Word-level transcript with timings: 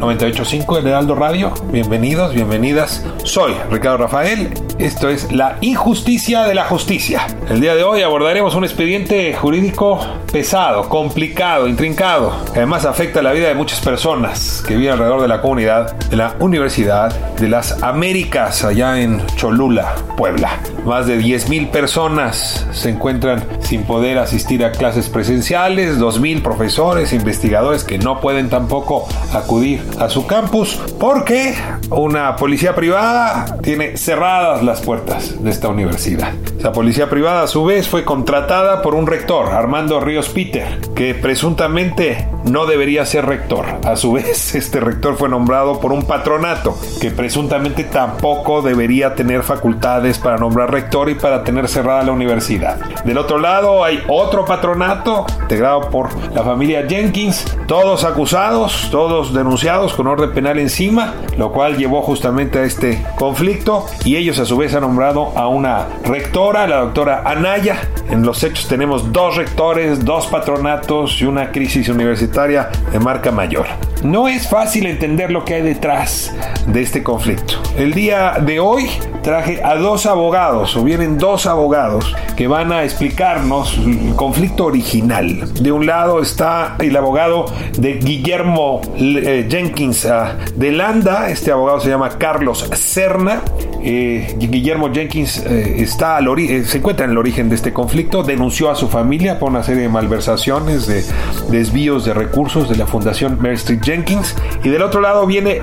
98.5 0.00 0.78
El 0.78 0.86
Heraldo 0.86 1.14
Radio. 1.14 1.52
Bienvenidos, 1.70 2.34
bienvenidas. 2.34 3.04
Soy 3.24 3.52
Ricardo 3.70 3.98
Rafael. 3.98 4.69
Esto 4.80 5.10
es 5.10 5.30
La 5.30 5.58
Injusticia 5.60 6.44
de 6.44 6.54
la 6.54 6.64
Justicia. 6.64 7.26
El 7.50 7.60
día 7.60 7.74
de 7.74 7.82
hoy 7.82 8.00
abordaremos 8.00 8.54
un 8.54 8.64
expediente 8.64 9.34
jurídico 9.34 10.00
pesado, 10.32 10.88
complicado, 10.88 11.68
intrincado, 11.68 12.32
que 12.54 12.60
además 12.60 12.86
afecta 12.86 13.20
la 13.20 13.32
vida 13.32 13.48
de 13.48 13.54
muchas 13.54 13.80
personas 13.80 14.64
que 14.66 14.76
viven 14.76 14.92
alrededor 14.92 15.20
de 15.20 15.28
la 15.28 15.42
comunidad 15.42 15.98
de 16.08 16.16
la 16.16 16.34
Universidad 16.40 17.14
de 17.36 17.48
las 17.48 17.82
Américas, 17.82 18.64
allá 18.64 18.98
en 19.02 19.22
Cholula, 19.36 19.96
Puebla. 20.16 20.58
Más 20.86 21.06
de 21.06 21.20
10.000 21.20 21.70
personas 21.70 22.66
se 22.72 22.88
encuentran 22.88 23.44
sin 23.60 23.82
poder 23.82 24.18
asistir 24.18 24.64
a 24.64 24.72
clases 24.72 25.10
presenciales, 25.10 25.98
2.000 25.98 26.40
profesores, 26.40 27.12
investigadores 27.12 27.84
que 27.84 27.98
no 27.98 28.20
pueden 28.20 28.48
tampoco 28.48 29.06
acudir 29.34 29.82
a 29.98 30.08
su 30.08 30.26
campus 30.26 30.80
porque 30.98 31.54
una 31.90 32.36
policía 32.36 32.74
privada 32.74 33.58
tiene 33.62 33.98
cerradas 33.98 34.62
las 34.62 34.69
puertas 34.78 35.42
de 35.42 35.50
esta 35.50 35.66
universidad. 35.66 36.32
Esa 36.56 36.70
policía 36.70 37.10
privada 37.10 37.42
a 37.42 37.48
su 37.48 37.64
vez 37.64 37.88
fue 37.88 38.04
contratada 38.04 38.82
por 38.82 38.94
un 38.94 39.08
rector, 39.08 39.48
Armando 39.48 39.98
Ríos 39.98 40.28
Peter, 40.28 40.78
que 40.94 41.16
presuntamente 41.16 42.28
no 42.44 42.66
debería 42.66 43.04
ser 43.04 43.26
rector. 43.26 43.66
A 43.84 43.96
su 43.96 44.12
vez, 44.14 44.54
este 44.54 44.80
rector 44.80 45.16
fue 45.16 45.28
nombrado 45.28 45.80
por 45.80 45.92
un 45.92 46.04
patronato 46.04 46.78
que 47.00 47.10
presuntamente 47.10 47.84
tampoco 47.84 48.62
debería 48.62 49.14
tener 49.14 49.42
facultades 49.42 50.18
para 50.18 50.38
nombrar 50.38 50.70
rector 50.70 51.08
y 51.10 51.14
para 51.14 51.44
tener 51.44 51.68
cerrada 51.68 52.02
la 52.02 52.12
universidad. 52.12 52.78
Del 53.04 53.18
otro 53.18 53.38
lado 53.38 53.84
hay 53.84 54.02
otro 54.08 54.44
patronato 54.44 55.26
integrado 55.42 55.90
por 55.90 56.08
la 56.32 56.42
familia 56.42 56.86
Jenkins, 56.88 57.44
todos 57.66 58.04
acusados, 58.04 58.88
todos 58.90 59.32
denunciados 59.32 59.94
con 59.94 60.06
orden 60.06 60.32
penal 60.32 60.58
encima, 60.58 61.14
lo 61.36 61.52
cual 61.52 61.76
llevó 61.76 62.02
justamente 62.02 62.58
a 62.58 62.64
este 62.64 63.04
conflicto 63.16 63.86
y 64.04 64.16
ellos 64.16 64.38
a 64.38 64.44
su 64.44 64.56
vez 64.56 64.74
han 64.74 64.82
nombrado 64.82 65.32
a 65.36 65.48
una 65.48 65.86
rectora, 66.04 66.66
la 66.66 66.78
doctora 66.78 67.22
Anaya. 67.24 67.80
En 68.10 68.22
los 68.22 68.42
hechos 68.42 68.66
tenemos 68.66 69.12
dos 69.12 69.36
rectores, 69.36 70.04
dos 70.04 70.26
patronatos 70.26 71.20
y 71.20 71.26
una 71.26 71.52
crisis 71.52 71.88
universitaria 71.88 72.29
de 72.30 72.98
marca 73.00 73.30
mayor. 73.32 73.66
No 74.02 74.28
es 74.28 74.48
fácil 74.48 74.86
entender 74.86 75.30
lo 75.30 75.44
que 75.44 75.54
hay 75.54 75.62
detrás 75.62 76.34
de 76.66 76.80
este 76.80 77.02
conflicto. 77.02 77.54
El 77.76 77.92
día 77.92 78.38
de 78.40 78.58
hoy 78.58 78.88
traje 79.22 79.62
a 79.62 79.74
dos 79.76 80.06
abogados, 80.06 80.74
o 80.76 80.82
vienen 80.82 81.18
dos 81.18 81.46
abogados, 81.46 82.14
que 82.34 82.48
van 82.48 82.72
a 82.72 82.84
explicarnos 82.84 83.76
el 83.76 84.14
conflicto 84.16 84.64
original. 84.66 85.52
De 85.62 85.70
un 85.70 85.84
lado 85.84 86.22
está 86.22 86.76
el 86.78 86.96
abogado 86.96 87.44
de 87.78 87.94
Guillermo 87.94 88.80
eh, 88.96 89.46
Jenkins 89.50 90.06
ah, 90.06 90.36
de 90.54 90.72
Landa, 90.72 91.28
este 91.28 91.52
abogado 91.52 91.80
se 91.80 91.90
llama 91.90 92.16
Carlos 92.18 92.66
Serna. 92.72 93.42
Eh, 93.82 94.34
Guillermo 94.38 94.90
Jenkins 94.92 95.44
eh, 95.44 95.82
está 95.82 96.18
se 96.20 96.78
encuentra 96.78 97.04
en 97.04 97.12
el 97.12 97.18
origen 97.18 97.48
de 97.48 97.56
este 97.56 97.72
conflicto, 97.72 98.22
denunció 98.22 98.70
a 98.70 98.74
su 98.74 98.88
familia 98.88 99.38
por 99.38 99.50
una 99.50 99.62
serie 99.62 99.82
de 99.82 99.88
malversaciones, 99.88 100.86
de 100.86 101.04
desvíos 101.50 102.04
de 102.04 102.14
recursos 102.20 102.68
de 102.68 102.76
la 102.76 102.86
Fundación 102.86 103.38
Mary 103.40 103.54
Street 103.54 103.80
Jenkins. 103.82 104.36
Y 104.62 104.68
del 104.68 104.82
otro 104.82 105.00
lado 105.00 105.26
viene 105.26 105.62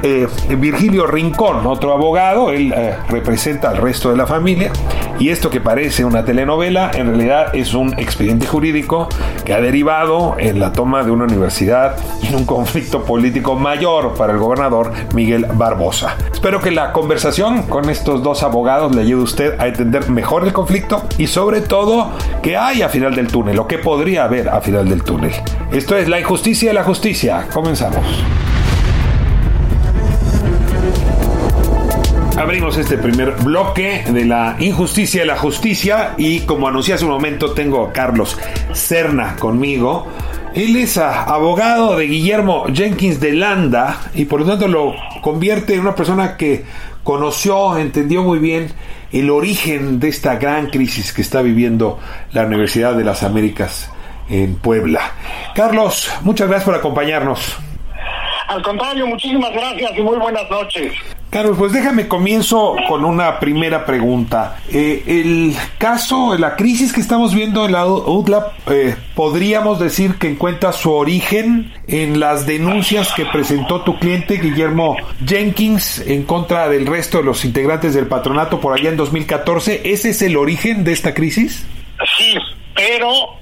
Virgilio 0.58 1.06
Rincón, 1.06 1.66
otro 1.68 1.94
abogado, 1.94 2.52
él 2.52 2.74
representa 3.10 3.70
al 3.70 3.78
resto 3.78 4.10
de 4.10 4.18
la 4.18 4.26
familia. 4.26 4.72
Y 5.20 5.30
esto 5.30 5.50
que 5.50 5.62
parece 5.62 6.06
una 6.06 6.24
telenovela, 6.24 6.92
en 6.94 7.08
realidad 7.08 7.56
es 7.56 7.74
un 7.74 7.98
expediente 7.98 8.46
jurídico 8.46 9.08
que 9.46 9.54
ha 9.54 9.62
derivado 9.62 10.36
en 10.38 10.60
la 10.60 10.74
toma 10.74 11.04
de 11.04 11.12
una 11.12 11.24
universidad 11.24 11.96
y 12.22 12.28
en 12.28 12.36
un 12.36 12.46
conflicto 12.46 13.04
político 13.04 13.56
mayor 13.56 14.14
para 14.16 14.34
el 14.34 14.40
gobernador 14.40 14.92
Miguel 15.16 15.48
Barbosa. 15.54 16.16
Espero 16.32 16.60
que 16.62 16.70
la 16.70 16.92
conversación 16.92 17.64
con 17.64 17.90
estos 17.90 18.22
dos 18.22 18.44
abogados 18.44 18.96
le 18.96 19.02
ayude 19.02 19.22
a 19.22 19.24
usted 19.24 19.60
a 19.60 19.68
entender 19.68 20.10
mejor 20.10 20.44
el 20.46 20.54
conflicto 20.54 21.04
y 21.18 21.28
sobre 21.28 21.62
todo 21.62 22.12
qué 22.44 22.56
hay 22.58 22.84
a 22.84 22.90
final 22.90 23.16
del 23.16 23.28
túnel 23.28 23.58
o 23.58 23.68
qué 23.68 23.80
podría 23.80 24.26
haber 24.26 24.50
a 24.50 24.62
final 24.62 24.88
del 24.88 25.04
túnel. 25.04 25.32
Esto 25.72 25.98
es 25.98 26.08
La 26.08 26.20
injusticia 26.20 26.47
de 26.48 26.74
la 26.74 26.84
justicia. 26.84 27.46
Comenzamos. 27.52 28.06
abrimos 32.38 32.78
este 32.78 32.98
primer 32.98 33.32
bloque 33.44 34.06
de 34.08 34.24
la 34.24 34.56
injusticia 34.60 35.22
de 35.22 35.28
la 35.28 35.38
justicia 35.38 36.14
y 36.18 36.42
como 36.42 36.70
anuncié 36.70 36.94
hace 36.94 37.04
un 37.04 37.12
momento 37.12 37.52
tengo 37.52 37.86
a 37.86 37.92
Carlos 37.92 38.38
Serna 38.72 39.36
conmigo. 39.36 40.08
Él 40.54 40.78
es 40.78 40.98
abogado 40.98 41.98
de 41.98 42.06
Guillermo 42.06 42.68
Jenkins 42.72 43.20
de 43.20 43.34
Landa 43.34 44.00
y 44.16 44.24
por 44.24 44.40
lo 44.40 44.46
tanto 44.46 44.70
lo 44.70 44.96
convierte 45.22 45.74
en 45.74 45.82
una 45.82 45.96
persona 45.96 46.38
que 46.38 46.64
conoció, 47.04 47.78
entendió 47.78 48.24
muy 48.24 48.40
bien 48.40 48.68
el 49.12 49.30
origen 49.30 50.00
de 50.00 50.08
esta 50.08 50.38
gran 50.38 50.68
crisis 50.68 51.12
que 51.12 51.24
está 51.24 51.42
viviendo 51.42 52.00
la 52.32 52.46
Universidad 52.46 52.96
de 52.96 53.04
las 53.04 53.24
Américas 53.24 53.90
en 54.30 54.56
Puebla. 54.56 55.14
Carlos, 55.56 56.12
muchas 56.22 56.48
gracias 56.48 56.66
por 56.66 56.76
acompañarnos. 56.76 57.58
Al 58.48 58.62
contrario, 58.62 59.06
muchísimas 59.08 59.52
gracias 59.52 59.92
y 59.98 60.02
muy 60.02 60.18
buenas 60.18 60.50
noches. 60.50 60.94
Carlos, 61.30 61.58
pues 61.58 61.74
déjame 61.74 62.08
comienzo 62.08 62.76
con 62.88 63.04
una 63.04 63.38
primera 63.40 63.86
pregunta. 63.86 64.60
Eh, 64.72 65.04
el 65.06 65.54
caso, 65.78 66.38
la 66.38 66.56
crisis 66.56 66.94
que 66.94 67.02
estamos 67.02 67.36
viendo 67.36 67.66
en 67.66 67.74
la 67.74 67.86
UTLAP, 67.86 68.70
eh, 68.70 68.96
podríamos 69.14 69.80
decir 69.80 70.16
que 70.16 70.30
encuentra 70.30 70.72
su 70.72 70.94
origen 70.94 71.74
en 71.88 72.22
las 72.22 72.46
denuncias 72.46 73.12
que 73.14 73.26
presentó 73.26 73.82
tu 73.82 74.00
cliente 74.00 74.38
Guillermo 74.38 74.96
Jenkins 75.26 76.00
en 76.08 76.24
contra 76.24 76.70
del 76.70 76.86
resto 76.86 77.18
de 77.18 77.26
los 77.26 77.44
integrantes 77.44 77.94
del 77.94 78.08
patronato 78.08 78.62
por 78.62 78.78
allá 78.78 78.90
en 78.90 78.96
2014. 78.96 79.82
¿Ese 79.84 80.12
es 80.12 80.22
el 80.22 80.38
origen 80.38 80.86
de 80.86 80.94
esta 80.94 81.14
crisis? 81.14 81.66
Sí, 82.18 82.36
pero 82.78 83.34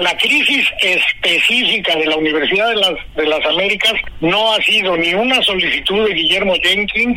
la 0.00 0.16
crisis 0.16 0.66
específica 0.80 1.94
de 1.94 2.06
la 2.06 2.16
Universidad 2.16 2.68
de 2.68 2.76
las, 2.76 2.94
de 3.14 3.26
las 3.28 3.46
Américas 3.46 3.92
no 4.20 4.52
ha 4.52 4.60
sido 4.62 4.96
ni 4.96 5.14
una 5.14 5.40
solicitud 5.40 6.08
de 6.08 6.14
Guillermo 6.14 6.54
Jenkins, 6.60 7.16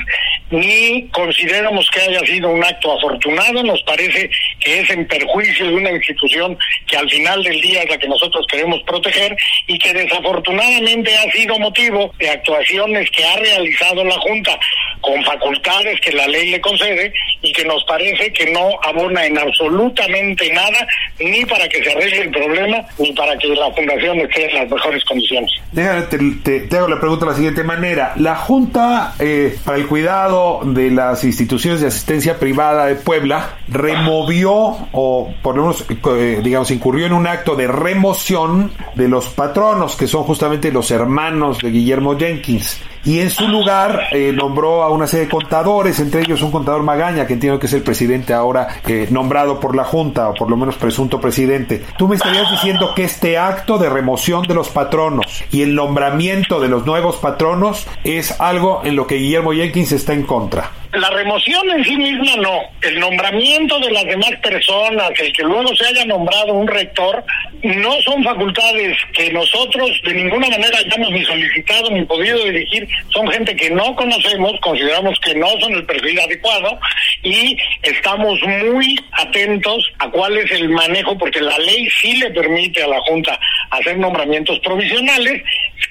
ni 0.52 1.08
consideramos 1.10 1.90
que 1.90 2.02
haya 2.02 2.20
sido 2.20 2.50
un 2.50 2.64
acto 2.64 2.96
afortunado, 2.96 3.64
nos 3.64 3.82
parece 3.82 4.30
que 4.60 4.80
es 4.82 4.90
en 4.92 5.08
perjuicio 5.08 5.66
de 5.66 5.74
una 5.74 5.92
institución 5.92 6.56
que 6.86 6.98
al 6.98 7.10
final 7.10 7.44
del 7.44 7.60
día 7.60 7.82
es 7.82 7.90
la 7.90 7.98
que 7.98 8.08
nosotros 8.08 8.46
queremos 8.48 8.82
proteger 8.84 9.36
y 9.66 9.80
que 9.80 9.92
desafortunadamente 9.92 11.16
ha 11.16 11.32
sido 11.32 11.58
motivo 11.58 12.14
de 12.20 12.30
actuaciones 12.30 13.10
que 13.10 13.26
ha 13.26 13.38
realizado 13.38 14.04
la 14.04 14.20
Junta 14.20 14.60
con 15.02 15.24
facultades 15.24 16.00
que 16.02 16.12
la 16.12 16.28
ley 16.28 16.52
le 16.52 16.62
concede 16.62 17.12
y 17.46 17.54
que 17.54 17.64
nos 17.66 17.84
parece 17.86 18.34
que 18.34 18.52
no 18.52 18.70
abona 18.84 19.26
en 19.26 19.38
absolutamente 19.38 20.52
nada, 20.52 20.88
ni 21.20 21.46
para 21.46 21.68
que 21.70 21.84
se 21.84 21.92
arregle 21.92 22.24
el 22.24 22.32
problema, 22.32 22.78
ni 22.98 23.12
para 23.14 23.38
que 23.38 23.48
la 23.50 23.72
fundación 23.72 24.20
esté 24.20 24.50
en 24.50 24.56
las 24.56 24.72
mejores 24.72 25.06
condiciones. 25.06 25.52
Déjame, 25.72 26.02
te, 26.44 26.78
hago 26.78 26.88
la 26.88 27.00
pregunta 27.00 27.26
de 27.26 27.32
la 27.32 27.38
siguiente 27.38 27.64
manera. 27.64 28.14
La 28.18 28.36
Junta 28.36 29.14
eh, 29.20 29.56
para 29.64 29.78
el 29.78 29.88
Cuidado 29.88 30.62
de 30.64 30.90
las 30.90 31.24
Instituciones 31.24 31.82
de 31.82 31.88
Asistencia 31.88 32.40
Privada 32.40 32.88
de 32.88 32.96
Puebla 32.96 33.58
removió 33.68 34.78
o 34.92 35.34
por 35.42 35.56
lo 35.56 35.64
menos, 35.64 35.86
eh, 35.90 36.40
digamos, 36.44 36.72
incurrió 36.72 37.06
en 37.06 37.14
un 37.14 37.28
acto 37.28 37.56
de 37.56 37.68
remoción 37.68 38.72
de 38.96 39.08
los 39.08 39.28
patronos, 39.28 39.96
que 39.96 40.08
son 40.08 40.24
justamente 40.24 40.72
los 40.72 40.90
hermanos 40.92 41.60
de 41.60 41.70
Guillermo 41.70 42.18
Jenkins 42.18 42.82
y 43.06 43.20
en 43.20 43.30
su 43.30 43.48
lugar 43.48 44.08
eh, 44.12 44.34
nombró 44.34 44.84
a 44.84 44.90
una 44.90 45.08
serie 45.08 45.26
de 45.26 45.32
contadores, 45.32 46.00
entre 46.00 46.22
ellos 46.22 46.42
un 46.42 46.52
contador 46.52 46.84
Magaña, 46.84 47.28
que 47.28 47.34
entiendo 47.34 47.60
que 47.60 47.68
es 47.68 47.74
el 47.74 47.84
presidente 47.84 48.34
ahora 48.34 48.68
eh, 48.88 49.08
nombrado 49.12 49.60
por 49.60 49.76
la 49.76 49.84
Junta, 49.84 50.30
o 50.30 50.34
por 50.34 50.50
lo 50.50 50.58
menos 50.58 50.76
presunto 50.76 51.22
presidente. 51.22 51.84
Tú 51.98 52.08
me 52.08 52.16
estarías 52.16 52.50
diciendo 52.50 52.94
que 52.96 53.04
este 53.04 53.38
acto 53.38 53.78
de 53.78 53.90
remoción 53.90 54.44
de 54.44 54.56
los 54.56 54.70
patronos 54.70 55.44
y 55.52 55.62
el 55.62 55.76
nombramiento 55.76 56.60
de 56.60 56.68
los 56.68 56.86
nuevos 56.86 57.18
patronos 57.18 57.88
es 58.04 58.40
algo 58.42 58.82
en 58.84 58.96
lo 58.96 59.06
que 59.06 59.16
Guillermo 59.16 59.54
Jenkins 59.54 59.92
está 59.92 60.14
en 60.14 60.24
contra. 60.24 60.72
La 60.96 61.10
remoción 61.10 61.70
en 61.72 61.84
sí 61.84 61.98
misma 61.98 62.38
no. 62.38 62.62
El 62.82 63.00
nombramiento 63.00 63.80
de 63.80 63.92
las 63.92 64.06
demás 64.06 64.32
personas, 64.42 65.12
el 65.20 65.34
que 65.34 65.44
luego 65.44 65.76
se 65.76 65.88
haya 65.88 66.06
nombrado 66.06 66.54
un 66.54 66.68
rector, 66.68 67.24
no 67.64 68.02
son 68.02 68.24
facultades 68.24 68.98
que 69.14 69.32
nosotros 69.34 69.90
de 70.06 70.14
ninguna 70.14 70.48
manera 70.50 70.78
hayamos 70.78 71.12
ni 71.12 71.26
solicitado 71.26 71.92
ni 71.92 72.06
podido 72.06 72.44
dirigir 72.46 72.88
son 73.10 73.28
gente 73.28 73.56
que 73.56 73.70
no 73.72 73.96
conocemos, 73.96 74.54
consideramos 74.62 75.20
que 75.20 75.36
no 75.36 75.48
son 75.60 75.74
el 75.74 75.86
perfil 75.86 76.20
adecuado 76.20 76.80
y 77.24 77.58
estamos 77.82 78.40
muy 78.44 78.96
atentos 79.14 79.92
a 80.00 80.10
cuál 80.10 80.38
es 80.38 80.52
el 80.52 80.70
manejo, 80.70 81.18
porque 81.18 81.42
la 81.42 81.58
ley 81.58 81.90
sí 82.02 82.18
le 82.18 82.32
permite 82.32 82.84
a 82.84 82.88
la 82.88 83.02
Junta 83.02 83.40
hacer 83.72 83.98
nombramientos 83.98 84.60
provisionales, 84.60 85.42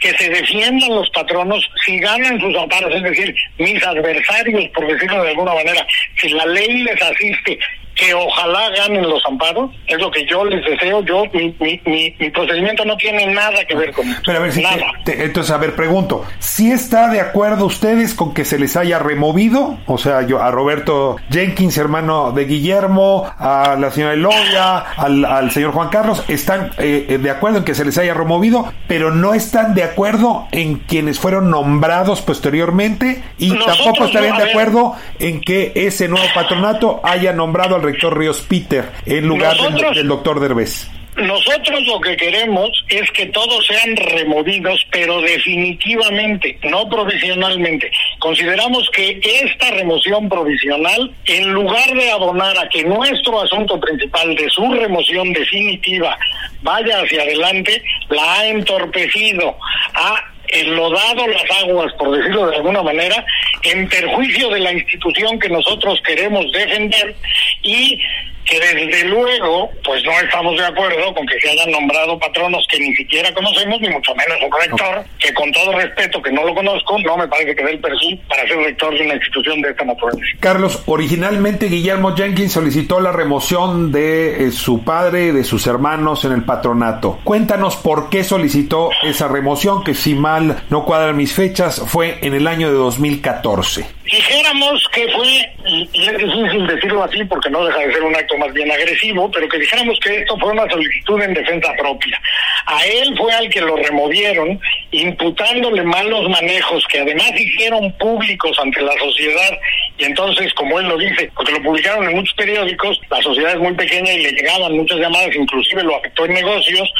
que 0.01 0.11
se 0.17 0.31
defiendan 0.31 0.91
los 0.91 1.09
patronos 1.11 1.69
si 1.85 1.99
ganan 1.99 2.41
sus 2.41 2.57
amparos, 2.57 2.95
es 2.95 3.03
decir, 3.03 3.35
mis 3.59 3.85
adversarios, 3.85 4.69
por 4.75 4.87
decirlo 4.87 5.23
de 5.23 5.31
alguna 5.31 5.55
manera, 5.55 5.87
si 6.21 6.29
la 6.31 6.47
ley 6.47 6.83
les 6.83 7.01
asiste 7.03 7.59
que 7.95 8.15
ojalá 8.15 8.71
ganen 8.71 9.03
los 9.03 9.25
amparos, 9.27 9.71
es 9.87 9.99
lo 9.99 10.11
que 10.11 10.27
yo 10.27 10.45
les 10.45 10.65
deseo. 10.65 11.03
Yo, 11.05 11.25
mi, 11.33 11.55
mi, 11.61 11.81
mi, 12.19 12.31
procedimiento 12.31 12.85
no 12.85 12.97
tiene 12.97 13.27
nada 13.27 13.65
que 13.67 13.75
ver 13.75 13.93
con 13.93 14.09
eso. 14.09 14.21
Pero 14.25 14.39
a 14.39 14.43
ver, 14.43 14.53
si 14.53 14.63
nada. 14.63 14.87
entonces, 15.07 15.53
a 15.53 15.59
ver, 15.59 15.75
pregunto, 15.75 16.25
¿si 16.39 16.71
está 16.71 17.09
de 17.09 17.21
acuerdo 17.21 17.67
ustedes 17.67 18.15
con 18.15 18.35
que 18.35 18.45
se 18.45 18.59
les 18.59 18.77
haya 18.77 18.99
removido? 18.99 19.79
O 19.87 19.99
sea, 19.99 20.27
yo 20.27 20.43
a 20.43 20.51
Roberto 20.51 21.17
Jenkins, 21.31 21.79
hermano 21.79 22.33
de 22.33 22.45
Guillermo, 22.45 23.31
a 23.39 23.77
la 23.79 23.91
señora 23.91 24.15
Elodia, 24.15 24.79
al, 24.79 25.25
al 25.25 25.51
señor 25.51 25.73
Juan 25.73 25.89
Carlos, 25.89 26.25
están 26.29 26.71
eh, 26.79 27.19
de 27.21 27.31
acuerdo 27.31 27.59
en 27.59 27.65
que 27.65 27.75
se 27.75 27.85
les 27.85 27.97
haya 27.99 28.15
removido, 28.15 28.73
pero 28.89 29.11
no 29.11 29.35
están 29.35 29.75
de 29.75 29.85
acuerdo 29.85 30.47
en 30.53 30.77
quienes 30.77 31.19
fueron 31.19 31.51
nombrados 31.51 32.23
posteriormente 32.23 33.23
y 33.39 33.57
tampoco 33.59 34.07
estarían 34.07 34.37
de 34.37 34.51
acuerdo 34.51 34.95
en 35.19 35.41
que 35.41 35.73
ese 35.75 36.09
nuevo 36.09 36.27
patronato 36.35 37.01
haya 37.05 37.33
nombrado 37.33 37.77
al 37.77 37.84
rector 37.85 38.19
Ríos 38.19 38.41
Peter 38.49 38.91
en 39.07 39.27
lugar 39.27 39.57
del, 39.95 40.09
doctor 40.09 40.41
Derbez. 40.41 40.89
Nosotros 41.17 41.81
lo 41.87 42.01
que 42.01 42.17
queremos 42.17 42.71
es 42.89 43.09
que 43.13 43.27
todos 43.27 43.65
sean 43.67 43.95
removidos, 43.95 44.85
pero 44.91 45.21
definitivamente, 45.21 46.59
no 46.65 46.89
provisionalmente. 46.89 47.89
Consideramos 48.19 48.91
que 48.91 49.21
esta 49.23 49.71
remoción 49.71 50.29
provisional, 50.29 51.13
en 51.27 51.53
lugar 51.53 51.95
de 51.95 52.11
abonar 52.11 52.59
a 52.59 52.69
que 52.69 52.83
nuestro 52.83 53.41
asunto 53.41 53.79
principal 53.79 54.35
de 54.35 54.51
su 54.51 54.69
remoción 54.73 55.33
definitiva 55.33 56.19
vaya 56.63 57.01
hacia 57.01 57.23
adelante, 57.23 57.81
la 58.09 58.41
ha 58.41 58.47
entorpecido, 58.49 59.57
ha 59.95 60.34
enlodado 60.55 61.27
las 61.27 61.45
aguas, 61.63 61.93
por 61.95 62.17
decirlo 62.17 62.47
de 62.47 62.57
alguna 62.57 62.83
manera, 62.83 63.25
en 63.63 63.89
perjuicio 63.89 64.51
de 64.51 64.61
la 64.61 64.73
institución 64.73 65.39
que 65.39 65.49
nosotros 65.49 66.01
queremos 66.07 66.51
defender 66.53 67.15
y 67.63 68.01
que 68.45 68.61
desde 68.61 69.05
luego, 69.09 69.71
pues 69.85 70.05
no 70.05 70.13
estamos 70.13 70.57
de 70.57 70.67
acuerdo 70.67 71.15
con 71.15 71.27
que 71.27 71.41
se 71.41 71.51
hayan 71.51 71.71
nombrado 71.71 72.19
patronos 72.19 72.67
que 72.71 72.79
ni 72.79 72.95
siquiera 72.95 73.33
conocemos, 73.33 73.81
ni 73.81 73.89
mucho 73.89 74.15
menos 74.15 74.39
un 74.43 74.61
rector, 74.61 75.05
que 75.19 75.33
con 75.35 75.51
todo 75.53 75.73
respeto, 75.73 76.23
que 76.23 76.33
no 76.33 76.45
lo 76.45 76.55
conozco, 76.55 76.99
no 77.01 77.17
me 77.17 77.29
parece 77.29 77.55
que 77.55 77.65
dé 77.65 77.73
el 77.73 77.81
perfil 77.81 78.21
para 78.29 78.47
ser 78.47 78.59
rector 78.59 78.95
de 78.95 79.05
una 79.05 79.15
institución 79.15 79.61
de 79.63 79.71
esta 79.71 79.85
naturaleza. 79.85 80.37
Carlos, 80.41 80.83
originalmente 80.87 81.67
Guillermo 81.67 82.15
Jenkins 82.15 82.53
solicitó 82.53 83.01
la 83.01 83.13
remoción 83.13 83.93
de 83.93 84.47
eh, 84.47 84.51
su 84.51 84.85
padre 84.85 85.27
y 85.27 85.31
de 85.31 85.45
sus 85.45 85.67
hermanos 85.67 86.25
en 86.25 86.33
el 86.33 86.45
patronato. 86.45 87.21
Cuéntanos 87.25 87.77
por 87.77 88.11
qué 88.11 88.25
solicitó 88.25 88.91
esa 89.03 89.29
remoción, 89.29 89.85
que 89.85 89.95
si 89.95 90.15
mal 90.15 90.63
no 90.71 90.85
cuadran 90.85 91.17
mis 91.17 91.33
fechas, 91.33 91.83
fue 91.87 92.19
en 92.23 92.35
el 92.35 92.47
año 92.47 92.69
de 92.69 92.75
2014. 92.75 93.87
Dijéramos 94.05 94.87
que 94.93 95.09
fue, 95.09 95.27
y 95.67 96.07
es 96.07 96.19
difícil 96.19 96.67
decirlo 96.67 97.03
así 97.03 97.25
porque 97.25 97.49
no 97.51 97.65
deja 97.65 97.79
de 97.79 97.93
ser 97.93 98.03
un 98.03 98.15
acto 98.15 98.34
más 98.39 98.53
bien 98.53 98.71
agresivo, 98.71 99.31
pero 99.31 99.49
que 99.49 99.59
dijéramos 99.59 99.99
que 100.01 100.19
esto 100.19 100.39
fue 100.39 100.53
una 100.53 100.69
solicitud 100.69 101.23
en 101.23 101.35
defensa 101.35 101.73
propia. 101.79 102.21
A 102.67 102.85
él 102.87 103.15
fue 103.17 103.33
al 103.33 103.49
que 103.49 103.61
lo 103.61 103.77
removieron, 103.77 104.61
imputándole 104.91 105.83
malos 105.83 106.29
manejos 106.29 106.87
que 106.89 107.01
además 107.01 107.33
hicieron 107.39 107.93
públicos 107.99 108.57
ante 108.59 108.81
la 108.81 108.93
sociedad 108.99 109.59
y 109.97 110.05
entonces, 110.05 110.53
como 110.55 110.81
él 110.81 110.89
lo 110.89 110.99
dice, 110.99 111.31
porque 111.37 111.53
lo 111.53 111.63
publicaron 111.63 112.09
en 112.09 112.17
muchos 112.17 112.35
periódicos, 112.35 113.01
la 113.11 113.23
sociedad 113.23 113.53
es 113.53 113.61
muy 113.61 113.75
pequeña 113.75 114.13
y 114.13 114.23
le 114.23 114.33
llegaban 114.33 114.77
muchas 114.77 114.99
llamadas, 114.99 115.35
inclusive 115.37 115.85
lo 115.85 115.97
afectó 115.97 116.25
en 116.25 116.35
negocios, 116.35 116.93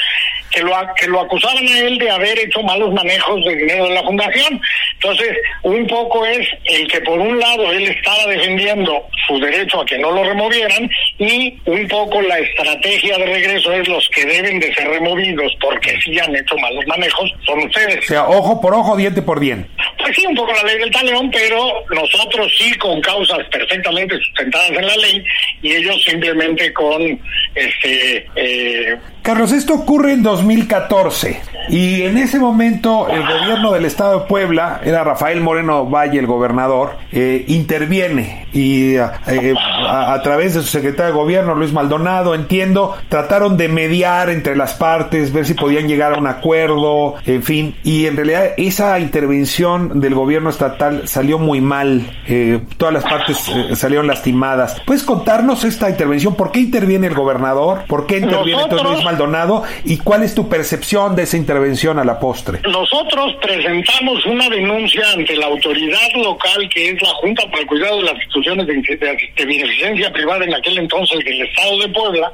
que 0.53 0.61
lo, 0.61 0.73
que 0.97 1.09
lo 1.09 1.21
acusaban 1.21 1.67
a 1.67 1.79
él 1.81 1.99
de 1.99 2.11
haber 2.11 2.39
hecho 2.39 2.63
malos 2.63 2.93
manejos 2.93 3.45
de 3.45 3.57
dinero 3.57 3.89
de 3.89 3.95
la 3.95 4.03
fundación. 4.05 4.61
Entonces, 4.95 5.37
un 5.63 5.87
poco 5.89 6.25
es 6.25 6.47
el 6.65 6.87
que 6.87 7.01
por 7.01 7.19
un 7.19 7.39
lado 7.41 7.73
él 7.73 7.89
estaba 7.89 8.27
defendiendo 8.27 9.03
su 9.27 9.41
derecho 9.41 9.81
a 9.81 9.87
que 9.87 9.99
no 9.99 10.13
lo 10.13 10.23
removieran 10.23 10.89
y 11.25 11.61
un 11.67 11.89
poco 11.89 12.21
la 12.23 12.39
estrategia 12.39 13.19
de 13.19 13.27
regreso 13.27 13.73
es 13.73 13.89
los 13.89 14.09
que 14.11 14.25
deben 14.25 14.61
de 14.61 14.73
ser 14.75 14.89
removidos 14.89 15.57
porque 15.61 15.99
sí 16.03 16.19
han 16.19 16.35
hecho 16.35 16.57
malos 16.59 16.87
manejos 16.87 17.33
son 17.47 17.61
ustedes. 17.61 17.99
O 18.05 18.09
sea, 18.09 18.29
ojo 18.29 18.61
por 18.61 18.75
ojo, 18.75 18.97
diente 18.97 19.23
por 19.23 19.41
diente. 19.41 19.69
Pues 19.99 20.15
sí, 20.17 20.27
un 20.27 20.35
poco 20.35 20.53
la 20.53 20.63
ley 20.65 20.79
del 20.79 20.91
taleón, 20.91 21.31
pero 21.31 21.85
nosotros 21.91 22.53
sí 22.59 22.73
con 22.79 23.01
causas 23.01 23.47
perfectamente 23.51 24.17
sustentadas 24.19 24.71
en 24.71 24.87
la 24.87 24.97
ley 24.97 25.25
y 25.63 25.73
ellos 25.73 26.03
simplemente 26.05 26.73
con 26.73 27.21
este 27.55 28.27
eh, 28.37 28.97
Carlos, 29.25 29.53
esto 29.53 29.73
ocurre 29.73 30.13
en 30.13 30.23
2014 30.23 31.41
y 31.71 32.03
en 32.03 32.19
ese 32.19 32.39
momento 32.39 33.09
el 33.09 33.23
gobierno 33.23 33.73
del 33.73 33.87
estado 33.87 34.21
de 34.21 34.27
Puebla, 34.27 34.83
era 34.85 35.03
Rafael 35.03 35.41
Moreno 35.41 35.87
Valle 35.87 36.19
el 36.19 36.27
gobernador, 36.27 36.99
eh, 37.11 37.43
interviene 37.49 38.45
y 38.53 38.97
eh, 38.97 39.55
a, 39.89 40.21
través 40.23 40.53
de 40.53 40.61
su 40.61 40.67
secretario 40.67 41.14
gobierno, 41.15 41.55
Luis 41.55 41.73
Maldonado, 41.73 42.35
entiendo, 42.35 42.95
trataron 43.09 43.57
de 43.57 43.69
mediar 43.69 44.29
entre 44.29 44.57
las 44.57 44.75
partes, 44.75 45.33
ver 45.33 45.47
si 45.47 45.55
podían 45.55 45.89
llegar 45.89 46.15
a 46.15 46.19
un 46.19 46.27
acuerdo, 46.27 47.15
en 47.25 47.43
fin, 47.43 47.77
y 47.83 48.07
en 48.07 48.17
realidad 48.17 48.53
esa 48.57 48.99
intervención 48.99 50.01
del 50.01 50.15
gobierno 50.15 50.51
estatal 50.51 51.09
salió 51.09 51.39
muy 51.39 51.61
mal, 51.61 52.03
eh, 52.27 52.61
todas 52.77 52.95
las 52.95 53.05
partes 53.05 53.39
salieron 53.75 54.07
lastimadas. 54.07 54.81
¿Puedes 54.85 55.03
contarnos 55.03 55.65
esta 55.65 55.89
intervención? 55.89 56.35
¿Por 56.35 56.53
qué 56.53 56.61
interviene 56.61 57.07
el 57.07 57.15
gobernador? 57.15 57.85
¿Por 57.87 58.07
qué 58.07 58.19
interviene 58.19 58.63
entonces 58.63 58.89
Luis 58.91 59.05
Maldonado? 59.05 59.63
Y 59.85 59.99
cuál 59.99 60.23
es 60.23 60.35
tu 60.35 60.49
percepción 60.49 61.17
de 61.17 61.23
esa 61.23 61.37
intervención 61.37 61.99
a 61.99 62.05
la 62.05 62.19
postre. 62.19 62.61
Nosotros 62.69 63.35
presentamos 63.41 64.25
una 64.27 64.49
denuncia 64.49 65.03
ante 65.13 65.37
la 65.37 65.47
autoridad 65.47 66.09
local 66.17 66.69
que 66.73 66.91
es 66.91 67.03
la 67.03 67.11
Junta 67.15 67.43
para 67.47 67.61
el 67.61 67.67
Cuidado 67.67 67.99
de 67.99 68.03
las 68.05 68.15
Instituciones 68.15 68.67
de, 68.67 68.75
de 68.75 69.45
Beneficencia 69.45 70.13
Privada 70.13 70.45
en 70.45 70.55
aquel 70.55 70.79
entonces 70.79 71.04
del 71.11 71.43
Estado 71.43 71.79
de 71.79 71.89
Puebla, 71.89 72.33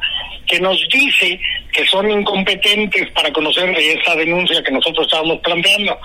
que 0.50 0.60
nos 0.60 0.76
dice 0.88 1.38
que 1.72 1.86
son 1.86 2.10
incompetentes 2.10 3.08
para 3.12 3.32
conocer 3.32 3.70
esa 3.78 4.16
denuncia 4.16 4.62
que 4.62 4.72
nosotros 4.72 5.06
estábamos 5.06 5.38
planteando. 5.38 5.96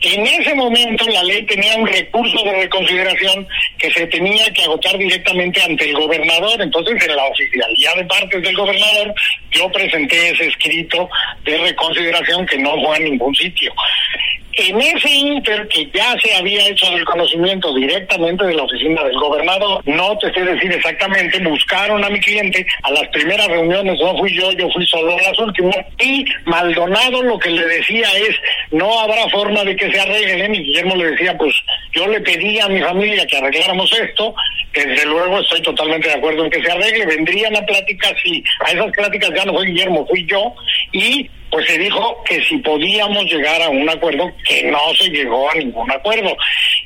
En 0.00 0.26
ese 0.26 0.54
momento 0.54 1.06
la 1.08 1.22
ley 1.22 1.42
tenía 1.46 1.76
un 1.76 1.86
recurso 1.86 2.42
de 2.42 2.62
reconsideración 2.62 3.46
que 3.78 3.92
se 3.92 4.06
tenía 4.08 4.52
que 4.52 4.64
agotar 4.64 4.98
directamente 4.98 5.62
ante 5.62 5.88
el 5.88 5.94
gobernador. 5.94 6.60
Entonces, 6.60 7.00
en 7.06 7.14
la 7.14 7.24
oficialidad 7.26 7.94
de 7.96 8.04
partes 8.06 8.42
del 8.42 8.56
gobernador, 8.56 9.14
yo 9.52 9.70
presenté 9.70 10.30
ese 10.30 10.48
escrito 10.48 11.08
de 11.44 11.58
reconsideración 11.58 12.44
que 12.46 12.58
no 12.58 12.72
fue 12.84 12.96
a 12.96 13.00
ningún 13.00 13.34
sitio. 13.36 13.72
En 14.54 14.78
ese 14.82 15.10
inter 15.10 15.66
que 15.68 15.88
ya 15.94 16.14
se 16.22 16.34
había 16.34 16.68
hecho 16.68 16.86
el 16.94 17.04
conocimiento 17.06 17.74
directamente 17.74 18.44
de 18.44 18.54
la 18.54 18.64
oficina 18.64 19.02
del 19.04 19.18
gobernador, 19.18 19.82
no 19.86 20.18
te 20.18 20.30
sé 20.34 20.44
decir 20.44 20.70
exactamente, 20.70 21.38
buscaron 21.38 22.04
a 22.04 22.10
mi 22.10 22.20
cliente, 22.20 22.66
a 22.82 22.90
las 22.90 23.08
primeras 23.08 23.48
reuniones 23.48 23.91
no 24.00 24.16
fui 24.18 24.34
yo, 24.34 24.52
yo 24.52 24.70
fui 24.70 24.86
solo. 24.86 25.16
Las 25.18 25.38
últimas, 25.38 25.76
y 26.00 26.24
Maldonado 26.44 27.22
lo 27.22 27.38
que 27.38 27.50
le 27.50 27.64
decía 27.66 28.06
es, 28.28 28.36
no 28.70 29.00
habrá 29.00 29.28
forma 29.30 29.64
de 29.64 29.76
que 29.76 29.90
se 29.90 30.00
arreglen, 30.00 30.54
y 30.54 30.62
Guillermo 30.62 30.96
le 30.96 31.10
decía, 31.12 31.36
pues 31.36 31.54
yo 31.92 32.06
le 32.06 32.20
pedí 32.20 32.58
a 32.60 32.68
mi 32.68 32.80
familia 32.80 33.26
que 33.26 33.38
arregláramos 33.38 33.92
esto, 33.92 34.34
desde 34.72 35.06
luego 35.06 35.40
estoy 35.40 35.62
totalmente 35.62 36.08
de 36.08 36.14
acuerdo 36.14 36.44
en 36.44 36.50
que 36.50 36.62
se 36.62 36.70
arregle, 36.70 37.06
vendrían 37.06 37.56
a 37.56 37.66
pláticas, 37.66 38.14
y 38.24 38.42
a 38.64 38.72
esas 38.72 38.92
pláticas 38.92 39.30
ya 39.34 39.44
no 39.44 39.54
fue 39.54 39.66
Guillermo, 39.66 40.06
fui 40.06 40.26
yo, 40.26 40.54
y 40.92 41.28
pues 41.52 41.66
se 41.66 41.76
dijo 41.76 42.16
que 42.24 42.42
si 42.44 42.56
podíamos 42.58 43.24
llegar 43.26 43.60
a 43.60 43.68
un 43.68 43.88
acuerdo, 43.88 44.32
que 44.48 44.62
no 44.70 44.78
se 44.98 45.10
llegó 45.10 45.50
a 45.50 45.54
ningún 45.54 45.90
acuerdo. 45.92 46.34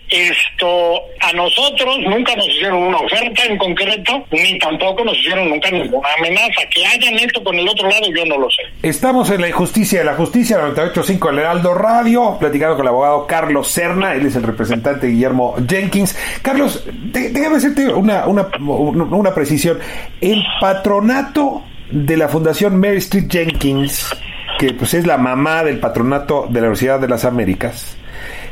Esto, 0.09 1.01
a 1.21 1.33
nosotros 1.33 1.99
nunca 2.07 2.37
nos 2.37 2.47
hicieron 2.49 2.79
una 2.79 2.99
oferta 2.99 3.45
en 3.45 3.59
concreto, 3.59 4.25
ni 4.31 4.59
tampoco 4.59 5.05
nos 5.05 5.19
hicieron 5.19 5.49
nunca 5.49 5.71
ninguna 5.71 6.09
amenaza. 6.19 6.63
Que 6.73 6.87
hayan 6.87 7.15
esto 7.15 7.43
con 7.43 7.57
el 7.57 7.69
otro 7.69 7.89
lado, 7.89 8.07
yo 8.15 8.25
no 8.27 8.39
lo 8.39 8.49
sé. 8.51 8.63
Estamos 8.83 9.31
en 9.31 9.41
la 9.41 9.49
injusticia 9.49 9.99
de 10.01 10.05
la 10.05 10.15
justicia, 10.15 10.59
98.5 10.61 11.31
El 11.31 11.39
Heraldo 11.41 11.75
Radio, 11.75 12.37
platicando 12.39 12.77
con 12.77 12.85
el 12.85 12.91
abogado 12.91 13.27
Carlos 13.27 13.69
Serna, 13.69 14.15
él 14.15 14.27
es 14.27 14.37
el 14.37 14.45
representante 14.45 15.09
Guillermo 15.09 15.57
Jenkins. 15.69 16.17
Carlos, 16.43 16.85
déjame 16.87 17.57
hacerte 17.57 17.89
una, 17.89 18.27
una, 18.27 18.49
una 18.61 19.35
precisión. 19.35 19.79
El 20.21 20.45
patronato 20.61 21.65
de 21.91 22.17
la 22.17 22.29
Fundación 22.29 22.79
Mary 22.79 22.99
Street 22.99 23.27
Jenkins 23.29 24.15
que 24.59 24.73
pues 24.73 24.95
es 24.95 25.07
la 25.07 25.19
mamá 25.19 25.65
del 25.65 25.79
patronato 25.79 26.47
de 26.49 26.55
la 26.55 26.69
Universidad 26.69 27.01
de 27.01 27.09
las 27.09 27.25
Américas, 27.25 27.97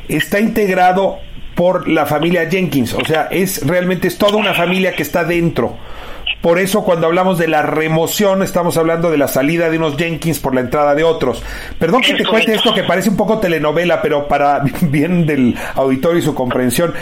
está 0.09 0.39
integrado 0.41 1.19
por 1.55 1.89
la 1.89 2.07
familia 2.07 2.49
Jenkins, 2.51 2.95
o 2.95 3.05
sea, 3.05 3.29
es 3.31 3.67
realmente 3.67 4.09
es 4.09 4.19
toda 4.19 4.37
una 4.37 4.55
familia 4.55 4.95
que 4.95 5.03
está 5.03 5.25
dentro. 5.25 5.77
Por 6.45 6.59
eso 6.59 6.85
cuando 6.85 7.07
hablamos 7.07 7.39
de 7.39 7.49
la 7.49 7.63
remoción 7.63 8.43
estamos 8.43 8.77
hablando 8.77 9.11
de 9.11 9.17
la 9.17 9.29
salida 9.29 9.71
de 9.71 9.79
unos 9.79 9.97
Jenkins 9.97 10.41
por 10.41 10.55
la 10.55 10.61
entrada 10.61 10.95
de 10.95 11.03
otros. 11.03 11.43
Perdón 11.79 12.03
que 12.03 12.13
te 12.13 12.27
cuente 12.27 12.53
esto 12.53 12.75
que 12.75 12.83
parece 12.83 13.09
un 13.09 13.17
poco 13.17 13.39
telenovela, 13.39 14.03
pero 14.03 14.29
para 14.29 14.63
bien 14.83 15.25
del 15.25 15.57
auditorio 15.75 16.19
y 16.19 16.23
su 16.23 16.35
comprensión. 16.35 16.93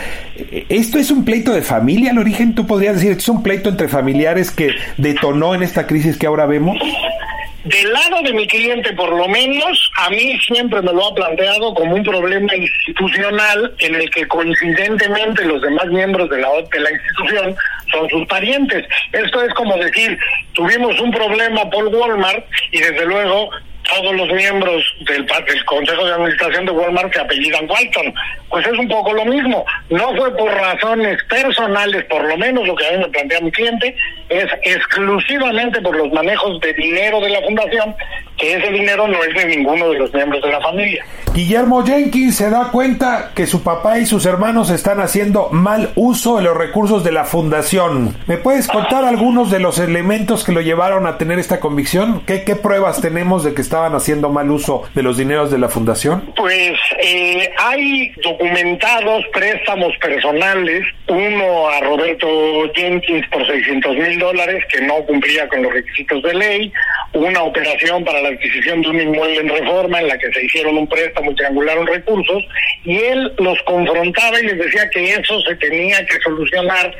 ¿Esto 0.69 0.97
es 0.97 1.11
un 1.11 1.25
pleito 1.25 1.51
de 1.51 1.61
familia 1.61 2.11
al 2.11 2.19
origen? 2.19 2.55
¿Tú 2.55 2.65
podrías 2.65 2.95
decir, 2.95 3.11
esto 3.11 3.23
es 3.23 3.29
un 3.29 3.43
pleito 3.43 3.67
entre 3.67 3.89
familiares 3.89 4.49
que 4.49 4.69
detonó 4.95 5.53
en 5.53 5.63
esta 5.63 5.87
crisis 5.87 6.17
que 6.17 6.25
ahora 6.25 6.45
vemos? 6.45 6.77
Del 7.63 7.93
lado 7.93 8.21
de 8.23 8.33
mi 8.33 8.45
cliente, 8.45 8.91
por 8.91 9.09
lo 9.09 9.25
menos, 9.29 9.91
a 9.97 10.09
mí 10.09 10.37
siempre 10.39 10.81
me 10.81 10.91
lo 10.91 11.07
ha 11.07 11.15
planteado 11.15 11.73
como 11.73 11.95
un 11.95 12.03
problema 12.03 12.53
institucional 12.53 13.73
en 13.79 13.95
el 13.95 14.09
que 14.09 14.27
coincidentemente 14.27 15.45
los 15.45 15.61
demás 15.61 15.85
miembros 15.87 16.29
de 16.29 16.41
la, 16.41 16.49
de 16.49 16.79
la 16.81 16.91
institución 16.91 17.55
son 17.89 18.09
sus 18.09 18.27
parientes. 18.27 18.85
Esto 19.13 19.41
es 19.43 19.53
como 19.53 19.77
decir, 19.77 20.17
tuvimos 20.51 20.99
un 20.99 21.11
problema 21.11 21.69
por 21.69 21.87
Walmart 21.87 22.45
y 22.71 22.79
desde 22.79 23.05
luego 23.05 23.49
todos 23.83 24.15
los 24.15 24.31
miembros 24.31 24.83
del, 25.07 25.25
Consejo 25.65 26.05
de 26.05 26.13
Administración 26.13 26.65
de 26.65 26.71
Walmart 26.71 27.13
se 27.13 27.19
apellidan 27.19 27.69
Walton. 27.69 28.13
Pues 28.49 28.65
es 28.67 28.77
un 28.77 28.87
poco 28.87 29.13
lo 29.13 29.25
mismo. 29.25 29.65
No 29.89 30.15
fue 30.15 30.35
por 30.35 30.51
razones 30.51 31.17
personales, 31.23 32.03
por 32.05 32.23
lo 32.23 32.37
menos 32.37 32.67
lo 32.67 32.75
que 32.75 32.87
a 32.87 32.91
mí 32.91 32.97
me 32.99 33.09
plantea 33.09 33.41
mi 33.41 33.51
cliente, 33.51 33.95
es 34.29 34.45
exclusivamente 34.63 35.81
por 35.81 35.95
los 35.95 36.11
manejos 36.11 36.59
de 36.61 36.73
dinero 36.73 37.19
de 37.21 37.29
la 37.29 37.41
fundación, 37.41 37.95
que 38.37 38.55
ese 38.55 38.71
dinero 38.71 39.07
no 39.07 39.23
es 39.23 39.33
de 39.35 39.45
ninguno 39.45 39.89
de 39.89 39.99
los 39.99 40.13
miembros 40.13 40.41
de 40.41 40.51
la 40.51 40.61
familia. 40.61 41.05
Guillermo 41.33 41.83
Jenkins 41.83 42.35
se 42.35 42.49
da 42.49 42.69
cuenta 42.71 43.31
que 43.33 43.47
su 43.47 43.63
papá 43.63 43.97
y 43.99 44.05
sus 44.05 44.25
hermanos 44.25 44.69
están 44.69 44.99
haciendo 44.99 45.49
mal 45.51 45.91
uso 45.95 46.37
de 46.37 46.43
los 46.43 46.55
recursos 46.55 47.03
de 47.03 47.11
la 47.11 47.25
fundación. 47.25 48.15
¿Me 48.27 48.37
puedes 48.37 48.67
contar 48.67 49.03
algunos 49.03 49.49
de 49.49 49.59
los 49.59 49.79
elementos 49.79 50.43
que 50.43 50.51
lo 50.51 50.61
llevaron 50.61 51.07
a 51.07 51.17
tener 51.17 51.39
esta 51.39 51.59
convicción? 51.59 52.21
¿Qué, 52.25 52.43
qué 52.43 52.55
pruebas 52.55 53.01
tenemos 53.01 53.43
de 53.43 53.53
que 53.53 53.61
estaban 53.73 53.95
haciendo 53.95 54.29
mal 54.29 54.51
uso 54.51 54.83
de 54.93 55.01
los 55.01 55.17
dineros 55.17 55.49
de 55.49 55.57
la 55.57 55.67
fundación? 55.67 56.31
Pues 56.35 56.73
eh, 56.99 57.49
hay 57.57 58.13
documentados 58.23 59.25
préstamos 59.33 59.97
personales, 59.97 60.85
uno 61.07 61.69
a 61.69 61.79
Roberto 61.79 62.27
Jenkins 62.75 63.25
por 63.29 63.43
600 63.47 63.97
mil 63.97 64.19
dólares 64.19 64.63
que 64.71 64.79
no 64.81 65.03
cumplía 65.05 65.47
con 65.47 65.63
los 65.63 65.73
requisitos 65.73 66.21
de 66.21 66.35
ley, 66.35 66.71
una 67.13 67.41
operación 67.41 68.03
para 68.03 68.21
la 68.21 68.29
adquisición 68.29 68.83
de 68.83 68.89
un 68.89 69.01
inmueble 69.01 69.39
en 69.39 69.49
reforma 69.49 70.01
en 70.01 70.07
la 70.07 70.19
que 70.19 70.31
se 70.31 70.45
hicieron 70.45 70.77
un 70.77 70.87
préstamo 70.87 71.31
y 71.31 71.35
triangularon 71.35 71.87
recursos, 71.87 72.43
y 72.85 72.97
él 72.97 73.33
los 73.39 73.59
confrontaba 73.63 74.39
y 74.39 74.43
les 74.43 74.57
decía 74.59 74.87
que 74.91 75.13
eso 75.13 75.41
se 75.41 75.55
tenía 75.55 76.05
que 76.05 76.19
solucionar, 76.23 76.93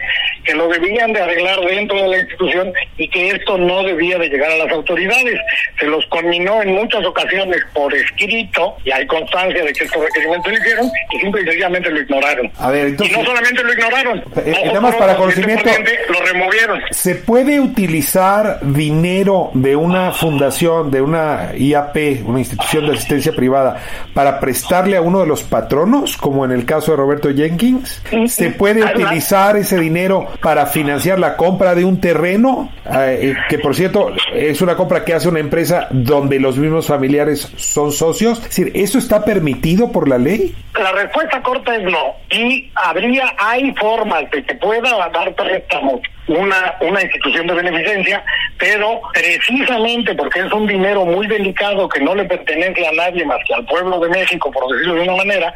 que 0.44 0.56
lo 0.56 0.68
debían 0.70 1.14
de 1.14 1.22
arreglar 1.22 1.60
dentro 1.62 2.02
de 2.02 2.08
la 2.08 2.18
institución 2.18 2.74
y 2.98 3.08
que 3.10 3.28
esto 3.30 3.60
no 3.60 3.84
debía 3.84 4.18
de 4.18 4.30
llegar 4.30 4.52
a 4.52 4.58
las 4.58 4.72
autoridades. 4.72 5.40
Se 5.80 5.86
los 5.86 6.04
conminó 6.08 6.63
en 6.64 6.74
muchas 6.74 7.06
ocasiones 7.06 7.60
por 7.74 7.94
escrito, 7.94 8.76
y 8.84 8.92
hay 8.92 9.06
constancia 9.08 9.64
de 9.64 9.74
que 9.74 9.84
estos 9.84 10.04
requerimientos 10.04 10.52
lo 10.52 10.58
hicieron, 10.58 10.92
y 11.12 11.20
simple 11.20 11.42
y 11.42 11.46
sencillamente 11.46 11.90
lo 11.90 12.02
ignoraron. 12.02 12.46
Y 12.46 13.12
no 13.12 13.26
solamente 13.26 13.64
lo 13.64 13.74
ignoraron, 13.74 14.24
eh, 14.38 14.54
nada 14.66 14.82
más 14.82 14.96
para 14.96 15.16
conocimiento, 15.16 15.70
lo 16.10 16.22
removieron. 16.26 16.82
¿Se 16.92 17.16
puede 17.16 17.60
utilizar 17.60 18.60
dinero 18.62 19.52
de 19.54 19.76
una 19.76 20.12
fundación, 20.12 20.92
de 20.92 21.02
una 21.02 21.52
IAP, 21.56 22.26
una 22.26 22.40
institución 22.40 22.88
de 22.88 22.94
asistencia 22.94 23.34
privada, 23.34 23.78
para 24.14 24.40
prestarle 24.40 24.98
a 24.98 25.02
uno 25.02 25.20
de 25.22 25.28
los 25.28 25.44
patronos, 25.44 26.18
como 26.18 26.46
en 26.46 26.52
el 26.52 26.66
caso 26.66 26.92
de 26.92 26.98
Roberto 26.98 27.30
Jenkins? 27.34 28.02
¿Se 28.28 28.52
puede 28.52 28.84
utilizar 28.84 29.58
ese 29.58 29.80
dinero 29.80 30.28
para 30.42 30.66
financiar 30.66 31.20
la 31.20 31.36
compra 31.36 31.76
de 31.76 31.86
un 31.86 32.00
terreno? 32.00 32.72
Eh, 32.86 33.36
que 33.50 33.60
por 33.60 33.76
cierto, 33.76 34.12
es 34.34 34.62
una 34.62 34.76
compra 34.76 35.04
que 35.04 35.14
hace 35.14 35.30
una 35.30 35.40
empresa 35.40 35.88
donde 35.92 36.40
los 36.40 36.53
mismos 36.58 36.88
familiares 36.88 37.52
son 37.58 37.92
socios. 37.92 38.40
Es 38.40 38.46
decir, 38.46 38.72
¿eso 38.76 38.98
está 38.98 39.24
permitido 39.24 39.92
por 39.92 40.08
la 40.08 40.18
ley? 40.18 40.56
La 40.74 40.92
respuesta 40.92 41.42
corta 41.42 41.76
es 41.76 41.84
no. 41.84 42.16
Y 42.32 42.72
habría, 42.76 43.34
hay 43.38 43.74
formas 43.76 44.30
de 44.32 44.44
que 44.44 44.56
pueda 44.56 45.10
dar 45.10 45.34
préstamos 45.36 46.02
una, 46.28 46.76
una 46.82 47.02
institución 47.02 47.48
de 47.48 47.54
beneficencia, 47.54 48.24
pero 48.58 49.02
precisamente 49.14 50.16
porque 50.16 50.40
es 50.40 50.52
un 50.52 50.68
dinero 50.68 51.06
muy 51.06 51.28
delicado 51.28 51.90
que 51.90 52.00
no 52.00 52.16
le 52.16 52.26
pertenece 52.26 52.88
a 52.88 52.92
nadie 52.94 53.26
más 53.26 53.40
que 53.46 53.54
al 53.54 53.66
pueblo 53.66 54.00
de 54.00 54.10
México, 54.10 54.52
por 54.52 54.72
decirlo 54.72 54.96
de 54.96 55.02
una 55.02 55.18
manera, 55.18 55.54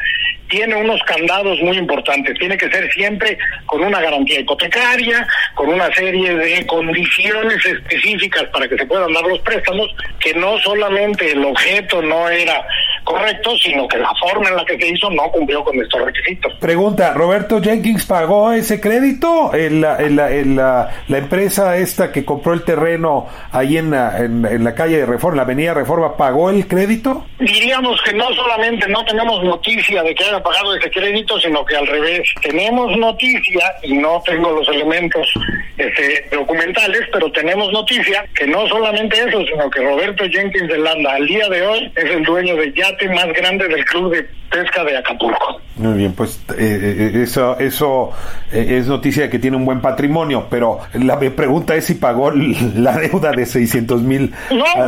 tiene 0.49 0.75
unos 0.75 1.01
candados 1.03 1.59
muy 1.61 1.77
importantes. 1.77 2.37
Tiene 2.39 2.57
que 2.57 2.69
ser 2.69 2.91
siempre 2.91 3.37
con 3.65 3.83
una 3.83 4.01
garantía 4.01 4.39
hipotecaria, 4.39 5.27
con 5.55 5.69
una 5.69 5.93
serie 5.93 6.35
de 6.35 6.65
condiciones 6.67 7.65
específicas 7.65 8.45
para 8.45 8.67
que 8.67 8.77
se 8.77 8.85
puedan 8.85 9.13
dar 9.13 9.23
los 9.23 9.39
préstamos, 9.39 9.87
que 10.19 10.33
no 10.33 10.57
solamente 10.59 11.31
el 11.31 11.43
objeto 11.43 12.01
no 12.01 12.29
era 12.29 12.65
correcto, 13.07 13.57
sino 13.57 13.87
que 13.87 13.97
la 13.97 14.11
forma 14.19 14.49
en 14.49 14.57
la 14.57 14.65
que 14.65 14.77
se 14.77 14.89
hizo 14.89 15.09
no 15.09 15.31
cumplió 15.31 15.63
con 15.63 15.79
estos 15.81 16.01
requisitos. 16.01 16.53
Pregunta, 16.59 17.13
¿Roberto 17.13 17.61
Jenkins 17.61 18.05
pagó 18.05 18.51
ese 18.51 18.81
crédito? 18.81 19.53
¿En 19.53 19.79
la, 19.81 19.97
la, 20.01 20.91
la, 21.07 21.17
empresa 21.17 21.77
esta 21.77 22.11
que 22.11 22.25
compró 22.25 22.53
el 22.53 22.63
terreno 22.63 23.27
ahí 23.51 23.77
en 23.77 23.91
la, 23.91 24.17
en, 24.17 24.63
la 24.63 24.75
calle 24.75 24.97
de 24.97 25.05
Reforma, 25.05 25.37
la 25.37 25.43
avenida 25.43 25.73
Reforma, 25.73 26.17
pagó 26.17 26.49
el 26.49 26.67
crédito? 26.67 27.25
Diríamos 27.39 28.01
que 28.01 28.13
no 28.13 28.31
solamente 28.33 28.87
no 28.89 29.05
tenemos 29.05 29.41
noticia 29.43 30.03
de 30.03 30.13
que 30.13 30.25
haya 30.25 30.43
pagado 30.43 30.75
ese 30.75 30.89
crédito, 30.91 31.39
sino 31.39 31.63
que 31.63 31.77
al 31.77 31.87
revés, 31.87 32.27
tenemos 32.41 32.95
noticia, 32.97 33.61
y 33.83 33.93
no 33.93 34.21
tengo 34.25 34.51
los 34.51 34.67
elementos 34.67 35.31
este, 35.77 36.27
documentales, 36.31 37.01
pero 37.11 37.31
tenemos 37.31 37.71
noticia 37.71 38.25
que 38.35 38.47
no 38.47 38.67
solamente 38.67 39.17
eso, 39.17 39.45
sino 39.45 39.69
que 39.69 39.81
Roberto 39.81 40.25
Jenkins 40.29 40.67
de 40.67 40.77
Landa 40.77 41.13
al 41.13 41.25
día 41.25 41.47
de 41.47 41.65
hoy 41.65 41.91
es 41.95 42.05
el 42.05 42.23
dueño 42.23 42.55
de 42.55 42.73
yate 42.97 43.13
más 43.13 43.27
grande 43.33 43.67
del 43.67 43.83
club 43.85 44.13
de 44.13 44.23
pesca 44.49 44.83
de 44.83 44.97
Acapulco. 44.97 45.61
Muy 45.75 45.97
bien, 45.97 46.13
pues 46.13 46.43
eh, 46.57 47.11
eh, 47.13 47.23
eso, 47.23 47.57
eso 47.59 48.11
eh, 48.51 48.77
es 48.79 48.87
noticia 48.87 49.23
de 49.23 49.29
que 49.29 49.39
tiene 49.39 49.57
un 49.57 49.65
buen 49.65 49.81
patrimonio, 49.81 50.47
pero 50.49 50.79
la 50.93 51.19
pregunta 51.19 51.75
es 51.75 51.85
si 51.85 51.95
pagó 51.95 52.31
la 52.31 52.97
deuda 52.97 53.31
de 53.31 53.45
600 53.45 54.01
mil 54.01 54.33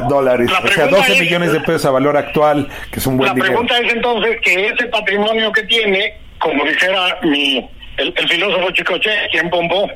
dólares, 0.10 0.50
o 0.64 0.68
sea, 0.70 0.88
12 0.88 1.22
millones 1.22 1.52
de 1.52 1.60
pesos 1.60 1.86
a 1.86 1.92
valor 1.92 2.18
actual, 2.18 2.68
que 2.92 3.00
es 3.00 3.08
un 3.08 3.18
buen 3.18 3.30
La 3.30 3.36
pregunta 3.36 3.78
es 3.80 3.94
entonces 3.94 4.38
que 4.42 4.68
ese 4.68 4.86
patrimonio 4.88 5.52
que 5.52 5.64
tiene, 5.64 6.14
como 6.40 6.64
dijera 6.66 7.18
mi, 7.24 7.70
el, 7.98 8.14
filósofo 8.28 8.72
Chicoche, 8.72 9.12
¿quién 9.32 9.50
bombó? 9.50 9.88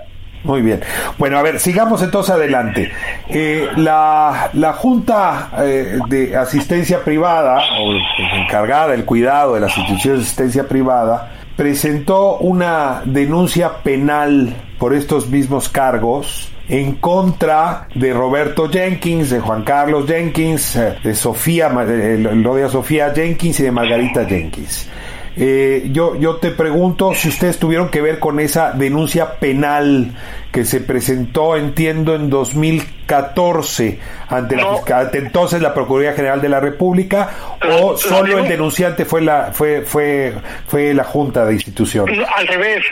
Muy 0.43 0.61
bien. 0.61 0.81
Bueno, 1.17 1.37
a 1.37 1.41
ver, 1.41 1.59
sigamos 1.59 2.01
entonces 2.01 2.35
adelante. 2.35 2.91
Eh, 3.29 3.69
la, 3.77 4.49
la, 4.53 4.73
Junta 4.73 5.51
eh, 5.59 5.99
de 6.07 6.35
Asistencia 6.35 7.03
Privada, 7.03 7.61
o 7.79 7.93
encargada 8.35 8.89
del 8.89 9.05
cuidado 9.05 9.55
de 9.55 9.61
las 9.61 9.77
instituciones 9.77 10.19
de 10.19 10.25
asistencia 10.25 10.67
privada, 10.67 11.31
presentó 11.55 12.37
una 12.37 13.03
denuncia 13.05 13.83
penal 13.83 14.55
por 14.77 14.93
estos 14.93 15.29
mismos 15.29 15.69
cargos 15.69 16.51
en 16.67 16.95
contra 16.95 17.87
de 17.95 18.13
Roberto 18.13 18.69
Jenkins, 18.69 19.29
de 19.29 19.39
Juan 19.39 19.63
Carlos 19.63 20.05
Jenkins, 20.07 20.75
eh, 20.75 20.95
de 21.03 21.15
Sofía, 21.15 21.69
de 21.69 22.69
Sofía 22.69 23.13
Jenkins 23.15 23.59
y 23.61 23.63
de 23.63 23.71
Margarita 23.71 24.25
Jenkins. 24.25 24.89
Eh, 25.35 25.89
yo, 25.91 26.15
yo 26.19 26.35
te 26.35 26.51
pregunto 26.51 27.13
si 27.15 27.29
ustedes 27.29 27.57
tuvieron 27.57 27.89
que 27.89 28.01
ver 28.01 28.19
con 28.19 28.39
esa 28.39 28.71
denuncia 28.71 29.35
penal 29.39 30.11
que 30.51 30.63
se 30.63 30.79
presentó, 30.79 31.57
entiendo, 31.57 32.15
en 32.15 32.29
2014 32.29 33.99
ante, 34.29 34.55
la, 34.55 34.81
ante 34.95 35.17
entonces 35.17 35.61
la 35.61 35.73
Procuraduría 35.73 36.13
General 36.13 36.39
de 36.39 36.49
la 36.49 36.59
República, 36.59 37.31
o 37.67 37.97
solo 37.97 38.37
el 38.37 38.47
denunciante 38.47 39.05
fue 39.05 39.21
la, 39.21 39.51
fue, 39.51 39.81
fue, 39.81 40.33
fue 40.67 40.93
la 40.93 41.03
Junta 41.03 41.45
de 41.45 41.53
Institución. 41.53 42.09
Al 42.35 42.47
revés. 42.47 42.83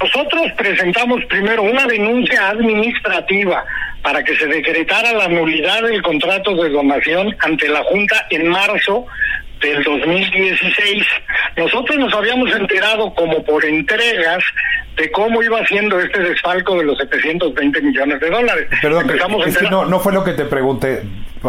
Nosotros 0.00 0.52
presentamos 0.58 1.24
primero 1.30 1.62
una 1.62 1.86
denuncia 1.86 2.50
administrativa 2.50 3.64
para 4.02 4.22
que 4.22 4.36
se 4.36 4.46
decretara 4.46 5.12
la 5.12 5.28
nulidad 5.28 5.82
del 5.82 6.02
contrato 6.02 6.54
de 6.56 6.68
donación 6.68 7.34
ante 7.38 7.68
la 7.68 7.82
Junta 7.84 8.26
en 8.28 8.48
marzo 8.48 9.06
del 9.60 9.82
2016. 9.82 11.04
Nosotros 11.56 11.96
nos 11.98 12.12
habíamos 12.14 12.50
enterado 12.54 13.14
como 13.14 13.42
por 13.44 13.64
entregas 13.64 14.42
de 14.96 15.10
cómo 15.10 15.42
iba 15.42 15.64
siendo 15.66 15.98
este 15.98 16.20
desfalco 16.20 16.76
de 16.78 16.84
los 16.84 16.98
720 16.98 17.80
millones 17.80 18.20
de 18.20 18.30
dólares. 18.30 18.68
Perdón, 18.80 19.10
es 19.46 19.58
que 19.58 19.68
no, 19.68 19.84
no 19.84 20.00
fue 20.00 20.12
lo 20.12 20.22
que 20.24 20.32
te 20.32 20.44
pregunté. 20.44 21.02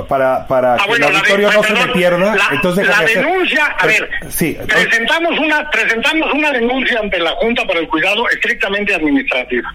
Para, 0.10 0.46
para 0.46 0.74
ah, 0.74 0.80
que 0.86 0.96
el 0.96 1.04
auditorio 1.04 1.52
no 1.54 1.64
se 1.64 1.74
me 1.74 1.88
pierda. 1.94 2.36
La, 2.36 2.50
entonces 2.52 2.86
la 2.86 3.00
denuncia, 3.06 3.66
a 3.78 3.86
ver, 3.86 4.10
sí, 4.28 4.58
presentamos, 4.68 5.40
una, 5.40 5.70
presentamos 5.70 6.34
una 6.34 6.52
denuncia 6.52 7.00
ante 7.00 7.18
la 7.18 7.32
Junta 7.32 7.66
para 7.66 7.80
el 7.80 7.88
Cuidado 7.88 8.30
estrictamente 8.30 8.94
administrativa 8.94 9.74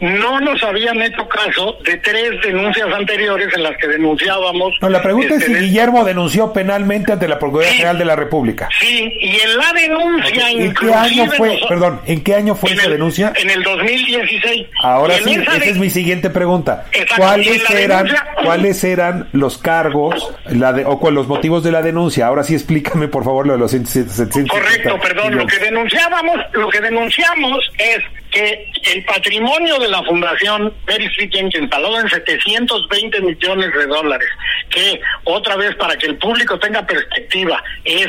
no 0.00 0.40
nos 0.40 0.62
habían 0.62 1.00
hecho 1.02 1.28
caso 1.28 1.78
de 1.84 1.96
tres 1.98 2.40
denuncias 2.42 2.88
anteriores 2.92 3.48
en 3.54 3.62
las 3.62 3.76
que 3.76 3.86
denunciábamos. 3.86 4.74
No, 4.80 4.88
la 4.88 5.02
pregunta 5.02 5.34
es 5.34 5.44
si 5.44 5.52
este, 5.52 5.64
Guillermo 5.64 6.04
denunció 6.04 6.52
penalmente 6.52 7.12
ante 7.12 7.28
la 7.28 7.38
Procuraduría 7.38 7.74
General 7.74 7.98
de 7.98 8.04
la 8.04 8.16
República. 8.16 8.68
Sí, 8.80 9.12
y 9.20 9.40
en 9.40 9.56
la 9.56 9.72
denuncia 9.72 10.50
¿En 10.50 10.74
qué 10.74 10.92
año 10.92 11.26
fue, 11.32 11.60
perdón, 11.68 12.00
en 12.06 12.22
qué 12.22 12.34
año 12.34 12.54
fue 12.54 12.72
esa 12.72 12.88
denuncia? 12.88 13.32
En 13.36 13.50
el 13.50 13.62
2016. 13.62 14.66
Ahora 14.82 15.14
sí, 15.22 15.34
esa, 15.34 15.56
es 15.56 15.76
mi 15.78 15.90
siguiente 15.90 16.30
pregunta. 16.30 16.86
¿Cuáles 17.16 17.68
eran, 17.70 18.08
¿Cuáles 18.42 18.82
eran 18.84 19.28
los 19.32 19.58
cargos 19.58 20.32
la 20.46 20.72
de, 20.72 20.84
o 20.84 21.10
los 21.10 21.26
motivos 21.26 21.62
de 21.62 21.72
la 21.72 21.82
denuncia? 21.82 22.26
Ahora 22.26 22.42
sí 22.42 22.54
explícame, 22.54 23.08
por 23.08 23.24
favor, 23.24 23.46
lo 23.46 23.54
de 23.54 23.58
los 23.58 23.70
700. 23.70 24.48
Correcto, 24.48 24.98
perdón, 25.00 25.36
lo 25.36 25.46
que 25.46 25.58
denunciábamos, 25.58 26.36
lo 26.52 26.68
que 26.68 26.80
denunciamos 26.80 27.70
es 27.78 28.02
que 28.30 28.70
el 28.82 29.04
patrimonio 29.04 29.78
de 29.78 29.88
la 29.88 30.02
Fundación 30.02 30.72
Mary 30.86 31.06
Street 31.06 31.30
Jenkins, 31.32 31.62
instalado 31.62 32.00
en 32.00 32.08
720 32.08 33.20
millones 33.20 33.72
de 33.74 33.86
dólares, 33.86 34.28
que 34.68 35.00
otra 35.24 35.56
vez 35.56 35.74
para 35.76 35.96
que 35.96 36.06
el 36.06 36.16
público 36.16 36.58
tenga 36.58 36.86
perspectiva, 36.86 37.62
es 37.84 38.08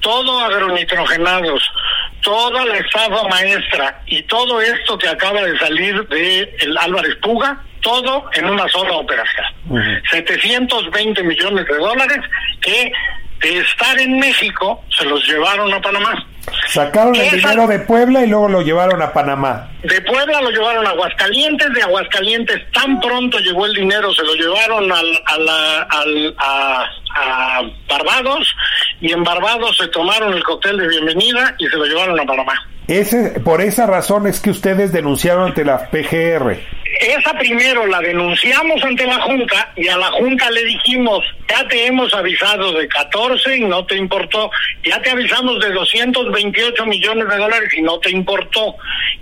todo 0.00 0.40
agronitrogenados, 0.40 1.62
toda 2.22 2.64
la 2.64 2.76
estafa 2.76 3.28
maestra 3.28 4.02
y 4.06 4.22
todo 4.22 4.60
esto 4.60 4.98
que 4.98 5.08
acaba 5.08 5.42
de 5.42 5.58
salir 5.58 6.06
de 6.08 6.54
el 6.60 6.76
Álvarez 6.78 7.16
Puga, 7.16 7.62
todo 7.80 8.30
en 8.34 8.46
una 8.46 8.66
sola 8.68 8.92
operación. 8.92 9.46
720 10.10 11.22
millones 11.22 11.66
de 11.66 11.76
dólares 11.76 12.20
que 12.60 12.92
de 13.40 13.58
estar 13.58 13.98
en 13.98 14.18
México 14.18 14.84
se 14.90 15.04
los 15.04 15.26
llevaron 15.26 15.72
a 15.72 15.80
Panamá. 15.80 16.26
Sacaron 16.68 17.14
el 17.14 17.30
dinero 17.30 17.66
de 17.66 17.80
Puebla 17.80 18.24
y 18.24 18.28
luego 18.28 18.48
lo 18.48 18.62
llevaron 18.62 19.02
a 19.02 19.12
Panamá. 19.12 19.68
De 19.82 20.00
Puebla 20.02 20.40
lo 20.40 20.50
llevaron 20.50 20.86
a 20.86 20.90
Aguascalientes, 20.90 21.72
de 21.74 21.82
Aguascalientes 21.82 22.70
tan 22.72 23.00
pronto 23.00 23.38
llegó 23.38 23.66
el 23.66 23.74
dinero, 23.74 24.12
se 24.14 24.22
lo 24.22 24.34
llevaron 24.34 24.90
al, 24.92 25.48
a, 26.38 26.84
a 27.14 27.62
Barbados 27.88 28.54
y 29.00 29.12
en 29.12 29.24
Barbados 29.24 29.76
se 29.76 29.88
tomaron 29.88 30.32
el 30.34 30.44
cóctel 30.44 30.78
de 30.78 30.88
bienvenida 30.88 31.54
y 31.58 31.66
se 31.66 31.76
lo 31.76 31.84
llevaron 31.84 32.18
a 32.20 32.24
Panamá. 32.24 32.54
Ese, 32.90 33.38
por 33.38 33.60
esa 33.60 33.86
razón 33.86 34.26
es 34.26 34.40
que 34.40 34.50
ustedes 34.50 34.90
denunciaron 34.90 35.44
ante 35.46 35.64
la 35.64 35.88
PGR. 35.90 36.58
Esa 37.00 37.38
primero 37.38 37.86
la 37.86 38.00
denunciamos 38.00 38.82
ante 38.82 39.06
la 39.06 39.20
Junta 39.20 39.72
y 39.76 39.86
a 39.86 39.96
la 39.96 40.10
Junta 40.10 40.50
le 40.50 40.64
dijimos, 40.64 41.24
ya 41.48 41.68
te 41.68 41.86
hemos 41.86 42.12
avisado 42.12 42.72
de 42.72 42.88
14 42.88 43.58
y 43.58 43.60
no 43.60 43.86
te 43.86 43.96
importó, 43.96 44.50
ya 44.82 45.00
te 45.00 45.10
avisamos 45.10 45.60
de 45.60 45.70
228 45.70 46.84
millones 46.86 47.28
de 47.28 47.36
dólares 47.36 47.70
y 47.78 47.82
no 47.82 48.00
te 48.00 48.10
importó. 48.10 48.74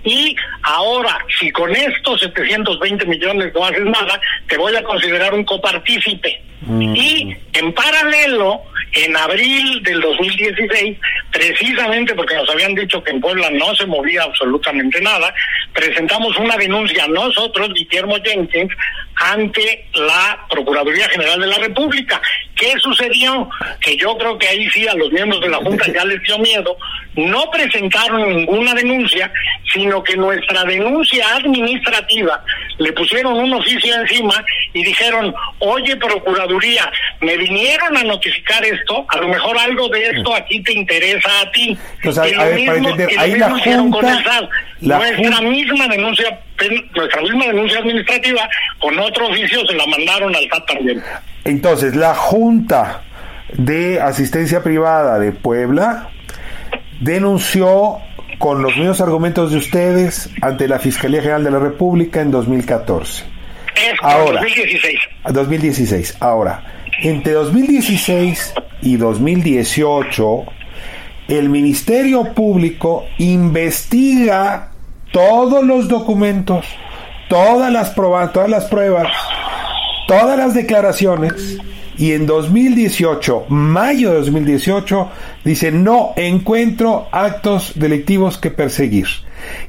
Y 0.03 0.35
ahora, 0.63 1.19
si 1.39 1.51
con 1.51 1.69
estos 1.75 2.21
720 2.21 3.05
millones 3.05 3.53
no 3.53 3.65
haces 3.65 3.85
nada, 3.85 4.19
te 4.47 4.57
voy 4.57 4.75
a 4.75 4.81
considerar 4.81 5.31
un 5.35 5.43
copartícipe. 5.43 6.41
Mm. 6.61 6.95
Y 6.95 7.37
en 7.53 7.73
paralelo, 7.73 8.63
en 8.93 9.15
abril 9.15 9.81
del 9.83 10.01
2016, 10.01 10.97
precisamente 11.31 12.15
porque 12.15 12.35
nos 12.35 12.49
habían 12.49 12.75
dicho 12.75 13.03
que 13.03 13.11
en 13.11 13.21
Puebla 13.21 13.49
no 13.51 13.75
se 13.75 13.85
movía 13.85 14.23
absolutamente 14.23 14.99
nada, 15.01 15.33
presentamos 15.73 16.37
una 16.37 16.57
denuncia 16.57 17.07
nosotros, 17.07 17.73
Guillermo 17.73 18.17
Jenkins, 18.23 18.73
ante 19.19 19.85
la 19.93 20.45
Procuraduría 20.49 21.07
General 21.09 21.39
de 21.39 21.47
la 21.47 21.57
República. 21.57 22.21
¿Qué 22.55 22.73
sucedió? 22.79 23.49
Que 23.81 23.97
yo 23.97 24.17
creo 24.17 24.37
que 24.37 24.47
ahí 24.47 24.69
sí 24.69 24.87
a 24.87 24.93
los 24.95 25.11
miembros 25.11 25.41
de 25.41 25.49
la 25.49 25.57
Junta 25.57 25.85
ya 25.91 26.05
les 26.05 26.21
dio 26.23 26.37
miedo. 26.39 26.77
No 27.15 27.49
presentaron 27.51 28.27
ninguna 28.29 28.73
denuncia, 28.73 29.31
sino 29.73 30.03
que 30.03 30.15
nuestra 30.15 30.63
denuncia 30.63 31.35
administrativa 31.35 32.43
le 32.77 32.93
pusieron 32.93 33.33
un 33.33 33.53
oficio 33.53 33.93
encima 33.93 34.43
y 34.73 34.83
dijeron, 34.83 35.33
oye 35.59 35.97
Procuraduría, 35.97 36.89
me 37.19 37.35
vinieron 37.37 37.97
a 37.97 38.03
notificar 38.03 38.63
esto, 38.63 39.05
a 39.09 39.17
lo 39.17 39.27
mejor 39.27 39.57
algo 39.57 39.89
de 39.89 40.09
esto 40.11 40.33
aquí 40.33 40.61
te 40.63 40.73
interesa 40.73 41.29
a 41.41 41.51
ti. 41.51 41.77
Entonces, 42.03 42.37
a, 42.37 42.45
ver, 42.45 42.65
para 42.65 42.77
entender, 42.77 43.09
ahí 43.19 43.35
la 43.35 43.49
Junta... 43.49 44.49
nuestra 44.79 45.41
misma 45.41 45.87
denuncia 45.89 46.39
nuestra 46.95 47.21
misma 47.21 47.45
denuncia 47.47 47.79
administrativa 47.79 48.49
con 48.79 48.97
otro 48.99 49.27
oficio 49.27 49.65
se 49.67 49.75
la 49.75 49.85
mandaron 49.87 50.35
al 50.35 50.47
SAT 50.49 50.65
también. 50.67 51.03
Entonces, 51.43 51.95
la 51.95 52.13
Junta 52.15 53.01
de 53.53 53.99
Asistencia 54.01 54.61
Privada 54.61 55.19
de 55.19 55.31
Puebla 55.31 56.09
denunció 56.99 57.99
con 58.37 58.61
los 58.61 58.75
mismos 58.77 59.01
argumentos 59.01 59.51
de 59.51 59.57
ustedes 59.57 60.29
ante 60.41 60.67
la 60.67 60.79
Fiscalía 60.79 61.21
General 61.21 61.43
de 61.43 61.51
la 61.51 61.59
República 61.59 62.21
en 62.21 62.31
2014. 62.31 63.23
Es 63.75 63.93
Ahora, 64.01 64.41
2016. 64.41 64.99
2016. 65.31 66.17
Ahora, 66.19 66.63
entre 67.01 67.33
2016 67.33 68.53
y 68.81 68.97
2018, 68.97 70.45
el 71.27 71.49
Ministerio 71.49 72.33
Público 72.33 73.05
investiga 73.17 74.71
todos 75.11 75.63
los 75.63 75.87
documentos, 75.87 76.65
todas 77.29 77.71
las 77.71 77.89
pruebas, 77.91 78.33
todas 78.33 78.49
las 78.49 78.65
pruebas, 78.65 79.07
todas 80.07 80.37
las 80.37 80.53
declaraciones 80.53 81.59
y 81.99 82.13
en 82.13 82.25
2018, 82.25 83.47
mayo 83.49 84.11
de 84.11 84.19
2018, 84.19 85.11
dice 85.43 85.71
no 85.71 86.13
encuentro 86.15 87.09
actos 87.11 87.73
delictivos 87.75 88.37
que 88.37 88.51
perseguir. 88.51 89.07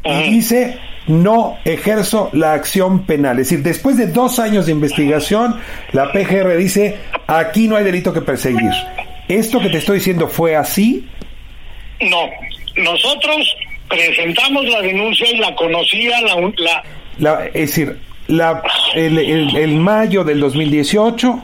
Y 0.04 0.30
dice 0.30 0.78
no 1.08 1.58
ejerzo 1.64 2.30
la 2.32 2.52
acción 2.52 3.04
penal. 3.04 3.40
Es 3.40 3.50
decir, 3.50 3.64
después 3.64 3.96
de 3.96 4.06
dos 4.06 4.38
años 4.38 4.66
de 4.66 4.72
investigación, 4.72 5.56
la 5.92 6.12
PGR 6.12 6.56
dice 6.56 6.98
aquí 7.26 7.66
no 7.66 7.76
hay 7.76 7.84
delito 7.84 8.12
que 8.12 8.20
perseguir. 8.20 8.70
¿Esto 9.26 9.60
que 9.60 9.68
te 9.68 9.78
estoy 9.78 9.98
diciendo 9.98 10.28
fue 10.28 10.54
así? 10.54 11.08
No, 12.00 12.30
nosotros 12.76 13.56
presentamos 13.90 14.64
la 14.66 14.80
denuncia 14.80 15.28
y 15.30 15.38
la 15.38 15.54
conocía 15.54 16.16
la... 17.18 17.44
es 17.46 17.52
decir, 17.52 17.98
la, 18.28 18.62
el, 18.94 19.76
mayo 19.76 20.22
del 20.22 20.40
2018, 20.40 21.42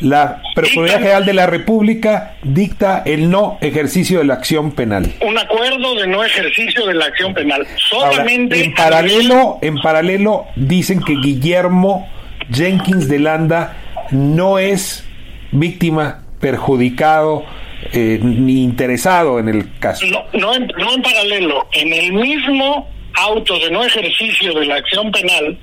la 0.00 0.40
Procuraduría 0.54 0.98
General 0.98 1.26
de 1.26 1.34
la 1.34 1.46
República 1.46 2.36
dicta 2.42 3.02
el 3.04 3.28
no 3.28 3.58
ejercicio 3.60 4.20
de 4.20 4.24
la 4.24 4.34
acción 4.34 4.70
penal. 4.70 5.12
Un 5.20 5.36
acuerdo 5.36 5.96
de 5.96 6.06
no 6.06 6.24
ejercicio 6.24 6.86
de 6.86 6.94
la 6.94 7.06
acción 7.06 7.34
penal. 7.34 7.66
Solamente 7.76 8.62
en 8.62 8.72
paralelo, 8.74 9.58
en 9.60 9.76
paralelo 9.78 10.46
dicen 10.54 11.02
que 11.02 11.14
Guillermo 11.14 12.08
Jenkins 12.52 13.08
de 13.08 13.18
Landa 13.18 13.76
no 14.12 14.58
es 14.58 15.04
víctima, 15.50 16.22
perjudicado 16.40 17.44
eh, 17.92 18.18
ni 18.22 18.62
interesado 18.62 19.38
en 19.38 19.48
el 19.48 19.78
caso. 19.78 20.04
No, 20.06 20.24
no 20.32 20.54
en, 20.54 20.66
no 20.78 20.94
en 20.94 21.02
paralelo, 21.02 21.68
en 21.72 21.92
el 21.92 22.12
mismo 22.12 22.88
auto 23.14 23.58
de 23.58 23.70
no 23.70 23.84
ejercicio 23.84 24.52
de 24.54 24.66
la 24.66 24.76
acción 24.76 25.10
penal, 25.10 25.58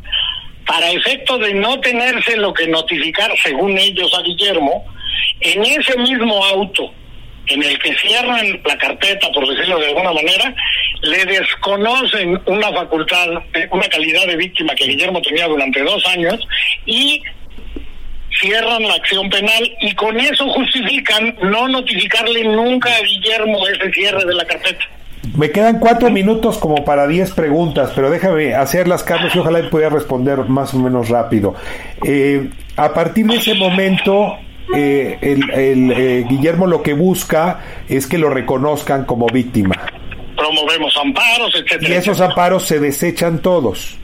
para 0.65 0.91
efecto 0.91 1.37
de 1.37 1.53
no 1.53 1.79
tenerse 1.79 2.37
lo 2.37 2.53
que 2.53 2.67
notificar, 2.67 3.31
según 3.43 3.77
ellos, 3.77 4.11
a 4.17 4.21
Guillermo, 4.23 4.85
en 5.41 5.63
ese 5.63 5.97
mismo 5.97 6.43
auto 6.43 6.91
en 7.47 7.63
el 7.63 7.77
que 7.79 7.95
cierran 7.95 8.59
la 8.65 8.77
carpeta, 8.77 9.29
por 9.31 9.47
decirlo 9.47 9.79
de 9.79 9.89
alguna 9.89 10.13
manera, 10.13 10.55
le 11.01 11.25
desconocen 11.25 12.41
una 12.45 12.71
facultad, 12.73 13.27
una 13.69 13.87
calidad 13.87 14.25
de 14.25 14.35
víctima 14.35 14.73
que 14.73 14.85
Guillermo 14.85 15.21
tenía 15.21 15.47
durante 15.47 15.83
dos 15.83 16.03
años 16.07 16.39
y 16.85 17.21
cierran 18.39 18.83
la 18.83 18.95
acción 18.95 19.29
penal 19.29 19.63
y 19.81 19.93
con 19.95 20.19
eso 20.19 20.47
justifican 20.49 21.35
no 21.41 21.67
notificarle 21.67 22.43
nunca 22.43 22.89
a 22.89 23.01
Guillermo 23.01 23.67
ese 23.67 23.91
cierre 23.91 24.25
de 24.25 24.33
la 24.33 24.45
carpeta. 24.45 24.85
Me 25.35 25.51
quedan 25.51 25.79
cuatro 25.79 26.09
minutos 26.09 26.57
como 26.57 26.85
para 26.85 27.07
diez 27.07 27.31
preguntas, 27.31 27.91
pero 27.95 28.09
déjame 28.09 28.53
hacerlas, 28.53 29.03
Carlos, 29.03 29.35
y 29.35 29.39
ojalá 29.39 29.69
pueda 29.69 29.89
responder 29.89 30.39
más 30.45 30.73
o 30.73 30.79
menos 30.79 31.09
rápido. 31.09 31.55
Eh, 32.05 32.49
a 32.77 32.93
partir 32.93 33.25
de 33.25 33.37
ese 33.37 33.55
momento, 33.55 34.37
eh, 34.73 35.17
el, 35.21 35.91
eh, 35.91 36.25
Guillermo 36.29 36.67
lo 36.67 36.81
que 36.81 36.93
busca 36.93 37.59
es 37.89 38.07
que 38.07 38.17
lo 38.17 38.29
reconozcan 38.29 39.05
como 39.05 39.27
víctima. 39.27 39.75
Promovemos 40.35 40.95
amparos, 40.97 41.53
etcétera. 41.55 41.93
Y 41.93 41.97
esos 41.97 42.21
amparos 42.21 42.65
se 42.65 42.79
desechan 42.79 43.41
todos. 43.41 43.97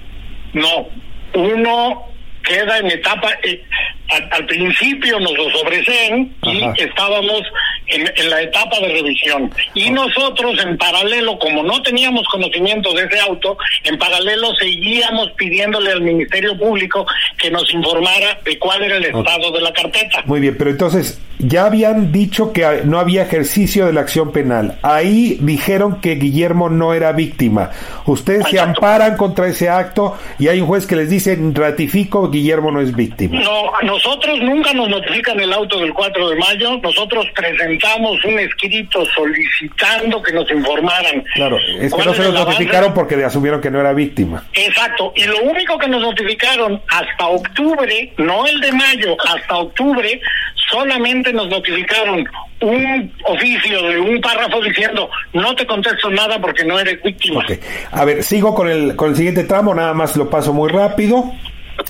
No, 0.53 0.87
uno 1.33 2.03
queda 2.43 2.77
en 2.79 2.87
etapa, 2.87 3.29
eh, 3.43 3.63
al, 4.11 4.45
principio 4.45 5.19
nos 5.19 5.37
lo 5.37 5.49
sobreseen 5.51 6.35
y 6.43 6.63
estábamos 6.81 7.43
en, 7.91 8.29
la 8.29 8.41
etapa 8.41 8.79
de 8.79 8.87
revisión. 8.87 9.51
Y 9.73 9.89
nosotros 9.89 10.55
en 10.63 10.77
paralelo, 10.77 11.37
como 11.39 11.63
no 11.63 11.81
teníamos 11.81 12.27
conocimiento 12.29 12.93
de 12.93 13.05
ese 13.05 13.19
auto, 13.19 13.57
en 13.83 13.97
paralelo 13.97 14.53
seguíamos 14.55 15.31
pidiéndole 15.31 15.91
al 15.91 16.01
Ministerio 16.01 16.57
Público 16.57 17.05
que 17.37 17.51
nos 17.51 17.71
informara 17.73 18.39
de 18.45 18.57
cuál 18.59 18.83
era 18.83 18.97
el 18.97 19.05
estado 19.05 19.51
de 19.51 19.61
la 19.61 19.73
carpeta. 19.73 20.23
Muy 20.25 20.39
bien, 20.39 20.55
pero 20.57 20.69
entonces 20.69 21.19
ya 21.39 21.65
habían 21.65 22.11
dicho 22.11 22.53
que 22.53 22.81
no 22.85 22.99
había 22.99 23.23
ejercicio 23.23 23.85
de 23.85 23.93
la 23.93 24.01
acción 24.01 24.31
penal. 24.31 24.77
Ahí 24.83 25.37
dijeron 25.41 25.99
que 25.99 26.15
Guillermo 26.15 26.69
no 26.69 26.93
era 26.93 27.11
víctima. 27.11 27.71
Ustedes 28.05 28.47
se 28.49 28.59
amparan 28.59 29.17
contra 29.17 29.47
ese 29.47 29.69
acto 29.69 30.17
y 30.37 30.47
hay 30.47 30.61
un 30.61 30.67
juez 30.67 30.85
que 30.85 30.95
les 30.95 31.09
dice 31.09 31.37
ratifico 31.53 32.29
Guillermo 32.29 32.71
no 32.71 32.81
es 32.81 32.95
víctima. 32.95 33.39
No, 33.39 33.71
nosotros 33.83 34.39
nunca 34.41 34.73
nos 34.73 34.89
notifican 34.89 35.39
el 35.39 35.51
auto 35.51 35.79
del 35.79 35.93
4 35.93 36.29
de 36.29 36.35
mayo. 36.35 36.77
Nosotros 36.77 37.25
presentamos 37.35 37.80
un 38.25 38.39
escrito 38.39 39.05
solicitando 39.05 40.21
que 40.21 40.33
nos 40.33 40.49
informaran. 40.51 41.23
Claro, 41.35 41.57
es 41.79 41.93
que 41.93 42.05
no 42.05 42.13
se 42.13 42.23
nos 42.23 42.33
notificaron 42.33 42.93
porque 42.93 43.23
asumieron 43.23 43.61
que 43.61 43.71
no 43.71 43.79
era 43.79 43.93
víctima. 43.93 44.43
Exacto, 44.53 45.13
y 45.15 45.23
lo 45.25 45.41
único 45.43 45.77
que 45.77 45.87
nos 45.87 46.01
notificaron 46.01 46.81
hasta 46.89 47.27
octubre, 47.27 48.13
no 48.17 48.45
el 48.45 48.59
de 48.59 48.71
mayo, 48.71 49.17
hasta 49.27 49.57
octubre, 49.57 50.21
solamente 50.69 51.33
nos 51.33 51.49
notificaron 51.49 52.25
un 52.61 53.13
oficio 53.25 53.81
de 53.89 53.99
un 53.99 54.21
párrafo 54.21 54.61
diciendo 54.61 55.09
no 55.33 55.55
te 55.55 55.65
contesto 55.65 56.09
nada 56.09 56.39
porque 56.39 56.63
no 56.63 56.79
eres 56.79 57.01
víctima. 57.01 57.43
A 57.91 58.05
ver, 58.05 58.23
sigo 58.23 58.53
con 58.53 58.69
el, 58.69 58.95
con 58.95 59.09
el 59.09 59.15
siguiente 59.15 59.43
tramo, 59.43 59.73
nada 59.73 59.93
más 59.93 60.15
lo 60.15 60.29
paso 60.29 60.53
muy 60.53 60.69
rápido. 60.69 61.31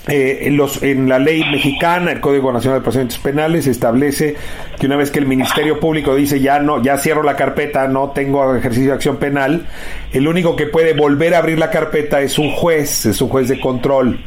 Eh, 0.08 0.50
en, 0.82 1.08
la 1.08 1.20
ley 1.20 1.44
mexicana, 1.52 2.12
el 2.12 2.20
Código 2.20 2.52
Nacional 2.52 2.80
de 2.80 2.84
Procedimientos 2.84 3.20
Penales 3.20 3.68
establece 3.68 4.36
que 4.80 4.88
una 4.88 4.96
vez 4.96 5.12
que 5.12 5.20
el 5.20 5.28
Ministerio 5.28 5.80
Público 5.80 6.16
dice 6.16 6.40
ya 6.40 6.60
no, 6.60 6.82
ya 6.82 6.98
cierro 6.98 7.24
la 7.24 7.36
carpeta, 7.36 7.88
no 7.88 8.10
tengo 8.10 8.56
ejercicio 8.56 8.90
de 8.90 8.96
acción 8.96 9.18
penal, 9.18 9.68
el 10.12 10.28
único 10.28 10.56
que 10.56 10.66
puede 10.66 10.94
volver 10.94 11.36
a 11.36 11.38
abrir 11.38 11.60
la 11.60 11.70
carpeta 11.70 12.22
es 12.22 12.40
un 12.40 12.52
juez, 12.52 13.06
es 13.06 13.22
un 13.22 13.30
juez 13.30 13.48
de 13.48 13.60
control. 13.60 14.20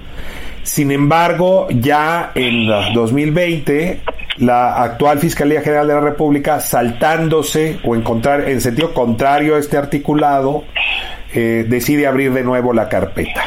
Sin 0.62 0.90
embargo, 0.92 1.66
ya 1.70 2.30
en 2.34 2.66
2020, 2.94 4.00
la 4.38 4.82
actual 4.82 5.18
Fiscalía 5.18 5.60
General 5.60 5.86
de 5.86 5.94
la 5.94 6.00
República, 6.00 6.60
saltándose 6.60 7.78
o 7.84 7.94
encontrar 7.94 8.48
en 8.48 8.60
sentido 8.60 8.94
contrario 8.94 9.56
a 9.56 9.58
este 9.58 9.76
articulado, 9.76 10.64
eh, 11.34 11.66
decide 11.68 12.06
abrir 12.06 12.32
de 12.32 12.44
nuevo 12.44 12.72
la 12.72 12.88
carpeta. 12.88 13.42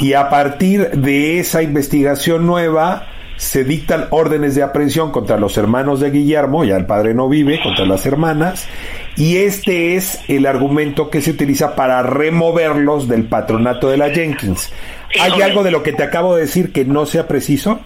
Y 0.00 0.14
a 0.14 0.28
partir 0.28 0.90
de 0.90 1.38
esa 1.38 1.62
investigación 1.62 2.46
nueva, 2.46 3.06
se 3.36 3.64
dictan 3.64 4.06
órdenes 4.10 4.54
de 4.54 4.62
aprehensión 4.62 5.10
contra 5.10 5.38
los 5.38 5.56
hermanos 5.56 6.00
de 6.00 6.10
Guillermo, 6.10 6.64
ya 6.64 6.76
el 6.76 6.86
padre 6.86 7.14
no 7.14 7.28
vive, 7.28 7.60
contra 7.62 7.84
las 7.84 8.06
hermanas, 8.06 8.68
y 9.16 9.38
este 9.38 9.96
es 9.96 10.20
el 10.28 10.46
argumento 10.46 11.10
que 11.10 11.20
se 11.20 11.32
utiliza 11.32 11.74
para 11.74 12.02
removerlos 12.02 13.08
del 13.08 13.24
patronato 13.24 13.88
de 13.90 13.96
la 13.96 14.10
Jenkins. 14.10 14.72
¿Hay 15.20 15.42
algo 15.42 15.62
de 15.62 15.70
lo 15.70 15.82
que 15.82 15.92
te 15.92 16.02
acabo 16.02 16.34
de 16.34 16.42
decir 16.42 16.72
que 16.72 16.84
no 16.84 17.06
sea 17.06 17.26
preciso? 17.26 17.80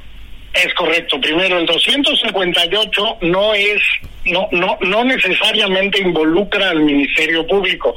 Es 0.54 0.72
correcto. 0.74 1.20
Primero, 1.20 1.58
el 1.58 1.66
258 1.66 3.18
no 3.22 3.54
es 3.54 3.80
no, 4.30 4.48
no, 4.52 4.78
no 4.80 5.04
necesariamente 5.04 6.00
involucra 6.00 6.70
al 6.70 6.80
Ministerio 6.80 7.46
Público. 7.46 7.94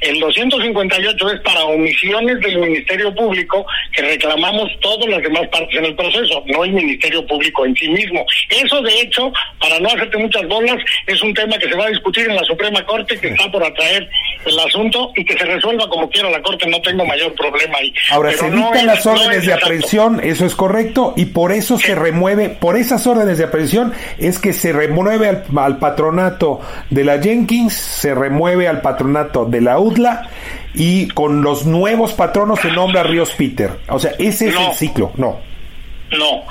El 0.00 0.18
258 0.20 1.30
es 1.30 1.40
para 1.40 1.64
omisiones 1.64 2.40
del 2.40 2.58
Ministerio 2.58 3.14
Público 3.14 3.66
que 3.92 4.02
reclamamos 4.02 4.70
todas 4.80 5.08
las 5.08 5.22
demás 5.22 5.46
partes 5.48 5.78
en 5.78 5.84
el 5.86 5.94
proceso, 5.94 6.42
no 6.46 6.64
el 6.64 6.72
Ministerio 6.72 7.26
Público 7.26 7.66
en 7.66 7.74
sí 7.76 7.88
mismo. 7.88 8.24
Eso, 8.48 8.80
de 8.82 9.00
hecho, 9.00 9.32
para 9.58 9.78
no 9.80 9.88
hacerte 9.88 10.18
muchas 10.18 10.46
bolas, 10.48 10.76
es 11.06 11.20
un 11.22 11.34
tema 11.34 11.58
que 11.58 11.68
se 11.68 11.74
va 11.74 11.86
a 11.86 11.90
discutir 11.90 12.28
en 12.28 12.36
la 12.36 12.44
Suprema 12.44 12.84
Corte, 12.86 13.18
que 13.18 13.28
está 13.28 13.50
por 13.50 13.64
atraer 13.64 14.08
el 14.44 14.58
asunto 14.58 15.12
y 15.16 15.24
que 15.24 15.36
se 15.36 15.44
resuelva 15.44 15.88
como 15.88 16.08
quiera 16.10 16.30
la 16.30 16.42
Corte, 16.42 16.66
no 16.68 16.80
tengo 16.80 17.04
mayor 17.04 17.34
problema 17.34 17.78
ahí. 17.78 17.92
Ahora, 18.10 18.32
se 18.32 18.50
dictan 18.50 18.86
las 18.86 19.04
órdenes 19.06 19.46
de 19.46 19.52
aprehensión, 19.52 20.20
eso 20.22 20.46
es 20.46 20.54
correcto, 20.54 21.14
y 21.16 21.26
por 21.26 21.52
eso 21.52 21.78
se 21.78 21.94
remueve, 21.94 22.48
por 22.48 22.76
esas 22.76 23.06
órdenes 23.06 23.38
de 23.38 23.44
aprehensión 23.44 23.92
es 24.18 24.38
que 24.38 24.52
se 24.52 24.72
remueve 24.72 25.28
al 25.28 25.44
al 25.58 25.69
patronato 25.78 26.60
de 26.90 27.04
la 27.04 27.20
Jenkins, 27.20 27.72
se 27.74 28.14
remueve 28.14 28.68
al 28.68 28.80
patronato 28.80 29.44
de 29.44 29.60
la 29.60 29.78
UDLA 29.78 30.28
y 30.74 31.08
con 31.08 31.42
los 31.42 31.66
nuevos 31.66 32.12
patronos 32.12 32.60
se 32.60 32.70
nombra 32.70 33.02
Ríos 33.02 33.32
Peter. 33.32 33.70
O 33.88 33.98
sea, 33.98 34.12
ese 34.18 34.48
es 34.48 34.56
el 34.56 34.72
ciclo, 34.74 35.12
no. 35.16 35.40
No. 36.12 36.44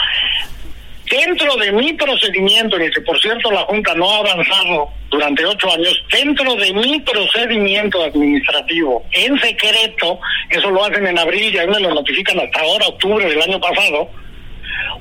Dentro 1.10 1.56
de 1.56 1.72
mi 1.72 1.94
procedimiento, 1.94 2.76
en 2.76 2.84
el 2.84 2.94
que 2.94 3.02
por 3.02 3.20
cierto 3.20 3.50
la 3.52 3.62
Junta 3.62 3.96
no 3.96 4.12
ha 4.12 4.20
avanzado 4.20 4.90
durante 5.10 5.44
ocho 5.44 5.72
años, 5.74 6.04
dentro 6.12 6.56
de 6.56 6.72
mi 6.72 7.00
procedimiento 7.00 8.04
administrativo, 8.04 9.04
en 9.12 9.40
secreto, 9.40 10.20
eso 10.50 10.70
lo 10.70 10.86
hacen 10.86 11.08
en 11.08 11.18
abril 11.18 11.54
y 11.54 11.58
ahí 11.58 11.68
me 11.68 11.80
lo 11.80 11.96
notifican 11.96 12.40
hasta 12.40 12.62
ahora, 12.62 12.88
octubre 12.88 13.28
del 13.28 13.42
año 13.42 13.60
pasado, 13.60 14.08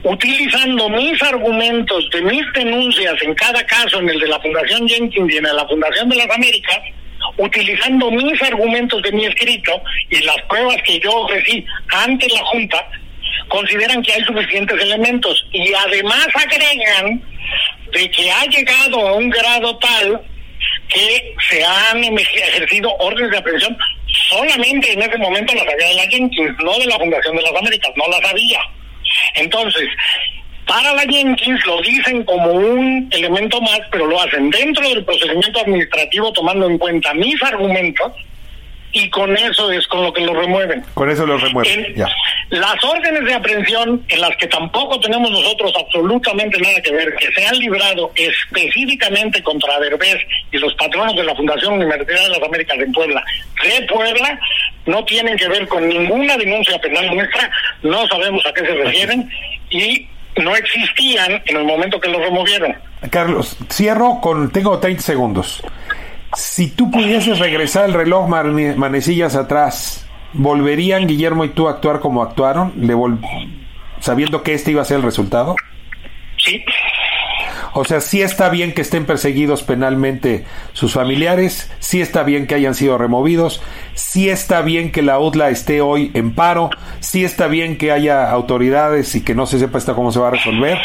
utilizando 0.03 0.89
mis 0.89 1.23
argumentos 1.23 2.09
de 2.11 2.23
mis 2.23 2.53
denuncias 2.53 3.15
en 3.23 3.35
cada 3.35 3.65
caso, 3.67 4.01
en 4.01 4.09
el 4.09 4.21
de 4.21 4.29
la 4.29 4.41
Fundación 4.41 4.89
Jenkins 4.89 5.33
y 5.33 5.37
en 5.37 5.45
la 5.45 5.67
Fundación 5.67 6.09
de 6.09 6.17
las 6.17 6.31
Américas, 6.31 6.81
utilizando 7.37 8.11
mis 8.11 8.41
argumentos 8.43 9.03
de 9.03 9.13
mi 9.13 9.27
escrito 9.27 9.83
y 10.11 10.21
las 10.23 10.41
pruebas 10.49 10.77
que 10.83 10.99
yo 11.01 11.13
ofrecí 11.13 11.65
ante 11.89 12.29
la 12.29 12.45
Junta, 12.45 12.89
consideran 13.49 14.03
que 14.03 14.13
hay 14.13 14.23
suficientes 14.23 14.81
elementos 14.81 15.47
y 15.53 15.73
además 15.73 16.29
agregan 16.35 17.23
de 17.93 18.11
que 18.11 18.31
ha 18.31 18.45
llegado 18.47 19.09
a 19.09 19.13
un 19.15 19.31
grado 19.31 19.77
tal 19.79 20.21
que 20.89 21.35
se 21.51 21.65
han 21.65 22.03
ejercido 22.03 22.95
órdenes 22.99 23.31
de 23.31 23.39
aprehensión 23.39 23.77
solamente 24.29 24.93
en 24.93 25.03
ese 25.03 25.19
momento 25.19 25.55
las 25.55 25.67
había 25.69 25.89
de 25.89 25.95
la 25.95 26.07
Jenkins, 26.09 26.57
no 26.63 26.79
de 26.79 26.87
la 26.87 26.99
Fundación 26.99 27.37
de 27.37 27.43
las 27.43 27.55
Américas, 27.55 27.91
no 27.97 28.05
las 28.09 28.31
había. 28.31 28.61
Entonces, 29.35 29.89
para 30.67 30.93
la 30.93 31.03
Jenkins 31.03 31.65
lo 31.67 31.81
dicen 31.81 32.25
como 32.25 32.53
un 32.53 33.09
elemento 33.11 33.61
más, 33.61 33.81
pero 33.91 34.07
lo 34.07 34.21
hacen 34.21 34.51
dentro 34.51 34.89
del 34.89 35.05
procedimiento 35.05 35.61
administrativo 35.61 36.33
tomando 36.33 36.69
en 36.69 36.79
cuenta 36.79 37.15
mis 37.15 37.43
argumentos 37.43 38.13
y 38.93 39.11
con 39.11 39.37
eso 39.37 39.71
es 39.71 39.87
con 39.87 40.03
lo 40.03 40.13
que 40.13 40.23
lo 40.23 40.35
remueven. 40.35 40.83
Con 40.95 41.11
eso 41.11 41.27
lo 41.27 41.39
remueven. 41.39 41.95
Las 42.51 42.83
órdenes 42.83 43.25
de 43.25 43.35
aprehensión 43.35 44.03
en 44.09 44.21
las 44.21 44.35
que 44.37 44.47
tampoco 44.47 44.99
tenemos 45.01 45.31
nosotros 45.31 45.73
absolutamente 45.79 46.59
nada 46.61 46.81
que 46.81 46.93
ver, 46.93 47.15
que 47.17 47.33
se 47.33 47.47
han 47.47 47.59
librado 47.59 48.11
específicamente 48.15 49.43
contra 49.43 49.79
Derbez 49.81 50.19
y 50.51 50.59
los 50.59 50.75
patronos 50.75 51.15
de 51.15 51.25
la 51.25 51.35
Fundación 51.35 51.75
Universidad 51.75 52.23
de 52.23 52.31
las 52.31 52.43
Américas 52.43 52.79
en 52.79 52.93
Puebla, 52.93 53.23
de 53.63 53.87
Puebla, 53.87 54.41
no 54.87 55.05
tienen 55.05 55.37
que 55.37 55.49
ver 55.49 55.69
con 55.69 55.87
ninguna 55.87 56.37
denuncia 56.37 56.79
penal 56.81 57.15
nuestra, 57.15 57.51
no 57.83 58.07
sabemos 58.09 58.45
a 58.47 58.53
qué 58.55 58.61
se 58.61 58.75
refieren 58.75 59.31
y 59.71 60.09
no 60.37 60.55
existían 60.57 61.43
en 61.45 61.57
el 61.57 61.65
momento 61.65 62.01
que 62.01 62.09
lo 62.09 62.19
removieron. 62.21 62.75
Carlos, 63.11 63.57
cierro 63.71 64.21
con, 64.21 64.51
tengo 64.51 64.79
30 64.79 65.03
segundos. 65.03 65.63
Si 66.35 66.69
tú 66.69 66.91
pudieses 66.91 67.39
regresar 67.39 67.87
el 67.87 67.95
reloj 67.95 68.29
manecillas 68.29 69.35
atrás, 69.35 70.07
¿volverían 70.35 71.07
Guillermo 71.07 71.45
y 71.45 71.51
tú 71.51 71.69
a 71.69 71.73
actuar 71.73 72.01
como 72.01 72.23
actuaron, 72.23 72.73
le 72.77 72.95
sabiendo 74.01 74.43
que 74.43 74.55
este 74.55 74.73
iba 74.73 74.83
a 74.83 74.85
ser 74.85 74.99
el 74.99 75.03
resultado? 75.03 75.57
Sí. 76.37 76.63
O 77.73 77.85
sea, 77.85 78.01
sí 78.01 78.23
está 78.23 78.49
bien 78.49 78.73
que 78.73 78.83
estén 78.83 79.05
perseguidos 79.05 79.63
penalmente 79.63 80.45
sus 80.73 80.95
familiares, 80.95 81.71
sí 81.79 82.01
está 82.01 82.23
bien 82.23 82.47
que 82.47 82.55
hayan 82.55 82.75
sido 82.75 82.99
removidos, 82.99 83.63
sí 83.95 84.29
está 84.29 84.63
bien 84.63 84.91
que 84.91 85.03
la 85.03 85.19
UDLA 85.19 85.51
esté 85.51 85.81
hoy 85.81 86.11
en 86.15 86.35
paro, 86.35 86.71
sí 87.01 87.25
está 87.25 87.47
bien 87.47 87.79
que 87.79 87.93
haya 87.93 88.31
autoridades 88.31 89.15
y 89.15 89.23
que 89.23 89.35
no 89.35 89.47
se 89.47 89.59
sepa 89.59 89.79
hasta 89.79 89.95
cómo 89.95 90.13
se 90.13 90.19
va 90.19 90.29
a 90.29 90.33
resolver. 90.33 90.79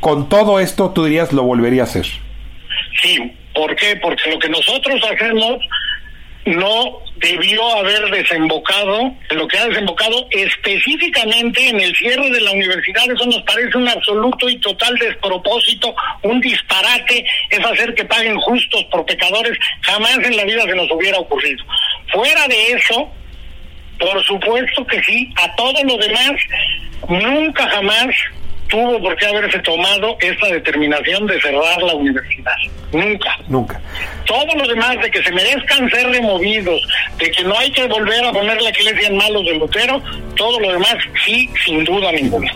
Con 0.00 0.28
todo 0.28 0.60
esto, 0.60 0.90
tú 0.90 1.04
dirías, 1.04 1.32
lo 1.32 1.42
volvería 1.42 1.82
a 1.82 1.84
hacer. 1.84 2.06
Sí, 3.02 3.32
¿por 3.54 3.74
qué? 3.76 3.96
Porque 3.96 4.30
lo 4.30 4.38
que 4.38 4.48
nosotros 4.48 5.00
hacemos 5.10 5.58
no 6.46 6.98
debió 7.16 7.66
haber 7.76 8.10
desembocado, 8.10 9.14
lo 9.30 9.48
que 9.48 9.58
ha 9.58 9.66
desembocado 9.66 10.26
específicamente 10.30 11.68
en 11.68 11.80
el 11.80 11.94
cierre 11.96 12.30
de 12.30 12.40
la 12.40 12.52
universidad. 12.52 13.04
Eso 13.10 13.24
nos 13.26 13.42
parece 13.42 13.78
un 13.78 13.88
absoluto 13.88 14.48
y 14.48 14.58
total 14.58 14.94
despropósito, 14.96 15.94
un 16.22 16.40
disparate, 16.40 17.24
es 17.50 17.64
hacer 17.64 17.94
que 17.94 18.04
paguen 18.04 18.38
justos 18.40 18.84
por 18.90 19.06
pecadores. 19.06 19.56
Jamás 19.82 20.18
en 20.18 20.36
la 20.36 20.44
vida 20.44 20.62
se 20.62 20.74
nos 20.74 20.90
hubiera 20.90 21.18
ocurrido. 21.18 21.64
Fuera 22.12 22.46
de 22.46 22.72
eso, 22.72 23.10
por 23.98 24.22
supuesto 24.24 24.86
que 24.86 25.02
sí, 25.02 25.32
a 25.36 25.54
todo 25.56 25.82
lo 25.84 25.96
demás, 25.96 26.32
nunca 27.08 27.68
jamás 27.70 28.14
tuvo 28.74 29.00
por 29.00 29.16
qué 29.16 29.26
haberse 29.26 29.58
tomado 29.60 30.16
esta 30.20 30.46
determinación 30.48 31.26
de 31.26 31.40
cerrar 31.40 31.80
la 31.80 31.94
universidad. 31.94 32.52
Nunca. 32.92 33.38
Nunca. 33.46 33.80
Todo 34.24 34.54
lo 34.56 34.66
demás 34.66 35.00
de 35.00 35.10
que 35.10 35.22
se 35.22 35.30
merezcan 35.30 35.88
ser 35.90 36.08
removidos, 36.08 36.80
de 37.18 37.30
que 37.30 37.44
no 37.44 37.56
hay 37.56 37.70
que 37.70 37.86
volver 37.86 38.24
a 38.24 38.32
poner 38.32 38.60
la 38.60 38.70
iglesia 38.70 39.08
en 39.08 39.16
malos 39.16 39.44
de 39.44 39.54
Lutero, 39.54 40.02
todo 40.34 40.58
lo 40.58 40.72
demás 40.72 40.96
sí, 41.24 41.48
sin 41.64 41.84
duda 41.84 42.10
ninguna. 42.12 42.52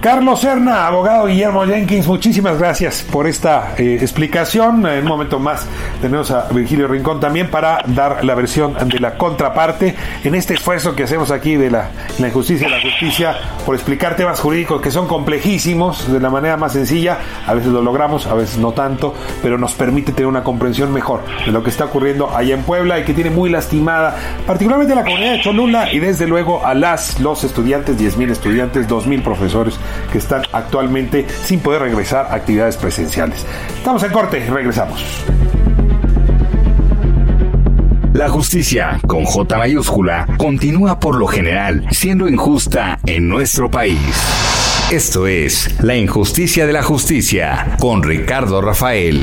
Carlos 0.00 0.40
Serna, 0.40 0.86
abogado 0.86 1.26
Guillermo 1.26 1.66
Jenkins, 1.66 2.06
muchísimas 2.06 2.58
gracias 2.58 3.02
por 3.02 3.26
esta 3.26 3.74
eh, 3.76 3.98
explicación. 4.00 4.86
En 4.86 5.02
un 5.02 5.08
momento 5.08 5.38
más 5.38 5.66
tenemos 6.00 6.30
a 6.30 6.48
Virgilio 6.50 6.88
Rincón 6.88 7.20
también 7.20 7.50
para 7.50 7.82
dar 7.86 8.24
la 8.24 8.34
versión 8.34 8.74
de 8.88 8.98
la 8.98 9.18
contraparte 9.18 9.94
en 10.24 10.34
este 10.34 10.54
esfuerzo 10.54 10.96
que 10.96 11.02
hacemos 11.02 11.30
aquí 11.30 11.56
de 11.56 11.70
la, 11.70 11.90
injusticia 12.18 12.66
y 12.66 12.70
la 12.70 12.80
justicia 12.80 13.36
por 13.66 13.74
explicar 13.74 14.16
temas 14.16 14.40
jurídicos 14.40 14.80
que 14.80 14.90
son 14.90 15.06
complejísimos 15.06 16.10
de 16.10 16.18
la 16.18 16.30
manera 16.30 16.56
más 16.56 16.72
sencilla. 16.72 17.18
A 17.46 17.52
veces 17.52 17.70
lo 17.70 17.82
logramos, 17.82 18.26
a 18.26 18.32
veces 18.32 18.56
no 18.56 18.72
tanto, 18.72 19.14
pero 19.42 19.58
nos 19.58 19.74
permite 19.74 20.12
tener 20.12 20.28
una 20.28 20.42
comprensión 20.42 20.94
mejor 20.94 21.20
de 21.44 21.52
lo 21.52 21.62
que 21.62 21.68
está 21.68 21.84
ocurriendo 21.84 22.34
allá 22.34 22.54
en 22.54 22.62
Puebla 22.62 22.98
y 22.98 23.04
que 23.04 23.12
tiene 23.12 23.28
muy 23.28 23.50
lastimada, 23.50 24.16
particularmente 24.46 24.94
la 24.94 25.04
comunidad 25.04 25.32
de 25.32 25.42
Cholula 25.42 25.92
y 25.92 25.98
desde 25.98 26.26
luego 26.26 26.64
a 26.64 26.72
las, 26.72 27.20
los 27.20 27.44
estudiantes, 27.44 27.98
10.000 27.98 28.30
estudiantes, 28.30 28.88
2.000 28.88 29.22
profesores 29.22 29.78
que 30.12 30.18
están 30.18 30.42
actualmente 30.52 31.26
sin 31.44 31.60
poder 31.60 31.82
regresar 31.82 32.26
a 32.30 32.34
actividades 32.34 32.76
presenciales. 32.76 33.44
Estamos 33.76 34.02
en 34.02 34.12
corte, 34.12 34.46
regresamos. 34.48 35.24
La 38.12 38.28
justicia, 38.28 39.00
con 39.06 39.24
J 39.24 39.56
mayúscula, 39.56 40.26
continúa 40.36 41.00
por 41.00 41.16
lo 41.16 41.26
general 41.26 41.86
siendo 41.90 42.28
injusta 42.28 42.98
en 43.06 43.28
nuestro 43.28 43.70
país. 43.70 43.98
Esto 44.90 45.28
es 45.28 45.80
La 45.80 45.96
injusticia 45.96 46.66
de 46.66 46.72
la 46.72 46.82
justicia 46.82 47.76
con 47.78 48.02
Ricardo 48.02 48.60
Rafael. 48.60 49.22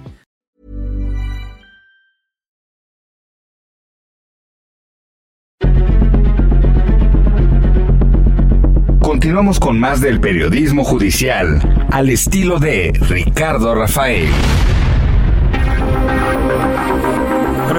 Continuamos 9.21 9.59
con 9.59 9.79
más 9.79 10.01
del 10.01 10.19
periodismo 10.19 10.83
judicial 10.83 11.61
al 11.91 12.09
estilo 12.09 12.57
de 12.57 12.91
Ricardo 13.07 13.75
Rafael. 13.75 14.27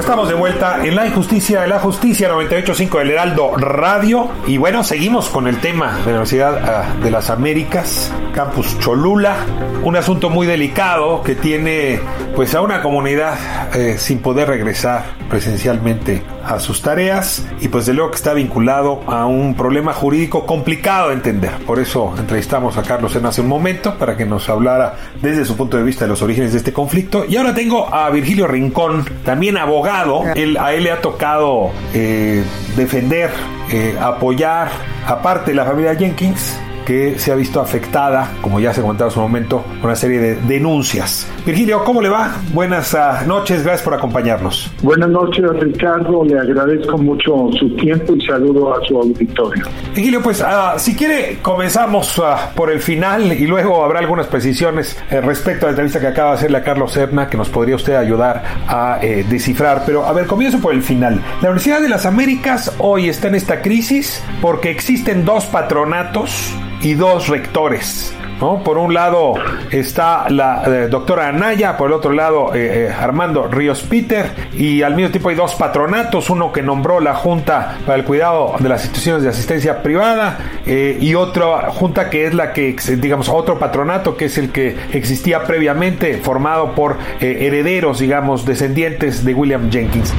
Estamos 0.02 0.28
de 0.28 0.34
vuelta 0.34 0.84
en 0.84 0.96
la 0.96 1.06
injusticia 1.06 1.60
de 1.60 1.68
la 1.68 1.78
justicia 1.78 2.28
98.5 2.28 2.98
del 2.98 3.10
Heraldo 3.12 3.56
Radio. 3.56 4.28
Y 4.48 4.56
bueno, 4.56 4.82
seguimos 4.82 5.28
con 5.28 5.46
el 5.46 5.58
tema 5.58 5.92
de 5.98 6.06
la 6.06 6.08
Universidad 6.08 6.58
ah, 6.58 6.94
de 7.00 7.08
las 7.08 7.30
Américas, 7.30 8.12
Campus 8.34 8.76
Cholula. 8.80 9.36
Un 9.84 9.94
asunto 9.94 10.28
muy 10.28 10.44
delicado 10.48 11.22
que 11.22 11.36
tiene 11.36 12.00
pues 12.34 12.52
a 12.56 12.62
una 12.62 12.82
comunidad 12.82 13.38
eh, 13.76 13.96
sin 13.96 14.18
poder 14.18 14.48
regresar 14.48 15.04
presencialmente 15.30 16.22
a 16.44 16.58
sus 16.58 16.82
tareas 16.82 17.46
y 17.60 17.68
pues 17.68 17.86
de 17.86 17.94
luego 17.94 18.10
que 18.10 18.16
está 18.16 18.34
vinculado 18.34 19.02
a 19.06 19.26
un 19.26 19.54
problema 19.54 19.92
jurídico 19.92 20.44
complicado 20.46 21.08
de 21.08 21.14
entender. 21.14 21.52
Por 21.64 21.78
eso 21.78 22.12
entrevistamos 22.18 22.76
a 22.76 22.82
Carlos 22.82 23.14
en 23.16 23.26
hace 23.26 23.40
un 23.40 23.48
momento 23.48 23.96
para 23.96 24.16
que 24.16 24.26
nos 24.26 24.48
hablara 24.48 24.96
desde 25.20 25.44
su 25.44 25.56
punto 25.56 25.76
de 25.76 25.84
vista 25.84 26.04
de 26.04 26.08
los 26.08 26.22
orígenes 26.22 26.52
de 26.52 26.58
este 26.58 26.72
conflicto. 26.72 27.24
Y 27.28 27.36
ahora 27.36 27.54
tengo 27.54 27.92
a 27.92 28.10
Virgilio 28.10 28.46
Rincón, 28.46 29.04
también 29.24 29.56
abogado. 29.56 29.91
Él, 30.35 30.57
a 30.59 30.72
él 30.74 30.85
le 30.85 30.90
ha 30.90 31.00
tocado 31.00 31.70
eh, 31.94 32.42
defender, 32.76 33.31
eh, 33.70 33.96
apoyar, 34.00 34.70
aparte 35.07 35.55
la 35.55 35.64
familia 35.64 35.94
Jenkins, 35.94 36.61
que 36.85 37.18
se 37.18 37.33
ha 37.33 37.35
visto 37.35 37.61
afectada, 37.61 38.33
como 38.40 38.61
ya 38.61 38.73
se 38.73 38.81
comentaba 38.81 39.09
en 39.09 39.14
su 39.14 39.21
momento, 39.21 39.64
con 39.81 39.85
una 39.90 39.97
serie 39.97 40.18
de 40.18 40.35
denuncias. 40.37 41.29
Virgilio, 41.45 41.85
¿cómo 41.85 42.01
le 42.01 42.09
va? 42.09 42.37
Buenas 42.53 42.95
uh, 42.95 43.27
noches, 43.27 43.62
gracias 43.62 43.83
por 43.83 43.95
acompañarnos. 43.95 44.71
Buenas 44.83 45.09
noches, 45.09 45.45
Ricardo, 45.61 46.25
le 46.25 46.38
agradezco 46.38 46.99
mucho 46.99 47.51
su 47.59 47.75
tiempo 47.77 48.14
y 48.14 48.27
saludo 48.27 48.75
a 48.75 48.85
su 48.87 48.99
auditorio. 48.99 49.64
Virgilio, 49.95 50.23
pues 50.23 50.40
uh, 50.40 50.79
si 50.79 50.95
quiere 50.95 51.38
comenzamos 51.42 52.18
uh, 52.18 52.23
por 52.55 52.71
el 52.71 52.81
final 52.81 53.33
y 53.33 53.47
luego 53.47 53.85
habrá 53.85 54.01
algunas 54.01 54.27
precisiones 54.27 54.97
eh, 55.11 55.21
respecto 55.21 55.66
a 55.66 55.68
la 55.68 55.71
entrevista 55.71 56.01
que 56.01 56.07
acaba 56.07 56.31
de 56.31 56.37
hacerle 56.37 56.59
a 56.59 56.62
Carlos 56.62 56.92
Serna 56.92 57.29
que 57.29 57.37
nos 57.37 57.49
podría 57.49 57.77
usted 57.77 57.95
ayudar 57.95 58.42
a 58.66 58.99
eh, 59.03 59.25
descifrar. 59.29 59.83
Pero 59.87 60.05
a 60.05 60.12
ver, 60.12 60.27
comienzo 60.27 60.59
por 60.61 60.75
el 60.75 60.83
final. 60.83 61.21
La 61.40 61.51
Universidad 61.51 61.81
de 61.81 61.88
las 61.88 62.07
Américas 62.07 62.75
hoy 62.79 63.09
está 63.09 63.29
en 63.29 63.35
esta 63.35 63.62
crisis 63.62 64.23
porque 64.40 64.71
existen 64.71 65.25
dos 65.25 65.47
patronatos 65.47 66.55
y 66.83 66.95
dos 66.95 67.29
rectores. 67.29 68.14
¿no? 68.40 68.62
Por 68.64 68.77
un 68.77 68.92
lado 68.92 69.35
está 69.71 70.29
la 70.29 70.64
eh, 70.66 70.88
doctora 70.88 71.29
Anaya, 71.29 71.77
por 71.77 71.88
el 71.88 71.95
otro 71.95 72.12
lado 72.12 72.53
eh, 72.55 72.88
eh, 72.88 72.92
Armando 72.92 73.47
Ríos 73.47 73.83
Peter, 73.83 74.33
y 74.53 74.83
al 74.83 74.97
mismo 74.97 75.11
tiempo 75.11 75.29
hay 75.29 75.37
dos 75.37 75.55
patronatos, 75.55 76.29
uno 76.29 76.53
que 76.53 76.61
nombró 76.61 76.99
la 77.01 77.14
Junta 77.14 77.79
para 77.87 77.97
el 77.97 78.05
Cuidado 78.05 78.55
de 78.59 78.68
las 78.68 78.83
Instituciones 78.83 79.23
de 79.23 79.29
Asistencia 79.29 79.83
Privada 79.83 80.38
y 80.66 81.14
otra 81.14 81.71
junta 81.71 82.11
que 82.11 82.27
es 82.27 82.35
la 82.35 82.53
que, 82.53 82.77
digamos, 82.99 83.29
otro 83.29 83.59
patronato 83.59 84.16
que 84.16 84.27
es 84.27 84.38
el 84.38 84.51
que 84.51 84.77
existía 84.92 85.45
previamente, 85.45 86.18
formado 86.18 86.75
por 86.75 86.99
herederos, 87.21 88.01
digamos, 88.01 88.45
descendientes 88.45 89.25
de 89.25 89.35
William 89.35 89.71
Jenkins. 89.71 90.12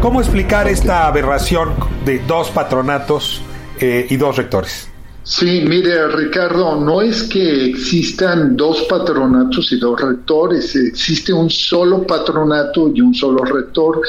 ¿Cómo 0.00 0.20
explicar 0.20 0.66
esta 0.66 1.06
aberración 1.06 1.74
de 2.04 2.18
dos 2.20 2.50
patronatos 2.50 3.42
y 3.82 4.16
dos 4.16 4.36
rectores? 4.36 4.88
Sí, 5.24 5.62
mire 5.64 6.08
Ricardo, 6.08 6.80
no 6.80 7.00
es 7.00 7.22
que 7.22 7.66
existan 7.66 8.56
dos 8.56 8.82
patronatos 8.88 9.70
y 9.70 9.78
dos 9.78 10.00
rectores, 10.00 10.74
existe 10.74 11.32
un 11.32 11.48
solo 11.48 12.04
patronato 12.04 12.90
y 12.92 13.00
un 13.00 13.14
solo 13.14 13.44
rector. 13.44 14.00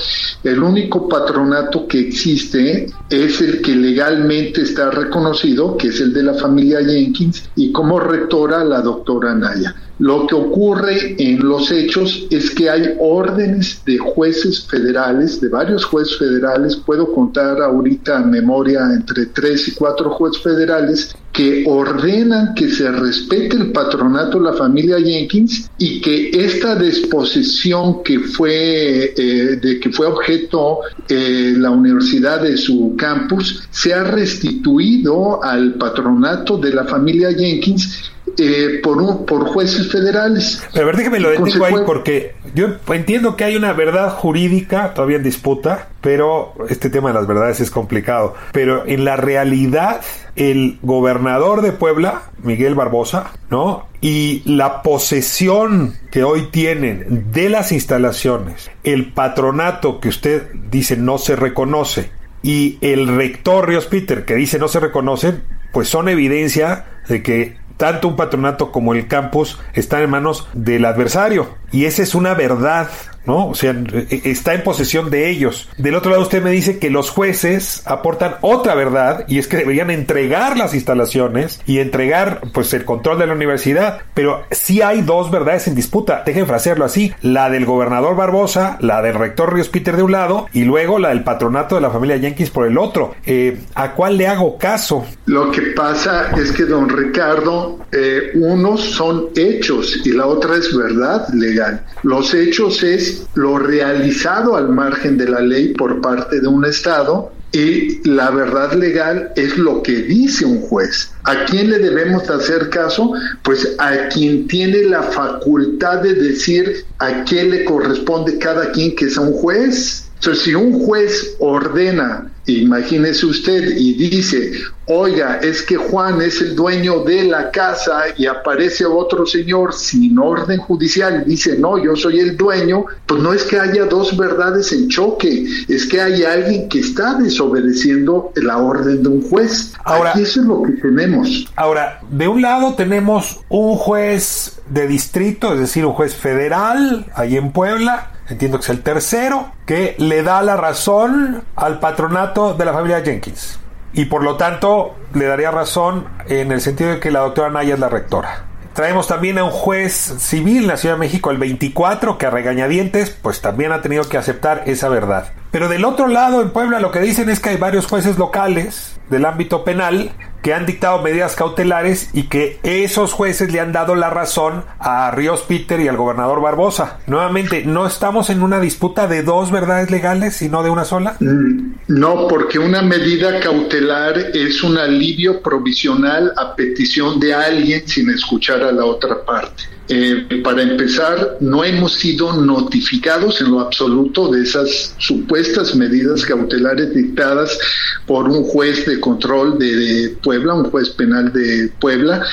El 0.44 0.64
único 0.64 1.08
patronato 1.08 1.88
que 1.88 2.00
existe 2.00 2.88
es 3.12 3.42
el 3.42 3.62
que 3.62 3.76
legalmente 3.76 4.64
está 4.64 4.90
reconocido, 4.90 5.78
que 5.78 5.90
es 5.90 6.00
el 6.00 6.14
de 6.14 6.24
la 6.24 6.34
familia 6.34 6.80
Jenkins, 6.84 7.48
y 7.56 7.72
como 7.72 8.00
rectora 8.00 8.64
la 8.64 8.82
doctora 8.82 9.36
Naya. 9.36 9.76
Lo 10.00 10.26
que 10.26 10.36
ocurre 10.36 11.16
en 11.20 11.40
los 11.40 11.72
hechos 11.72 12.26
es 12.32 12.50
que 12.52 12.70
hay 12.70 12.96
órdenes 13.00 13.84
de 13.86 14.00
jueces 14.00 14.66
federales, 14.66 15.40
de 15.40 15.50
varios 15.50 15.86
jueces 15.86 16.18
federales, 16.18 16.76
puedo 16.78 17.14
contar 17.14 17.62
ahorita 17.62 18.22
en 18.22 18.32
memoria 18.32 18.82
entre 18.92 19.28
tres 19.28 19.68
y 19.68 19.76
cuatro 19.76 20.10
jueces 20.10 20.42
federales, 20.42 21.16
que 21.32 21.64
ordenan 21.68 22.54
que 22.54 22.70
se 22.70 22.92
respete 22.92 23.58
el 23.58 23.72
patronato 23.72 24.38
de 24.38 24.46
la 24.46 24.54
familia 24.54 25.00
Jenkins 25.00 25.70
y 25.80 26.00
que 26.00 26.30
esta 26.30 26.76
disposición 26.76 28.04
que 28.04 28.20
fue 28.20 29.14
eh, 29.18 29.58
de 29.60 29.80
que 29.80 29.90
fue 29.92 30.06
objeto 30.06 30.82
eh, 31.10 31.56
la 31.58 31.72
universidad 31.72 32.42
de 32.44 32.56
su 32.56 32.96
campus 32.96 33.64
sea 33.72 34.04
restituido 34.04 35.44
al 35.44 35.74
patronato 35.74 36.58
de 36.58 36.72
la 36.72 36.86
familia 36.86 37.34
Jenkins 37.34 38.12
eh, 38.38 38.80
por, 38.82 39.02
un, 39.02 39.26
por 39.26 39.46
jueces 39.46 39.92
federales. 39.92 40.62
Pero 40.72 40.84
a 40.84 40.88
ver, 40.88 40.98
déjeme 40.98 41.20
lo 41.20 41.30
detengo 41.30 41.66
ahí 41.66 41.76
porque 41.86 42.36
yo 42.54 42.68
entiendo 42.90 43.36
que 43.36 43.44
hay 43.44 43.56
una 43.56 43.74
verdad 43.74 44.10
jurídica 44.10 44.94
todavía 44.94 45.18
en 45.18 45.24
disputa, 45.24 45.90
pero 46.02 46.54
este 46.70 46.90
tema 46.90 47.10
de 47.10 47.16
las 47.16 47.28
verdades 47.28 47.60
es 47.60 47.72
complicado. 47.72 48.36
Pero 48.52 48.86
en 48.88 49.06
la 49.06 49.16
realidad, 49.16 50.02
el 50.36 50.80
gobernador 50.82 51.62
de 51.62 51.72
Puebla, 51.72 52.24
Miguel 52.42 52.76
Barbosa, 52.76 53.32
¿no? 53.50 53.88
Y 54.02 54.42
la 54.46 54.82
posesión 54.82 55.96
que 56.12 56.24
hoy 56.24 56.48
tienen 56.52 57.32
de 57.32 57.50
las 57.50 57.72
instalaciones, 57.72 58.70
el 58.84 59.14
patronato 59.14 60.00
que 60.00 60.10
usted 60.10 60.52
dice 60.70 60.98
no 60.98 61.18
se 61.18 61.36
reconoce, 61.36 62.12
y 62.44 62.78
el 62.82 63.08
rector 63.08 63.70
Ríos 63.70 63.86
Peter 63.86 64.26
que 64.26 64.36
dice 64.36 64.60
no 64.60 64.68
se 64.68 64.80
reconocen, 64.82 65.44
pues 65.72 65.88
son 65.88 66.10
evidencia 66.10 66.86
de 67.08 67.24
que 67.24 67.58
tanto 67.78 68.08
un 68.08 68.16
patronato 68.16 68.72
como 68.72 68.94
el 68.94 69.08
campus 69.08 69.60
están 69.74 70.02
en 70.02 70.10
manos 70.10 70.48
del 70.54 70.86
adversario. 70.86 71.50
Y 71.72 71.86
esa 71.86 72.04
es 72.04 72.16
una 72.16 72.34
verdad 72.34 72.90
¿no? 73.26 73.48
O 73.48 73.56
sea, 73.56 73.72
e, 73.72 74.22
está 74.26 74.54
en 74.54 74.64
posesión 74.64 75.10
de 75.10 75.30
ellos. 75.30 75.70
Del 75.78 75.96
otro 75.96 76.12
lado 76.12 76.24
usted 76.24 76.44
me 76.44 76.52
dice 76.52 76.80
que 76.80 76.90
los 76.90 77.10
jueces 77.10 77.84
aportan 77.86 78.36
otra 78.42 78.76
verdad 78.76 79.26
y 79.28 79.40
es 79.40 79.48
que 79.48 79.58
deberían 79.58 79.92
entregar 79.92 80.58
las 80.58 80.74
instalaciones 80.74 81.62
y 81.66 81.80
entregar 81.80 82.42
pues 82.54 82.74
el 82.74 82.86
control 82.86 83.20
de 83.20 83.28
la 83.28 83.34
universidad, 83.34 84.00
pero 84.14 84.44
sí 84.52 84.82
hay 84.82 85.02
dos 85.02 85.32
verdades 85.32 85.68
en 85.68 85.76
disputa, 85.76 86.24
dejen 86.26 86.48
frasearlo 86.48 86.86
así, 86.86 87.14
la 87.22 87.50
del 87.50 87.66
gobernador 87.66 88.16
Barbosa, 88.16 88.78
la 88.82 89.02
del 89.02 89.16
rector 89.16 89.54
Ríos 89.54 89.70
Peter 89.70 89.96
de 89.96 90.04
un 90.04 90.12
lado 90.12 90.48
y 90.54 90.64
luego 90.64 91.00
la 91.00 91.10
del 91.10 91.24
patronato 91.24 91.76
de 91.76 91.82
la 91.82 91.90
familia 91.90 92.20
Jenkins 92.20 92.50
por 92.50 92.68
el 92.68 92.78
otro. 92.78 93.16
Eh, 93.26 93.60
¿A 93.76 93.94
cuál 93.94 94.18
le 94.18 94.28
hago 94.28 94.58
caso? 94.58 95.06
Lo 95.26 95.52
que 95.52 95.62
pasa 95.76 96.32
es 96.38 96.52
que 96.52 96.64
don 96.64 96.90
Ricardo, 96.90 97.80
eh, 97.92 98.32
unos 98.36 98.82
son 98.82 99.30
hechos 99.36 100.02
y 100.06 100.12
la 100.12 100.26
otra 100.26 100.58
es 100.58 100.76
verdad 100.76 101.28
legal. 101.34 101.84
Los 102.04 102.34
hechos 102.34 102.84
es 102.84 103.13
lo 103.36 103.58
realizado 103.58 104.56
al 104.56 104.70
margen 104.70 105.18
de 105.18 105.30
la 105.30 105.42
ley 105.42 105.74
por 105.74 106.02
parte 106.02 106.40
de 106.40 106.48
un 106.48 106.66
Estado 106.66 107.32
y 107.54 108.02
la 108.10 108.32
verdad 108.32 108.74
legal 108.74 109.32
es 109.36 109.60
lo 109.60 109.84
que 109.84 109.94
dice 109.94 110.44
un 110.44 110.60
juez. 110.62 111.12
¿A 111.24 111.46
quién 111.46 111.70
le 111.70 111.78
debemos 111.78 112.28
hacer 112.28 112.70
caso? 112.70 113.14
Pues 113.44 113.76
a 113.78 114.08
quien 114.10 114.48
tiene 114.48 114.82
la 114.84 115.04
facultad 115.04 116.02
de 116.02 116.16
decir 116.16 116.84
a 116.98 117.24
qué 117.26 117.44
le 117.44 117.64
corresponde 117.64 118.40
cada 118.40 118.72
quien 118.72 118.96
que 118.96 119.06
es 119.06 119.18
un 119.18 119.34
juez. 119.34 120.10
Entonces, 120.16 120.44
si 120.44 120.56
un 120.56 120.84
juez 120.84 121.36
ordena 121.40 122.33
Imagínese 122.46 123.26
usted 123.26 123.78
y 123.78 123.94
dice, 123.94 124.52
oiga, 124.88 125.40
es 125.42 125.62
que 125.62 125.78
Juan 125.78 126.22
es 126.22 126.42
el 126.42 126.56
dueño 126.56 127.04
de 127.04 127.24
la 127.24 127.52
casa 127.52 128.04
y 128.18 128.26
aparece 128.26 128.86
otro 128.86 129.26
señor 129.26 129.74
sin 129.74 130.20
orden 130.20 130.60
judicial 130.60 131.24
y 131.26 131.32
dice, 131.32 131.58
no, 131.58 131.82
yo 131.82 131.96
soy 131.96 132.20
el 132.20 132.36
dueño, 132.36 132.86
pues 133.06 133.22
no 133.22 133.34
es 133.34 133.44
que 133.44 133.60
haya 133.60 133.86
dos 133.86 134.18
verdades 134.18 134.74
en 134.74 134.90
choque, 134.90 135.46
es 135.70 135.86
que 135.86 136.02
hay 136.02 136.24
alguien 136.24 136.68
que 136.68 136.80
está 136.80 137.16
desobedeciendo 137.16 138.32
la 138.36 138.58
orden 138.58 139.04
de 139.04 139.10
un 139.10 139.22
juez. 139.30 139.74
Ahora, 139.86 140.12
eso 140.12 140.42
es 140.42 140.46
lo 140.46 140.64
que 140.64 140.74
tenemos. 140.74 141.48
Ahora, 141.56 142.02
de 142.10 142.28
un 142.28 142.42
lado 142.42 142.74
tenemos 142.76 143.40
un 143.48 143.78
juez 143.78 144.60
de 144.70 144.88
distrito, 144.88 145.54
es 145.54 145.60
decir, 145.60 145.86
un 145.86 145.94
juez 145.94 146.14
federal, 146.14 147.06
ahí 147.16 147.38
en 147.38 147.52
Puebla, 147.52 148.13
entiendo 148.30 148.58
que 148.58 148.64
es 148.64 148.70
el 148.70 148.82
tercero, 148.82 149.52
que 149.66 149.96
le 149.98 150.24
da 150.24 150.42
la 150.42 150.58
razón 150.58 151.44
al 151.56 151.80
patronato 151.80 152.54
de 152.54 152.66
la 152.66 152.74
familia 152.74 153.02
Jenkins. 153.02 153.60
Y 153.94 154.06
por 154.06 154.24
lo 154.24 154.38
tanto 154.38 154.96
le 155.14 155.26
daría 155.26 155.52
razón 155.52 156.08
en 156.28 156.52
el 156.52 156.62
sentido 156.62 156.92
de 156.92 157.00
que 157.00 157.12
la 157.12 157.20
doctora 157.20 157.50
Naya 157.50 157.76
es 157.76 157.80
la 157.80 157.90
rectora. 157.90 158.46
Traemos 158.74 159.08
también 159.08 159.38
a 159.38 159.44
un 159.44 159.52
juez 159.52 159.94
civil 160.18 160.64
en 160.64 160.68
la 160.68 160.78
Ciudad 160.78 160.96
de 160.96 161.00
México, 161.00 161.30
el 161.30 161.38
24, 161.38 162.18
que 162.18 162.26
a 162.26 162.32
regañadientes, 162.32 163.12
pues 163.12 163.40
también 163.40 163.72
ha 163.72 163.84
tenido 163.84 164.10
que 164.10 164.18
aceptar 164.18 164.64
esa 164.66 164.90
verdad. 164.90 165.32
Pero 165.52 165.70
del 165.70 165.86
otro 165.86 166.08
lado, 166.08 166.42
en 166.42 166.50
Puebla, 166.50 166.80
lo 166.80 166.90
que 166.90 167.00
dicen 167.00 167.30
es 167.30 167.40
que 167.40 167.50
hay 167.50 167.58
varios 167.58 167.86
jueces 167.86 168.18
locales 168.18 169.00
del 169.12 169.26
ámbito 169.26 169.64
penal 169.64 170.12
que 170.44 170.54
han 170.54 170.66
dictado 170.66 171.02
medidas 171.02 171.36
cautelares 171.36 172.10
y 172.14 172.24
que 172.24 172.60
esos 172.64 173.14
jueces 173.14 173.52
le 173.52 173.62
han 173.62 173.72
dado 173.72 173.96
la 173.96 174.10
razón 174.10 174.66
a 174.78 175.10
Ríos 175.12 175.42
Peter 175.48 175.80
y 175.80 175.88
al 175.88 175.98
gobernador 175.98 176.42
Barbosa. 176.42 177.00
Nuevamente, 177.08 177.64
¿no 177.66 177.88
estamos 177.88 178.30
en 178.30 178.44
una 178.44 178.60
disputa 178.60 179.08
de 179.08 179.24
dos 179.24 179.52
verdades 179.52 179.90
legales 179.90 180.42
y 180.42 180.50
no 180.50 180.62
de 180.62 180.70
una 180.70 180.84
sola? 180.84 181.16
Mm, 181.22 181.76
no, 181.88 182.28
porque 182.28 182.60
una 182.60 182.82
medida 182.82 183.40
cautelar 183.40 184.18
es 184.34 184.62
un 184.64 184.78
alivio 184.78 185.42
provisional 185.42 186.34
a 186.38 186.56
petición 186.56 187.20
de 187.22 187.34
alguien 187.34 187.88
sin 187.88 188.10
escuchar 188.10 188.64
a 188.64 188.72
la 188.72 188.84
otra 188.84 189.24
parte. 189.24 189.64
Eh, 189.90 190.42
para 190.44 190.62
empezar, 190.62 191.38
no 191.42 191.64
hemos 191.64 191.96
sido 191.96 192.42
notificados 192.42 193.42
en 193.42 193.52
lo 193.52 193.60
absoluto 193.60 194.32
de 194.32 194.42
esas 194.42 194.96
supuestas 194.98 195.76
medidas 195.76 196.24
cautelares 196.24 196.94
dictadas 196.94 197.58
por 198.06 198.30
un 198.30 198.44
juez 198.46 198.86
de 198.86 199.02
control 199.02 199.60
de, 199.60 200.16
Puebla, 200.34 200.56
un 200.56 200.64
juez 200.72 200.90
penal 200.90 201.32
de 201.32 201.70
Puebla, 201.80 202.26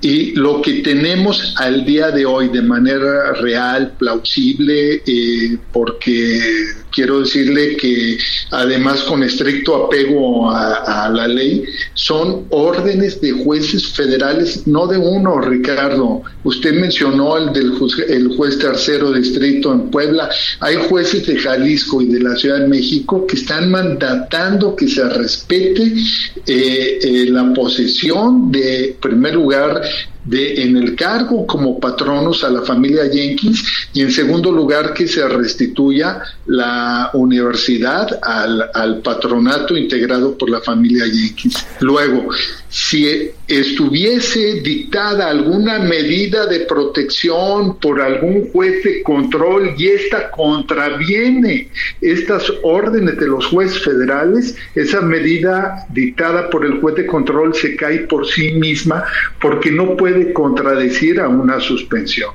y 0.00 0.32
lo 0.32 0.60
que 0.60 0.82
tenemos 0.82 1.54
al 1.58 1.84
día 1.84 2.10
de 2.10 2.26
hoy 2.26 2.48
de 2.48 2.62
manera 2.62 3.32
real, 3.34 3.92
plausible, 3.96 5.02
eh, 5.06 5.56
porque 5.72 6.40
quiero 6.94 7.20
decirle 7.20 7.76
que 7.76 8.16
además 8.50 9.02
con 9.02 9.22
estricto 9.22 9.86
apego 9.86 10.50
a, 10.50 11.10
la 11.12 11.28
ley, 11.28 11.64
son 11.94 12.46
órdenes 12.50 13.20
de 13.20 13.32
jueces 13.32 13.88
federales, 13.88 14.66
no 14.66 14.86
de 14.86 14.96
uno, 14.96 15.40
Ricardo. 15.40 16.22
Usted 16.44 16.74
mencionó 16.74 17.36
el 17.36 17.52
del 17.52 17.72
el 18.08 18.36
juez 18.36 18.58
tercero 18.58 19.12
distrito 19.12 19.72
en 19.72 19.90
Puebla. 19.90 20.30
Hay 20.60 20.76
jueces 20.88 21.26
de 21.26 21.36
Jalisco 21.36 22.00
y 22.00 22.06
de 22.06 22.20
la 22.20 22.36
Ciudad 22.36 22.60
de 22.60 22.68
México 22.68 23.26
que 23.26 23.36
están 23.36 23.70
mandatando 23.70 24.76
que 24.76 24.88
se 24.88 25.08
respete 25.08 25.94
eh, 26.46 26.98
eh, 27.02 27.26
la 27.28 27.52
posesión 27.52 28.50
de, 28.50 28.86
en 28.86 28.94
primer 28.94 29.34
lugar, 29.34 29.82
de 30.24 30.62
en 30.62 30.76
el 30.76 30.96
cargo 30.96 31.46
como 31.46 31.78
patronos 31.78 32.44
a 32.44 32.50
la 32.50 32.62
familia 32.62 33.04
Jenkins 33.10 33.88
y 33.92 34.00
en 34.00 34.10
segundo 34.10 34.50
lugar 34.50 34.94
que 34.94 35.06
se 35.06 35.26
restituya 35.28 36.22
la 36.46 37.10
universidad 37.14 38.18
al, 38.22 38.70
al 38.72 39.00
patronato 39.00 39.76
integrado 39.76 40.36
por 40.36 40.50
la 40.50 40.60
familia 40.60 41.04
Jenkins. 41.04 41.66
Luego, 41.80 42.28
si 42.74 43.30
estuviese 43.46 44.60
dictada 44.60 45.28
alguna 45.28 45.78
medida 45.78 46.44
de 46.48 46.60
protección 46.60 47.78
por 47.78 48.02
algún 48.02 48.50
juez 48.50 48.82
de 48.82 49.00
control 49.04 49.74
y 49.78 49.90
esta 49.90 50.32
contraviene 50.32 51.68
estas 52.00 52.52
órdenes 52.64 53.16
de 53.18 53.28
los 53.28 53.46
jueces 53.46 53.80
federales, 53.80 54.56
esa 54.74 55.02
medida 55.02 55.86
dictada 55.90 56.50
por 56.50 56.66
el 56.66 56.80
juez 56.80 56.96
de 56.96 57.06
control 57.06 57.54
se 57.54 57.76
cae 57.76 58.00
por 58.00 58.26
sí 58.26 58.54
misma 58.54 59.04
porque 59.40 59.70
no 59.70 59.96
puede 59.96 60.32
contradecir 60.32 61.20
a 61.20 61.28
una 61.28 61.60
suspensión. 61.60 62.32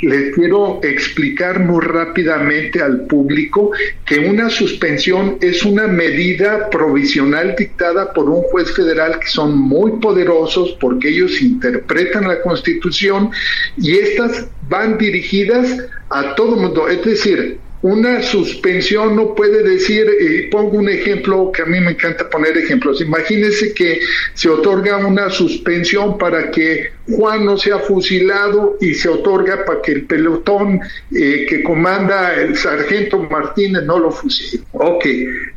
Les 0.00 0.32
quiero 0.32 0.78
explicar 0.84 1.58
muy 1.58 1.84
rápidamente 1.84 2.80
al 2.80 3.06
público 3.06 3.72
que 4.06 4.20
una 4.20 4.48
suspensión 4.48 5.38
es 5.40 5.64
una 5.64 5.88
medida 5.88 6.70
provisional 6.70 7.56
dictada 7.58 8.12
por 8.12 8.28
un 8.28 8.42
juez 8.42 8.70
federal 8.72 9.18
que 9.18 9.26
son 9.26 9.71
muy 9.72 9.92
poderosos 10.00 10.76
porque 10.80 11.08
ellos 11.08 11.40
interpretan 11.40 12.28
la 12.28 12.42
Constitución 12.42 13.30
y 13.78 13.92
estas 13.96 14.48
van 14.68 14.98
dirigidas 14.98 15.78
a 16.10 16.34
todo 16.34 16.56
mundo. 16.56 16.88
Es 16.88 17.02
decir, 17.04 17.61
una 17.82 18.22
suspensión 18.22 19.16
no 19.16 19.34
puede 19.34 19.62
decir, 19.62 20.06
eh, 20.08 20.48
pongo 20.50 20.78
un 20.78 20.88
ejemplo 20.88 21.50
que 21.52 21.62
a 21.62 21.66
mí 21.66 21.80
me 21.80 21.92
encanta 21.92 22.30
poner 22.30 22.56
ejemplos, 22.56 23.00
imagínense 23.00 23.74
que 23.74 24.00
se 24.34 24.48
otorga 24.48 24.96
una 24.98 25.30
suspensión 25.30 26.16
para 26.16 26.50
que 26.50 26.90
Juan 27.08 27.44
no 27.44 27.58
sea 27.58 27.80
fusilado 27.80 28.76
y 28.80 28.94
se 28.94 29.08
otorga 29.08 29.64
para 29.64 29.82
que 29.82 29.92
el 29.92 30.04
pelotón 30.04 30.80
eh, 31.12 31.46
que 31.48 31.62
comanda 31.64 32.34
el 32.34 32.56
sargento 32.56 33.18
Martínez 33.24 33.82
no 33.82 33.98
lo 33.98 34.12
fusile. 34.12 34.62
Ok, 34.72 35.04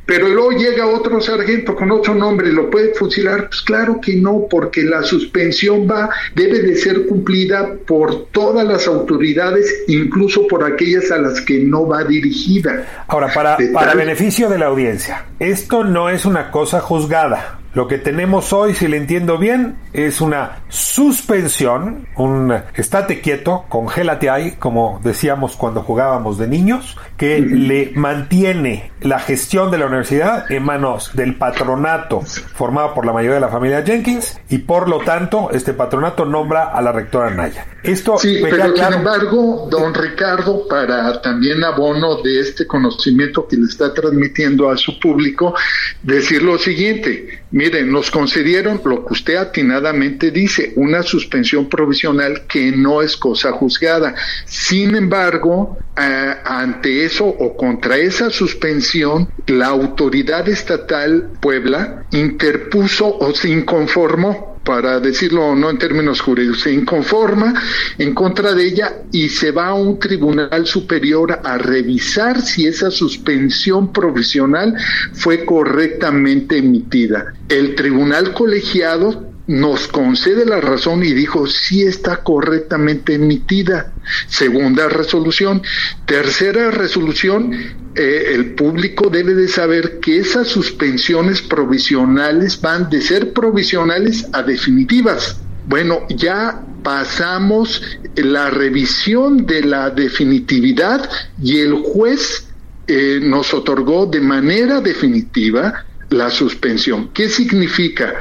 pero 0.05 0.27
luego 0.27 0.51
llega 0.51 0.87
otro 0.87 1.21
sargento 1.21 1.75
con 1.75 1.91
otro 1.91 2.15
nombre, 2.15 2.51
¿lo 2.51 2.69
puede 2.69 2.93
fusilar? 2.93 3.49
Pues 3.49 3.61
claro 3.61 3.99
que 4.01 4.15
no, 4.15 4.47
porque 4.49 4.83
la 4.83 5.03
suspensión 5.03 5.87
va, 5.89 6.09
debe 6.35 6.61
de 6.61 6.75
ser 6.75 7.05
cumplida 7.05 7.75
por 7.85 8.27
todas 8.27 8.67
las 8.67 8.87
autoridades, 8.87 9.83
incluso 9.87 10.47
por 10.47 10.63
aquellas 10.63 11.11
a 11.11 11.19
las 11.19 11.41
que 11.41 11.59
no 11.59 11.87
va 11.87 12.03
dirigida. 12.21 12.85
Ahora, 13.07 13.33
para, 13.33 13.57
para 13.73 13.93
beneficio 13.93 14.49
de 14.49 14.57
la 14.57 14.67
audiencia, 14.67 15.25
esto 15.39 15.83
no 15.83 16.09
es 16.09 16.25
una 16.25 16.51
cosa 16.51 16.79
juzgada 16.79 17.59
Lo 17.75 17.89
que 17.89 17.97
tenemos 17.97 18.53
hoy, 18.53 18.73
si 18.73 18.87
le 18.87 18.95
entiendo 18.95 19.37
bien, 19.37 19.75
es 19.91 20.21
una 20.21 20.63
suspensión, 20.69 22.07
un 22.15 22.55
estate 22.73 23.19
quieto, 23.19 23.65
congélate 23.67 24.29
ahí, 24.29 24.51
como 24.57 25.01
decíamos 25.03 25.57
cuando 25.57 25.83
jugábamos 25.83 26.37
de 26.37 26.47
niños, 26.47 26.97
que 27.17 27.41
le 27.41 27.91
mantiene 27.93 28.93
la 29.01 29.19
gestión 29.19 29.71
de 29.71 29.77
la 29.77 29.87
universidad 29.87 30.49
en 30.49 30.63
manos 30.63 31.11
del 31.15 31.35
patronato 31.35 32.21
formado 32.21 32.93
por 32.93 33.05
la 33.05 33.11
mayoría 33.11 33.35
de 33.35 33.41
la 33.41 33.49
familia 33.49 33.83
Jenkins 33.83 34.39
y 34.49 34.59
por 34.59 34.87
lo 34.87 34.99
tanto 34.99 35.49
este 35.51 35.73
patronato 35.73 36.23
nombra 36.23 36.71
a 36.71 36.81
la 36.81 36.93
rectora 36.93 37.29
Naya. 37.29 37.65
Esto 37.83 38.17
sí, 38.17 38.39
pero 38.41 38.73
sin 38.73 38.93
embargo, 38.93 39.67
don 39.69 39.93
Ricardo, 39.93 40.65
para 40.67 41.21
también 41.21 41.63
abono 41.63 42.21
de 42.21 42.39
este 42.39 42.65
conocimiento 42.65 43.47
que 43.47 43.57
le 43.57 43.65
está 43.65 43.93
transmitiendo 43.93 44.69
a 44.69 44.77
su 44.77 44.97
público, 44.99 45.53
decir 46.01 46.41
lo 46.41 46.57
siguiente, 46.57 47.43
miren, 47.55 47.89
nos 47.89 48.11
concedieron 48.11 48.81
lo 48.83 49.05
que 49.05 49.13
usted 49.13 49.35
atinadamente 49.37 50.29
dice, 50.29 50.73
una 50.75 51.01
suspensión 51.03 51.69
provisional 51.69 52.45
que 52.47 52.73
no 52.73 53.01
es 53.01 53.15
cosa 53.15 53.53
juzgada. 53.53 54.13
Sin 54.45 54.93
embargo, 54.93 55.77
eh, 55.97 56.35
ante 56.43 57.05
eso 57.05 57.25
o 57.25 57.55
contra 57.55 57.95
esa 57.95 58.29
suspensión, 58.29 59.29
la 59.47 59.67
autoridad 59.67 60.49
estatal 60.49 61.31
Puebla 61.39 62.03
interpuso 62.11 63.17
o 63.17 63.33
se 63.33 63.49
inconformó 63.49 64.54
para 64.65 64.99
decirlo 64.99 65.55
no 65.55 65.69
en 65.69 65.77
términos 65.77 66.19
jurídicos, 66.19 66.61
se 66.61 66.73
inconforma 66.73 67.53
en 67.97 68.13
contra 68.13 68.53
de 68.53 68.65
ella 68.65 69.03
y 69.11 69.29
se 69.29 69.51
va 69.51 69.67
a 69.67 69.73
un 69.75 69.99
tribunal 69.99 70.65
superior 70.65 71.39
a 71.43 71.57
revisar 71.57 72.41
si 72.41 72.67
esa 72.67 72.91
suspensión 72.91 73.93
provisional 73.93 74.75
fue 75.13 75.45
correctamente 75.45 76.57
emitida. 76.57 77.33
El 77.47 77.75
tribunal 77.75 78.33
colegiado 78.33 79.34
nos 79.47 79.87
concede 79.87 80.45
la 80.45 80.59
razón 80.59 81.03
y 81.03 81.13
dijo 81.13 81.47
sí 81.47 81.83
está 81.83 82.23
correctamente 82.23 83.15
emitida. 83.15 83.93
Segunda 84.27 84.89
resolución. 84.89 85.61
Tercera 86.05 86.71
resolución, 86.71 87.53
eh, 87.95 88.31
el 88.33 88.55
público 88.55 89.09
debe 89.09 89.33
de 89.35 89.47
saber 89.47 89.99
que 89.99 90.17
esas 90.17 90.47
suspensiones 90.47 91.41
provisionales 91.41 92.59
van 92.59 92.89
de 92.89 93.01
ser 93.01 93.33
provisionales 93.33 94.27
a 94.33 94.41
definitivas. 94.41 95.37
Bueno, 95.67 96.01
ya 96.09 96.63
pasamos 96.83 97.81
la 98.15 98.49
revisión 98.49 99.45
de 99.45 99.63
la 99.63 99.89
definitividad 99.89 101.09
y 101.41 101.59
el 101.59 101.73
juez 101.73 102.47
eh, 102.87 103.19
nos 103.21 103.53
otorgó 103.53 104.05
de 104.05 104.21
manera 104.21 104.81
definitiva 104.81 105.85
la 106.15 106.29
suspensión. 106.29 107.09
¿Qué 107.13 107.29
significa? 107.29 108.15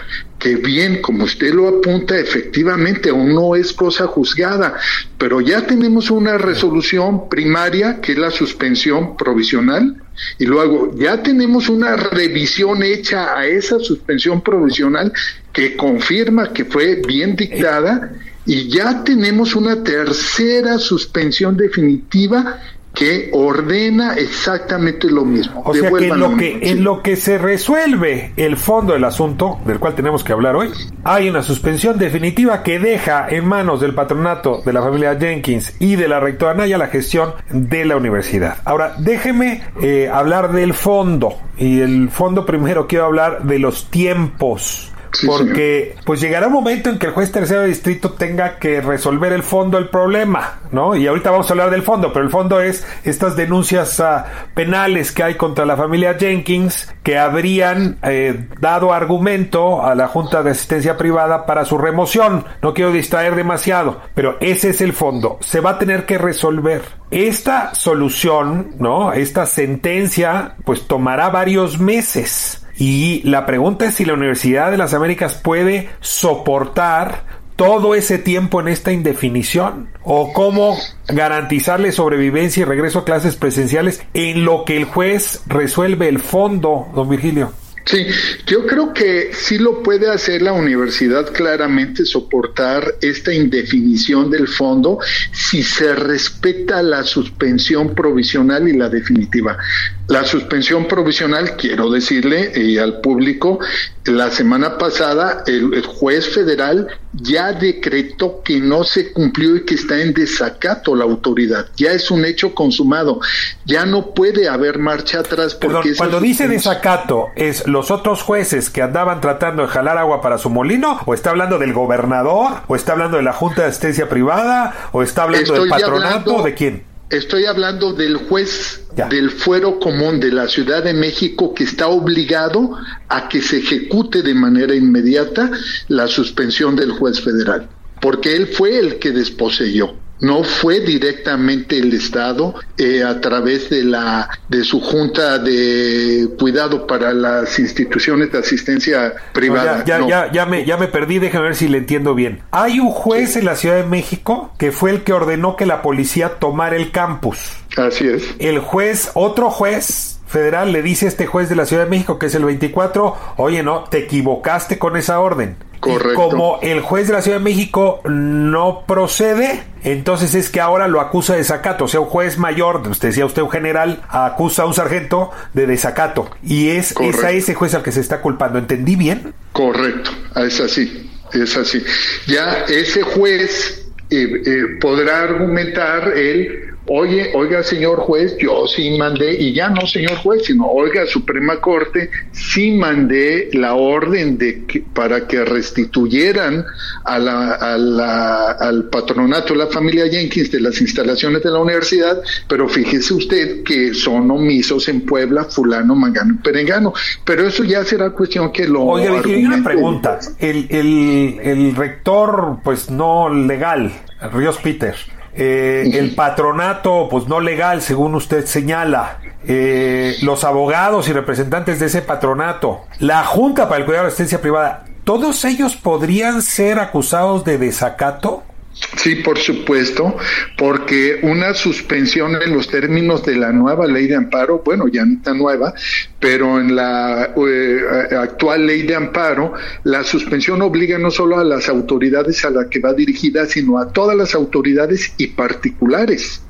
que 0.45 0.57
bien, 0.57 1.01
como 1.01 1.25
usted 1.25 1.55
lo 1.55 1.67
apunta, 1.69 2.19
efectivamente 2.19 3.09
aún 3.09 3.35
no 3.35 3.57
es 3.57 3.73
cosa 3.73 4.07
juzgada, 4.07 4.75
pero 5.17 5.41
ya 5.41 5.67
tenemos 5.67 6.11
una 6.11 6.37
resolución 6.37 7.31
primaria 7.31 7.99
que 8.03 8.13
es 8.13 8.19
la 8.19 8.31
suspensión 8.31 9.17
provisional 9.17 10.03
y 10.39 10.45
luego 10.45 10.95
ya 10.99 11.23
tenemos 11.23 11.71
una 11.71 11.97
revisión 11.97 12.83
hecha 12.83 13.39
a 13.39 13.47
esa 13.47 13.79
suspensión 13.79 14.43
provisional 14.43 15.15
que 15.51 15.79
confirma 15.79 16.53
que 16.53 16.67
fue 16.67 16.97
bien 16.97 17.37
dictada 17.37 18.13
y 18.45 18.69
ya 18.69 19.03
tenemos 19.03 19.57
una 19.57 19.83
tercera 19.83 20.77
suspensión 20.77 21.57
definitiva 21.57 22.61
que 22.95 23.31
ordena 23.33 24.15
exactamente 24.15 25.11
lo 25.11 25.25
mismo. 25.25 25.63
O 25.65 25.75
sea 25.75 25.91
que 25.91 26.09
en 26.09 26.19
lo 26.19 26.37
que, 26.37 26.59
en 26.63 26.85
lo 26.85 27.03
que 27.03 27.17
se 27.17 27.39
resuelve 27.39 28.33
el 28.37 28.57
fondo 28.57 28.93
del 28.93 29.05
asunto, 29.05 29.59
del 29.67 29.81
cual 29.81 29.95
tenemos 29.95 30.23
que 30.23 30.33
hablar 30.33 30.55
hoy, 30.55 30.71
hay 31.03 31.29
una 31.29 31.43
suspensión 31.43 31.99
definitiva 31.99 32.63
que 32.63 32.79
deja 32.79 33.27
en 33.29 33.47
manos 33.47 33.81
del 33.81 33.95
patronato 33.95 34.63
de 34.65 34.73
la 34.73 34.83
familia 34.83 35.19
Jenkins 35.19 35.75
y 35.81 35.97
de 35.97 36.09
la 36.09 36.21
rectora 36.21 36.55
Naya 36.55 36.79
la 36.79 36.87
gestión 36.87 37.35
de 37.51 37.85
la 37.85 37.97
universidad. 37.97 38.59
Ahora, 38.65 38.95
déjeme 38.99 39.63
eh, 39.83 40.09
hablar 40.13 40.53
del 40.53 40.73
fondo. 40.73 41.35
Y 41.59 41.81
el 41.81 42.11
fondo 42.11 42.47
primero 42.47 42.87
quiero 42.87 43.07
hablar 43.07 43.45
de 43.45 43.59
los 43.59 43.91
tiempos 43.91 44.94
porque 45.27 45.97
pues 46.05 46.21
llegará 46.21 46.47
un 46.47 46.53
momento 46.53 46.91
en 46.91 46.99
que 46.99 47.07
el 47.07 47.13
juez 47.13 47.31
tercero 47.33 47.63
de 47.63 47.69
distrito 47.69 48.13
tenga 48.13 48.59
que 48.59 48.81
resolver 48.81 49.33
el 49.33 49.43
fondo 49.43 49.79
del 49.79 49.89
problema, 49.89 50.61
¿no? 50.71 50.97
Y 50.97 51.07
ahorita 51.07 51.31
vamos 51.31 51.49
a 51.49 51.53
hablar 51.53 51.71
del 51.71 51.83
fondo, 51.83 52.13
pero 52.13 52.25
el 52.25 52.31
fondo 52.31 52.61
es 52.61 52.87
estas 53.05 53.37
denuncias 53.37 54.01
ah, 54.01 54.27
penales 54.55 55.13
que 55.13 55.23
hay 55.23 55.35
contra 55.37 55.65
la 55.65 55.77
familia 55.77 56.17
Jenkins 56.19 56.93
que 57.03 57.19
habrían 57.19 57.99
eh, 58.03 58.49
dado 58.61 58.93
argumento 58.93 59.85
a 59.85 59.95
la 59.95 60.09
Junta 60.09 60.43
de 60.43 60.51
Asistencia 60.51 60.97
Privada 60.97 61.47
para 61.47 61.65
su 61.65 61.79
remoción. 61.79 62.45
No 62.63 62.75
quiero 62.75 62.93
distraer 62.93 63.35
demasiado, 63.35 64.01
pero 64.15 64.37
ese 64.41 64.71
es 64.71 64.81
el 64.81 64.93
fondo. 64.93 65.39
Se 65.41 65.61
va 65.61 65.71
a 65.71 65.79
tener 65.79 66.07
que 66.07 66.19
resolver. 66.19 66.83
Esta 67.11 67.75
solución, 67.75 68.75
¿no? 68.79 69.13
Esta 69.13 69.47
sentencia, 69.47 70.57
pues 70.65 70.87
tomará 70.89 71.29
varios 71.29 71.79
meses. 71.79 72.64
Y 72.77 73.23
la 73.25 73.47
pregunta 73.47 73.87
es 73.87 73.95
si 73.95 74.05
la 74.05 74.15
Universidad 74.15 74.71
de 74.71 74.77
las 74.77 74.95
Américas 74.95 75.35
puede 75.35 75.91
soportar 76.01 77.45
todo 77.57 77.95
ese 77.95 78.19
tiempo 78.19 78.61
en 78.61 78.69
esta 78.69 78.93
indefinición 78.93 79.89
o 80.03 80.33
cómo 80.33 80.77
garantizarle 81.09 81.93
sobrevivencia 81.93 82.63
y 82.63 82.65
regreso 82.65 83.01
a 83.01 83.05
clases 83.05 83.37
presenciales 83.37 84.03
en 84.13 84.45
lo 84.45 84.65
que 84.65 84.77
el 84.77 84.85
juez 84.85 85.43
resuelve 85.47 86.09
el 86.09 86.19
fondo, 86.19 86.89
don 86.95 87.09
Virgilio. 87.09 87.53
Sí, 87.87 88.07
yo 88.47 88.67
creo 88.67 88.95
que 88.95 89.31
sí 89.35 89.59
lo 89.59 89.83
puede 89.83 90.11
hacer 90.11 90.41
la 90.41 90.55
universidad 90.55 91.31
claramente 91.31 92.07
soportar 92.07 92.95
esta 93.03 93.33
indefinición 93.33 94.31
del 94.31 94.49
fondo 94.49 94.99
si 95.33 95.63
se 95.63 95.95
respeta 95.95 96.83
la 96.83 97.03
suspensión 97.03 97.95
provisional 97.95 98.67
y 98.69 98.73
la 98.73 98.89
definitiva. 98.89 99.59
La 100.07 100.25
suspensión 100.25 100.87
provisional, 100.87 101.57
quiero 101.57 101.91
decirle 101.91 102.53
eh, 102.55 102.79
al 102.79 103.01
público, 103.01 103.59
la 104.05 104.31
semana 104.31 104.77
pasada 104.77 105.45
el, 105.47 105.83
juez 105.87 106.29
federal 106.29 106.89
ya 107.15 107.53
decretó 107.53 108.43
que 108.43 108.61
no 108.61 108.85
se 108.85 109.13
cumplió 109.13 109.57
y 109.57 109.65
que 109.65 109.77
está 109.77 110.03
en 110.03 110.13
desacato 110.13 110.95
la 110.95 111.05
autoridad. 111.05 111.69
Ya 111.77 111.93
es 111.93 112.11
un 112.11 112.27
hecho 112.27 112.55
consumado. 112.55 113.21
Ya 113.65 113.87
no 113.87 114.13
puede 114.13 114.47
haber 114.49 114.79
marcha 114.79 115.21
atrás. 115.21 115.55
Porque 115.55 115.95
cuando 115.97 116.21
dice 116.21 116.49
desacato, 116.49 117.29
¿es 117.35 117.67
los 117.67 117.91
otros 117.91 118.21
jueces 118.21 118.69
que 118.69 118.83
andaban 118.83 119.23
tratando 119.23 119.63
de 119.63 119.69
jalar 119.69 119.97
agua 119.97 120.21
para 120.21 120.37
su 120.37 120.51
molino? 120.51 121.01
¿O 121.07 121.15
está 121.15 121.31
hablando 121.31 121.59
del 121.59 121.73
gobernador? 121.73 122.61
¿O 122.67 122.77
está 122.77 122.93
hablando 122.93 123.17
de 123.17 123.23
la 123.23 123.33
Junta 123.33 123.63
de 123.63 123.69
Asistencia 123.69 124.09
Privada? 124.11 124.91
¿O 124.93 125.03
está 125.03 125.23
hablando 125.23 125.55
del 125.55 125.69
patronato? 125.69 126.43
¿De 126.43 126.55
quién? 126.55 126.94
Estoy 127.11 127.45
hablando 127.45 127.93
del 127.93 128.17
juez 128.17 128.83
del 129.11 129.31
fuero 129.31 129.79
común 129.79 130.21
de 130.21 130.33
la 130.33 130.49
Ciudad 130.49 130.83
de 130.83 130.95
México 130.95 131.55
que 131.55 131.65
está 131.65 131.89
obligado 131.89 132.77
a 133.09 133.29
que 133.29 133.43
se 133.43 133.59
ejecute 133.59 134.23
de 134.23 134.35
manera 134.35 134.75
inmediata 134.75 135.51
la 135.89 136.07
suspensión 136.07 136.77
del 136.77 136.93
juez 136.93 137.21
federal, 137.21 137.69
porque 138.01 138.35
él 138.35 138.47
fue 138.47 138.79
el 138.79 138.99
que 138.99 139.11
desposeyó 139.11 139.97
no 140.21 140.45
fue 140.45 140.81
directamente 140.81 141.79
el 141.79 141.93
Estado 141.93 142.55
eh, 142.79 143.03
a 143.03 143.21
través 143.21 143.71
de 143.71 143.85
la 143.85 144.29
de 144.49 144.65
su 144.65 144.81
junta 144.81 145.39
de 145.39 146.29
cuidado 146.39 146.87
para 146.87 147.13
las 147.13 147.59
instituciones 147.59 148.33
de 148.33 148.39
asistencia 148.39 149.13
privada. 149.33 149.85
ya, 149.85 150.07
ya, 150.07 150.33
ya, 150.33 150.47
me, 150.47 150.65
ya 150.65 150.77
me 150.77 150.89
perdí, 150.89 151.19
déjame 151.19 151.47
ver 151.47 151.57
si 151.57 151.69
le 151.69 151.79
entiendo 151.79 152.15
bien. 152.15 152.41
Hay 152.51 152.81
un 152.81 152.91
juez 152.91 153.37
en 153.37 153.45
la 153.45 153.57
Ciudad 153.57 153.77
de 153.77 153.85
México 153.85 154.53
que 154.59 154.73
fue 154.73 154.91
el 154.91 155.03
que 155.03 155.13
ordenó 155.13 155.57
que 155.57 155.67
la 155.67 155.83
policía 155.83 156.39
tomara 156.39 156.77
el 156.77 156.91
campus. 156.91 157.64
Así 157.77 158.07
es. 158.07 158.35
El 158.39 158.61
juez, 158.61 159.11
otro 159.15 159.51
juez 159.51 160.21
federal 160.27 160.73
le 160.73 160.83
dice 160.83 161.07
a 161.07 161.09
este 161.09 161.27
juez 161.27 161.49
de 161.49 161.57
la 161.57 161.67
Ciudad 161.67 161.85
de 161.85 161.91
México, 161.91 162.19
que 162.19 162.27
es 162.27 162.35
el 162.35 162.45
24, 162.45 163.17
oye, 163.37 163.63
no, 163.63 163.85
te 163.85 163.99
equivocaste 163.99 164.79
con 164.79 164.97
esa 164.97 165.21
orden. 165.21 165.57
Correcto. 165.81 166.15
como 166.15 166.61
el 166.63 166.81
juez 166.81 167.09
de 167.09 167.13
la 167.13 167.21
Ciudad 167.21 167.37
de 167.37 167.45
México 167.45 168.01
no 168.05 168.85
procede, 168.87 169.65
entonces 169.83 170.35
es 170.35 170.49
que 170.49 170.59
ahora 170.59 170.89
lo 170.89 170.99
acusa 170.99 171.35
de 171.35 171.41
desacato. 171.41 171.85
O 171.85 171.89
sea, 171.89 172.01
un 172.01 172.07
juez 172.07 172.39
mayor, 172.39 172.81
usted 172.89 173.09
decía 173.09 173.27
usted 173.27 173.43
un 173.43 173.51
general, 173.51 174.03
acusa 174.09 174.63
a 174.63 174.67
un 174.67 174.73
sargento 174.73 175.31
de 175.53 175.67
desacato. 175.67 176.31
Y 176.43 176.71
es, 176.71 176.95
a 177.23 177.31
ese 177.33 177.55
juez 177.55 177.75
al 177.75 177.83
que 177.83 177.93
se 177.93 178.01
está 178.01 178.23
culpando. 178.23 178.59
¿Entendí 178.59 178.97
bien? 178.97 179.35
Correcto, 179.53 180.11
es 180.37 180.59
así, 180.59 181.11
es 181.35 181.55
así. 181.55 181.85
Ya 182.27 182.65
ese 182.67 183.03
juez 183.03 183.87
eh, 184.09 184.43
eh, 184.47 184.63
podrá 184.81 185.21
argumentar 185.21 186.17
él 186.17 186.74
oye, 186.87 187.33
oiga, 187.35 187.63
señor 187.63 187.99
juez, 188.01 188.37
yo 188.39 188.67
sí 188.67 188.97
mandé, 188.99 189.35
y 189.41 189.53
ya 189.53 189.71
no, 189.71 189.87
señor 189.87 190.17
juez, 190.17 190.45
sino, 190.45 190.67
oiga, 190.67 191.07
Suprema 191.07 191.61
Corte, 191.61 192.11
sí 192.33 192.73
mandé 192.73 193.51
la 193.53 193.75
orden 193.75 194.37
de 194.39 194.65
que, 194.65 194.81
para 194.81 195.27
que 195.27 195.45
restituyeran 195.45 196.65
a 197.05 197.19
la, 197.19 197.55
a 197.55 197.79
la, 197.79 198.51
al 198.53 198.85
patronato 198.85 199.55
de 199.55 199.61
la 199.61 199.67
familia 199.69 200.09
Jenkins 200.09 200.51
de 200.51 200.61
las 200.61 200.81
instalaciones 200.81 201.43
de 201.43 201.51
la 201.51 201.59
universidad, 201.59 202.21
pero 202.49 202.69
fíjese 202.69 203.15
usted 203.15 203.63
que 203.63 203.95
son 203.95 204.31
omisos 204.31 204.89
en 204.89 205.03
Puebla, 205.03 205.45
fulano, 205.45 205.95
mangano 205.95 206.35
y 206.35 206.43
perengano. 206.43 206.93
Pero 207.25 207.47
eso 207.47 207.65
ya 207.65 207.85
será 207.85 208.11
cuestión 208.11 208.53
que 208.53 208.67
lo... 208.67 208.83
Oye, 208.83 209.11
una 209.45 209.63
pregunta. 209.63 210.19
El, 210.39 210.67
el, 210.71 211.41
el 211.43 211.77
rector, 211.77 212.59
pues 212.63 212.91
no 212.91 213.29
legal, 213.29 213.93
Ríos 214.33 214.59
Peter, 214.59 214.95
eh, 215.37 215.91
el 215.95 216.15
patronato, 216.15 217.09
pues 217.11 217.27
no 217.27 217.41
legal, 217.41 217.83
según 217.83 218.15
usted 218.15 218.47
señala, 218.47 219.19
eh, 219.47 220.17
los 220.23 220.45
abogados 220.45 221.09
y 221.09 221.13
representantes 221.13 221.81
de 221.81 221.87
ese 221.87 222.03
patronato, 222.03 222.85
la 222.99 223.25
Junta 223.25 223.69
para 223.69 223.81
el 223.81 223.85
Cuidado 223.85 224.05
de 224.05 224.09
la 224.09 224.15
Asistencia 224.15 224.41
Privada, 224.41 224.85
¿todos 225.05 225.45
ellos 225.45 225.77
podrían 225.77 226.41
ser 226.41 226.79
acusados 226.79 227.45
de 227.45 227.59
desacato? 227.59 228.44
Sí, 228.75 229.17
por 229.17 229.39
supuesto, 229.39 230.17
porque 230.57 231.21
una 231.23 231.55
suspensión 231.55 232.37
en 232.43 232.53
los 232.53 232.69
términos 232.69 233.25
de 233.25 233.37
la 233.37 233.53
nueva 233.53 233.87
ley 233.87 234.09
de 234.09 234.17
amparo, 234.17 234.63
bueno, 234.65 234.89
ya 234.89 235.05
no 235.05 235.15
está 235.15 235.33
nueva, 235.33 235.75
pero 236.19 236.61
en 236.61 236.75
la 236.75 237.35
eh, 237.37 237.81
actual 238.17 238.67
ley 238.67 238.83
de 238.83 238.97
amparo, 238.97 239.55
la 239.85 240.03
suspensión 240.03 240.61
obliga 240.63 240.99
no 240.99 241.11
solo 241.11 241.39
a 241.39 241.45
las 241.45 241.69
autoridades 241.69 242.45
a 242.45 242.51
las 242.51 242.67
que 242.67 242.81
va 242.81 242.93
dirigida, 242.95 243.47
sino 243.47 243.79
a 243.79 243.93
todas 243.93 244.17
las 244.17 244.35
autoridades 244.35 245.13
y 245.19 245.29
particulares. 245.29 246.43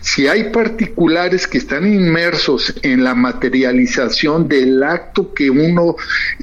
Si 0.00 0.26
hay 0.26 0.50
particulares 0.50 1.46
que 1.46 1.58
están 1.58 1.86
inmersos 1.86 2.74
en 2.82 3.04
la 3.04 3.14
materialización 3.14 4.48
del 4.48 4.82
acto 4.82 5.32
que 5.32 5.50
uno 5.50 5.96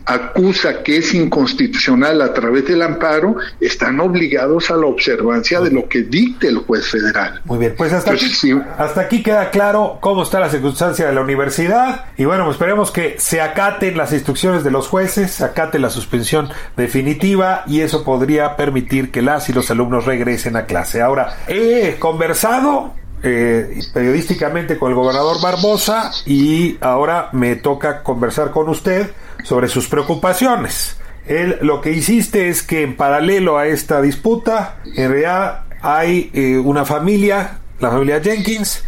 acusa 0.06 0.82
que 0.84 0.98
es 0.98 1.14
inconstitucional 1.14 2.22
a 2.22 2.34
través 2.34 2.66
del 2.66 2.82
amparo, 2.82 3.36
están 3.60 4.00
obligados 4.00 4.72
a 4.72 4.76
la 4.76 4.86
observancia 4.86 5.60
de 5.62 5.72
lo 5.72 5.88
que 5.88 6.04
dicte 6.04 6.48
el 6.48 6.60
juez 6.60 6.88
federal. 6.88 7.42
Muy 7.46 7.60
bien, 7.60 7.76
pues 7.78 7.94
hasta, 7.94 8.14
aquí, 8.14 8.30
hasta 8.78 9.02
aquí 9.02 9.24
queda 9.24 9.52
claro 9.52 9.98
cómo 10.02 10.24
está 10.24 10.40
la 10.40 10.50
circunstancia 10.50 11.08
de 11.08 11.14
la 11.14 11.22
universidad 11.22 12.06
y 12.18 12.26
bueno, 12.26 12.46
pues 12.46 12.56
esperemos 12.56 12.92
que 12.92 13.16
se 13.20 13.42
acaten 13.42 13.98
las 13.98 14.14
instrucciones 14.14 14.64
de 14.64 14.72
los 14.72 14.88
jueces, 14.88 15.32
se 15.32 15.44
acate 15.44 15.80
la 15.80 15.90
suspensión 15.90 16.50
definitiva 16.78 17.64
y 17.68 17.82
eso 17.82 18.04
podría 18.04 18.56
permitir 18.56 19.12
que 19.12 19.22
las 19.22 19.50
y 19.50 19.54
los 19.54 19.70
alumnos 19.72 20.06
regresen 20.06 20.56
a 20.56 20.66
clase. 20.66 21.02
Ahora, 21.02 21.38
he 21.48 21.98
conversado 22.00 22.94
eh, 23.22 23.82
periodísticamente 23.94 24.78
con 24.78 24.90
el 24.92 24.96
gobernador 24.96 25.42
Barbosa 25.42 26.12
y 26.26 26.78
ahora 26.82 27.30
me 27.34 27.56
toca 27.56 28.02
conversar 28.04 28.52
con 28.52 28.70
usted 28.70 29.12
sobre 29.44 29.68
sus 29.68 29.88
preocupaciones. 29.88 30.98
Él 31.28 31.58
lo 31.62 31.82
que 31.82 31.92
hiciste 31.92 32.50
es 32.50 32.64
que 32.64 32.82
en 32.82 32.96
paralelo 32.96 33.58
a 33.58 33.68
esta 33.68 34.02
disputa, 34.02 34.78
en 34.96 35.12
realidad 35.12 35.66
hay 35.82 36.32
eh, 36.34 36.58
una 36.58 36.86
familia, 36.86 37.60
la 37.80 37.92
familia 37.92 38.22
Jenkins, 38.22 38.84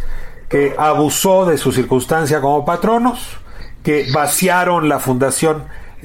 que 0.48 0.74
abusó 0.76 1.46
de 1.46 1.56
su 1.56 1.72
circunstancia 1.72 2.40
como 2.40 2.64
patronos, 2.64 3.38
que 3.82 4.06
vaciaron 4.12 4.88
la 4.88 4.98
fundación 4.98 5.64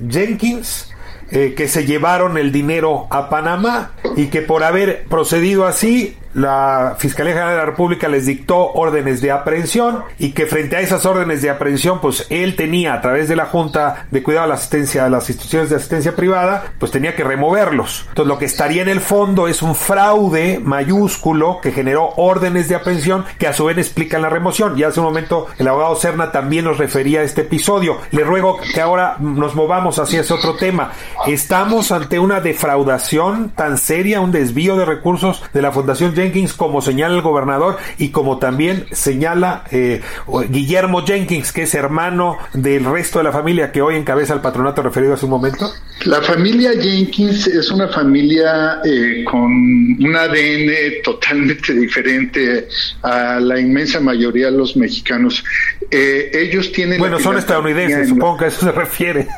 Jenkins, 0.09 0.89
eh, 1.31 1.53
que 1.57 1.67
se 1.67 1.85
llevaron 1.85 2.37
el 2.37 2.51
dinero 2.51 3.07
a 3.09 3.29
Panamá 3.29 3.91
y 4.15 4.27
que 4.27 4.41
por 4.41 4.63
haber 4.63 5.05
procedido 5.05 5.65
así 5.65 6.17
la 6.37 6.95
Fiscalía 6.99 7.33
General 7.33 7.53
de 7.53 7.57
la 7.57 7.65
República 7.65 8.07
les 8.07 8.27
dictó 8.27 8.73
órdenes 8.73 9.21
de 9.21 9.31
aprehensión 9.31 10.03
y 10.19 10.33
que 10.33 10.45
frente 10.45 10.75
a 10.75 10.81
esas 10.81 11.03
órdenes 11.07 11.41
de 11.41 11.49
aprehensión, 11.49 11.99
pues 11.99 12.27
él 12.29 12.55
tenía 12.55 12.93
a 12.93 13.01
través 13.01 13.27
de 13.27 13.35
la 13.35 13.47
Junta 13.47 14.05
de 14.11 14.21
Cuidado 14.21 14.43
de 14.43 14.49
la 14.49 14.55
Asistencia 14.55 15.05
de 15.05 15.09
las 15.09 15.27
instituciones 15.31 15.71
de 15.71 15.77
asistencia 15.77 16.15
privada, 16.15 16.73
pues 16.77 16.91
tenía 16.91 17.15
que 17.15 17.23
removerlos. 17.23 18.05
Entonces 18.09 18.27
lo 18.27 18.37
que 18.37 18.45
estaría 18.45 18.83
en 18.83 18.87
el 18.87 18.99
fondo 18.99 19.47
es 19.47 19.63
un 19.63 19.73
fraude 19.73 20.59
mayúsculo 20.63 21.59
que 21.59 21.71
generó 21.71 22.13
órdenes 22.17 22.69
de 22.69 22.75
aprehensión 22.75 23.25
que 23.39 23.47
a 23.47 23.53
su 23.53 23.65
vez 23.65 23.79
explican 23.79 24.21
la 24.21 24.29
remoción. 24.29 24.77
Y 24.77 24.83
hace 24.83 24.99
un 24.99 25.07
momento 25.07 25.47
el 25.57 25.67
abogado 25.67 25.95
Serna 25.95 26.31
también 26.31 26.65
nos 26.65 26.77
refería 26.77 27.21
a 27.21 27.23
este 27.23 27.41
episodio. 27.41 27.97
Le 28.11 28.23
ruego 28.23 28.59
que 28.75 28.81
ahora 28.81 29.15
nos 29.19 29.55
movamos 29.55 29.97
hacia 29.97 30.21
ese 30.21 30.35
otro 30.35 30.53
tema. 30.53 30.91
Estamos 31.25 31.91
ante 31.91 32.19
una 32.19 32.41
defraudación 32.41 33.49
tan 33.55 33.79
seria, 33.79 34.21
un 34.21 34.31
desvío 34.31 34.77
de 34.77 34.85
recursos 34.85 35.43
de 35.51 35.63
la 35.63 35.71
Fundación 35.71 36.13
James 36.15 36.26
Jenkins, 36.27 36.53
como 36.53 36.81
señala 36.81 37.15
el 37.15 37.21
gobernador 37.21 37.77
y 37.97 38.09
como 38.09 38.37
también 38.37 38.85
señala 38.91 39.63
eh, 39.71 40.01
Guillermo 40.49 41.05
Jenkins, 41.05 41.51
que 41.51 41.63
es 41.63 41.73
hermano 41.73 42.37
del 42.53 42.85
resto 42.85 43.19
de 43.19 43.23
la 43.23 43.31
familia 43.31 43.71
que 43.71 43.81
hoy 43.81 43.95
encabeza 43.95 44.33
el 44.33 44.41
patronato 44.41 44.81
referido 44.81 45.13
hace 45.13 45.25
un 45.25 45.31
momento? 45.31 45.71
La 46.05 46.21
familia 46.21 46.71
Jenkins 46.79 47.47
es 47.47 47.71
una 47.71 47.87
familia 47.87 48.79
eh, 48.85 49.23
con 49.23 49.45
un 49.45 50.15
ADN 50.15 51.01
totalmente 51.03 51.73
diferente 51.73 52.67
a 53.01 53.39
la 53.39 53.59
inmensa 53.59 53.99
mayoría 53.99 54.51
de 54.51 54.57
los 54.57 54.77
mexicanos. 54.77 55.43
Eh, 55.89 56.29
ellos 56.33 56.71
tienen... 56.71 56.99
Bueno, 56.99 57.19
son 57.19 57.37
estadounidenses, 57.37 58.09
supongo 58.09 58.37
que 58.37 58.45
a 58.45 58.47
eso 58.49 58.61
se 58.61 58.71
refiere. 58.71 59.27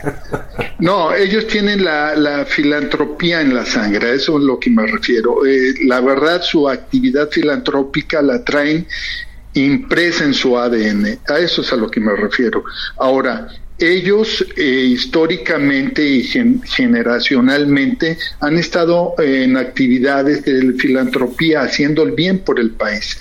No, 0.80 1.14
ellos 1.14 1.46
tienen 1.48 1.84
la, 1.84 2.16
la, 2.16 2.46
filantropía 2.46 3.42
en 3.42 3.54
la 3.54 3.66
sangre, 3.66 4.16
eso 4.16 4.38
es 4.38 4.44
lo 4.46 4.58
que 4.60 4.70
me 4.70 4.88
refiero. 4.88 5.40
la 5.86 6.00
verdad, 6.00 6.42
su 6.42 6.70
actividad 6.80 7.30
filantrópica 7.30 8.22
la 8.22 8.44
traen 8.44 8.88
impresa 9.54 10.24
en 10.24 10.34
su 10.34 10.58
ADN. 10.58 11.20
A 11.28 11.40
eso 11.40 11.62
es 11.62 11.74
a 11.74 11.76
lo 11.76 11.90
que 11.90 12.00
me 12.00 12.16
refiero. 12.16 12.64
Ahora, 12.98 13.48
ellos 13.80 14.46
eh, 14.58 14.64
históricamente 14.64 16.06
y 16.06 16.24
generacionalmente 16.66 18.18
han 18.42 18.58
estado 18.58 19.16
en 19.20 19.56
actividades 19.56 20.44
de 20.44 20.74
filantropía 20.74 21.62
haciendo 21.62 22.04
el 22.04 22.12
bien 22.12 22.40
por 22.40 22.60
el 22.60 22.72
país. 22.72 23.18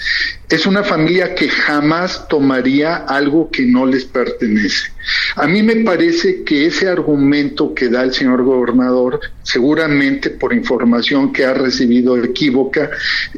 Es 0.48 0.64
una 0.64 0.82
familia 0.82 1.34
que 1.34 1.48
jamás 1.50 2.26
tomaría 2.26 2.96
algo 2.96 3.50
que 3.50 3.66
no 3.66 3.84
les 3.84 4.06
pertenece. 4.06 4.90
A 5.36 5.46
mí 5.46 5.62
me 5.62 5.76
parece 5.76 6.42
que 6.42 6.66
ese 6.66 6.88
argumento 6.88 7.74
que 7.74 7.88
da 7.88 8.02
el 8.02 8.14
señor 8.14 8.42
gobernador, 8.42 9.20
seguramente 9.42 10.30
por 10.30 10.54
información 10.54 11.32
que 11.32 11.44
ha 11.44 11.52
recibido 11.52 12.16
equívoca, 12.22 12.90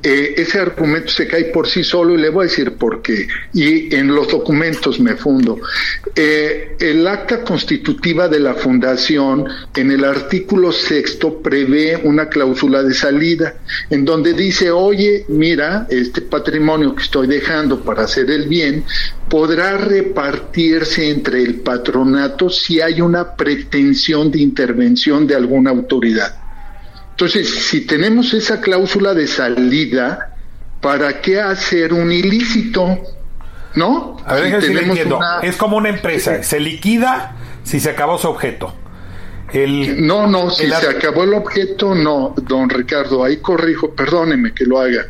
eh, 0.02 0.34
ese 0.36 0.60
argumento 0.60 1.08
se 1.10 1.26
cae 1.26 1.44
por 1.46 1.68
sí 1.68 1.82
solo 1.82 2.14
y 2.14 2.18
le 2.18 2.28
voy 2.28 2.46
a 2.46 2.48
decir 2.48 2.74
por 2.74 3.02
qué. 3.02 3.26
Y 3.52 3.92
en 3.94 4.14
los 4.14 4.28
documentos 4.28 5.00
me 5.00 5.16
fundo. 5.16 5.60
Eh, 6.14 6.76
el 6.78 7.06
acta 7.06 7.42
constitutiva 7.42 8.28
de 8.28 8.40
la 8.40 8.54
fundación, 8.54 9.46
en 9.74 9.90
el 9.90 10.04
artículo 10.04 10.72
sexto, 10.72 11.42
prevé 11.42 12.00
una 12.04 12.28
cláusula 12.28 12.82
de 12.82 12.94
salida, 12.94 13.54
en 13.90 14.04
donde 14.04 14.32
dice, 14.32 14.70
oye, 14.70 15.24
mira, 15.28 15.86
este 15.90 16.20
patrimonio 16.20 16.94
que 17.00 17.04
estoy 17.04 17.26
dejando 17.26 17.80
para 17.80 18.04
hacer 18.04 18.30
el 18.30 18.46
bien, 18.46 18.84
podrá 19.28 19.78
repartirse 19.78 21.10
entre 21.10 21.42
el 21.42 21.60
patronato 21.60 22.50
si 22.50 22.80
hay 22.80 23.00
una 23.00 23.34
pretensión 23.34 24.30
de 24.30 24.40
intervención 24.40 25.26
de 25.26 25.34
alguna 25.34 25.70
autoridad. 25.70 26.36
Entonces, 27.12 27.48
si 27.48 27.86
tenemos 27.86 28.34
esa 28.34 28.60
cláusula 28.60 29.14
de 29.14 29.26
salida, 29.26 30.36
¿para 30.80 31.20
qué 31.20 31.40
hacer 31.40 31.92
un 31.94 32.12
ilícito? 32.12 32.98
¿No? 33.74 34.18
A 34.26 34.34
ver, 34.34 34.62
si 34.62 34.74
Es 35.42 35.56
como 35.56 35.76
una 35.76 35.88
empresa, 35.88 36.42
se 36.42 36.60
liquida 36.60 37.36
si 37.62 37.80
se 37.80 37.90
acabó 37.90 38.18
su 38.18 38.28
objeto 38.28 38.74
no, 39.52 40.26
no, 40.26 40.50
si 40.50 40.68
se 40.68 40.88
acabó 40.88 41.24
el 41.24 41.34
objeto, 41.34 41.94
no, 41.94 42.34
don 42.42 42.68
Ricardo, 42.68 43.24
ahí 43.24 43.38
corrijo, 43.38 43.94
perdóneme 43.94 44.52
que 44.52 44.64
lo 44.64 44.80
haga. 44.80 45.06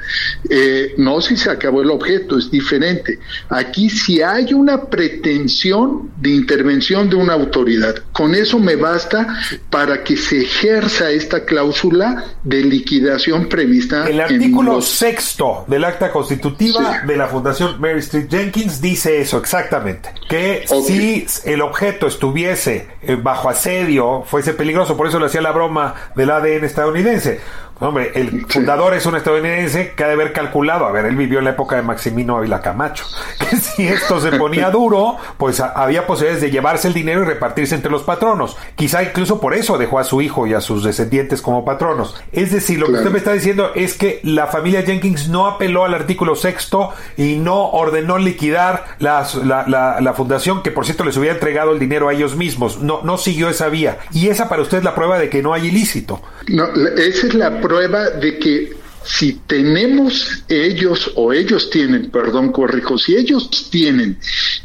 Eh, 0.49 0.95
no, 0.99 1.21
si 1.21 1.37
se 1.37 1.51
acabó 1.51 1.83
el 1.83 1.91
objeto, 1.91 2.39
es 2.39 2.51
diferente. 2.51 3.19
Aquí 3.49 3.91
si 3.91 4.23
hay 4.23 4.53
una 4.53 4.85
pretensión 4.87 6.11
de 6.17 6.31
intervención 6.31 7.09
de 7.11 7.17
una 7.17 7.35
autoridad, 7.35 7.97
con 8.13 8.35
eso 8.35 8.59
me 8.59 8.77
basta 8.77 9.41
para 9.69 10.03
que 10.03 10.17
se 10.17 10.43
ejerza 10.43 11.11
esta 11.11 11.45
cláusula 11.45 12.25
de 12.43 12.63
liquidación 12.63 13.49
prevista. 13.49 14.09
El 14.09 14.21
artículo 14.21 14.81
sexto 14.81 15.65
del 15.69 15.85
acta 15.85 16.11
constitutiva 16.11 17.03
de 17.07 17.17
la 17.17 17.27
Fundación 17.27 17.81
Mary 17.81 18.01
Street 18.01 18.27
Jenkins 18.31 18.81
dice 18.81 19.21
eso 19.21 19.39
exactamente, 19.39 20.11
que 20.29 20.65
si 20.87 21.27
el 21.45 21.61
objeto 21.61 22.07
estuviese 22.07 22.89
eh, 23.03 23.17
bajo 23.21 23.49
asedio, 23.49 24.23
fuese 24.31 24.55
peligroso, 24.55 24.97
por 24.97 25.09
eso 25.09 25.19
le 25.19 25.27
hacía 25.27 25.41
la 25.41 25.51
broma 25.51 25.95
del 26.15 26.31
ADN 26.31 26.65
estadounidense. 26.65 27.41
Hombre, 27.81 28.13
el 28.15 28.45
fundador 28.47 28.93
es 28.93 29.07
un 29.07 29.17
estadounidense 29.17 29.95
que 29.97 30.05
ha 30.05 30.07
de 30.09 30.13
haber 30.13 30.35
calculado, 30.35 30.85
a 30.85 30.93
ver, 30.93 31.07
él 31.07 31.17
vivió 31.17 31.39
en 31.39 31.47
la 31.47 31.53
época 31.53 31.77
de 31.77 31.83
Maximino 31.83 32.37
Ávila 32.37 32.61
Camacho, 32.61 33.07
que 33.39 33.57
si 33.57 33.89
esto 33.89 34.21
se 34.21 34.33
ponía 34.33 34.71
duro, 34.71 35.17
pues 35.39 35.61
había 35.61 36.07
posibilidades 36.07 36.43
de 36.43 36.51
llevarse 36.51 36.89
el 36.89 36.95
dinero 36.95 37.23
y 37.23 37.25
repartirse 37.25 37.75
entre 37.75 37.91
los 37.91 38.03
patronos. 38.03 38.59
Quizá 38.77 39.03
incluso 39.03 39.41
por 39.41 39.55
eso 39.55 39.79
dejó 39.79 39.99
a 39.99 40.05
su 40.05 40.21
hijo 40.21 40.47
y 40.47 40.53
a 40.53 40.61
sus 40.61 40.85
descendientes 40.85 41.41
como 41.41 41.65
patronos. 41.65 42.17
Es 42.33 42.53
decir, 42.53 42.79
lo 42.79 42.87
que 42.87 42.93
usted 42.93 43.11
me 43.11 43.19
está 43.19 43.33
diciendo 43.33 43.71
es 43.75 43.95
que 43.95 44.21
la 44.25 44.47
familia 44.49 44.83
Jenkins 44.83 45.31
no 45.31 45.47
apeló 45.47 45.87
al 45.87 45.95
artículo 45.95 46.37
sexto 46.37 46.93
y 47.17 47.37
no 47.37 47.71
ordenó 47.71 48.19
liquidar 48.19 48.85
la, 48.99 49.27
la, 49.67 50.13
fundación, 50.13 50.63
que 50.63 50.71
por 50.71 50.85
cierto 50.85 51.05
les 51.05 51.17
hubiera 51.17 51.35
entregado 51.35 51.73
el 51.73 51.79
dinero 51.79 52.11
a 52.11 52.13
ellos 52.13 52.37
mismos. 52.37 52.83
No, 52.83 53.01
no 53.05 53.17
siguió 53.17 53.49
esa 53.49 53.69
vía. 53.69 54.01
Y 54.13 54.29
esa 54.29 54.51
para 54.51 54.61
usted 54.61 54.79
es 54.79 54.85
la 54.85 54.95
prueba 54.95 55.19
de 55.19 55.31
que 55.31 55.43
no 55.43 55.55
hay 55.55 55.69
ilícito. 55.69 56.21
No, 56.49 56.67
esa 56.67 57.27
es 57.27 57.35
la 57.35 57.59
prueba 57.61 57.70
de 57.79 58.39
que 58.39 58.77
si 59.05 59.33
tenemos 59.47 60.45
ellos 60.49 61.13
o 61.17 61.33
ellos 61.33 61.71
tienen, 61.71 62.11
perdón, 62.11 62.53
corrijo, 62.53 62.99
si 62.99 63.17
ellos 63.17 63.71
tienen 63.71 64.19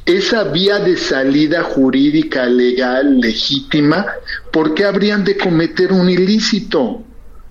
esa 0.06 0.44
vía 0.46 0.80
de 0.80 0.98
salida 0.98 1.64
jurídica, 1.64 2.46
legal, 2.46 3.20
legítima, 3.20 4.06
¿por 4.52 4.74
qué 4.74 4.86
habrían 4.86 5.24
de 5.24 5.38
cometer 5.38 5.94
un 5.94 6.10
ilícito? 6.10 7.04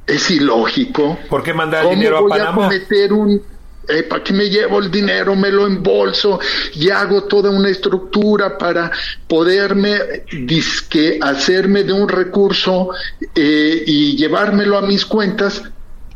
Es 0.06 0.30
ilógico. 0.30 1.18
¿Por 1.30 1.42
qué 1.42 1.54
mandar 1.54 1.88
dinero 1.88 2.18
a 2.18 2.28
Panamá? 2.28 2.66
A 2.66 2.68
cometer 2.68 3.12
un, 3.12 3.40
eh, 3.88 4.02
¿Para 4.04 4.22
qué 4.22 4.32
me 4.32 4.48
llevo 4.48 4.78
el 4.78 4.90
dinero? 4.90 5.34
Me 5.34 5.50
lo 5.50 5.66
embolso 5.66 6.38
y 6.74 6.90
hago 6.90 7.24
toda 7.24 7.50
una 7.50 7.68
estructura 7.68 8.56
para 8.56 8.90
poderme 9.28 10.24
disque, 10.32 11.18
hacerme 11.20 11.84
de 11.84 11.92
un 11.92 12.08
recurso 12.08 12.90
eh, 13.34 13.84
y 13.86 14.16
llevármelo 14.16 14.78
a 14.78 14.82
mis 14.82 15.04
cuentas 15.04 15.62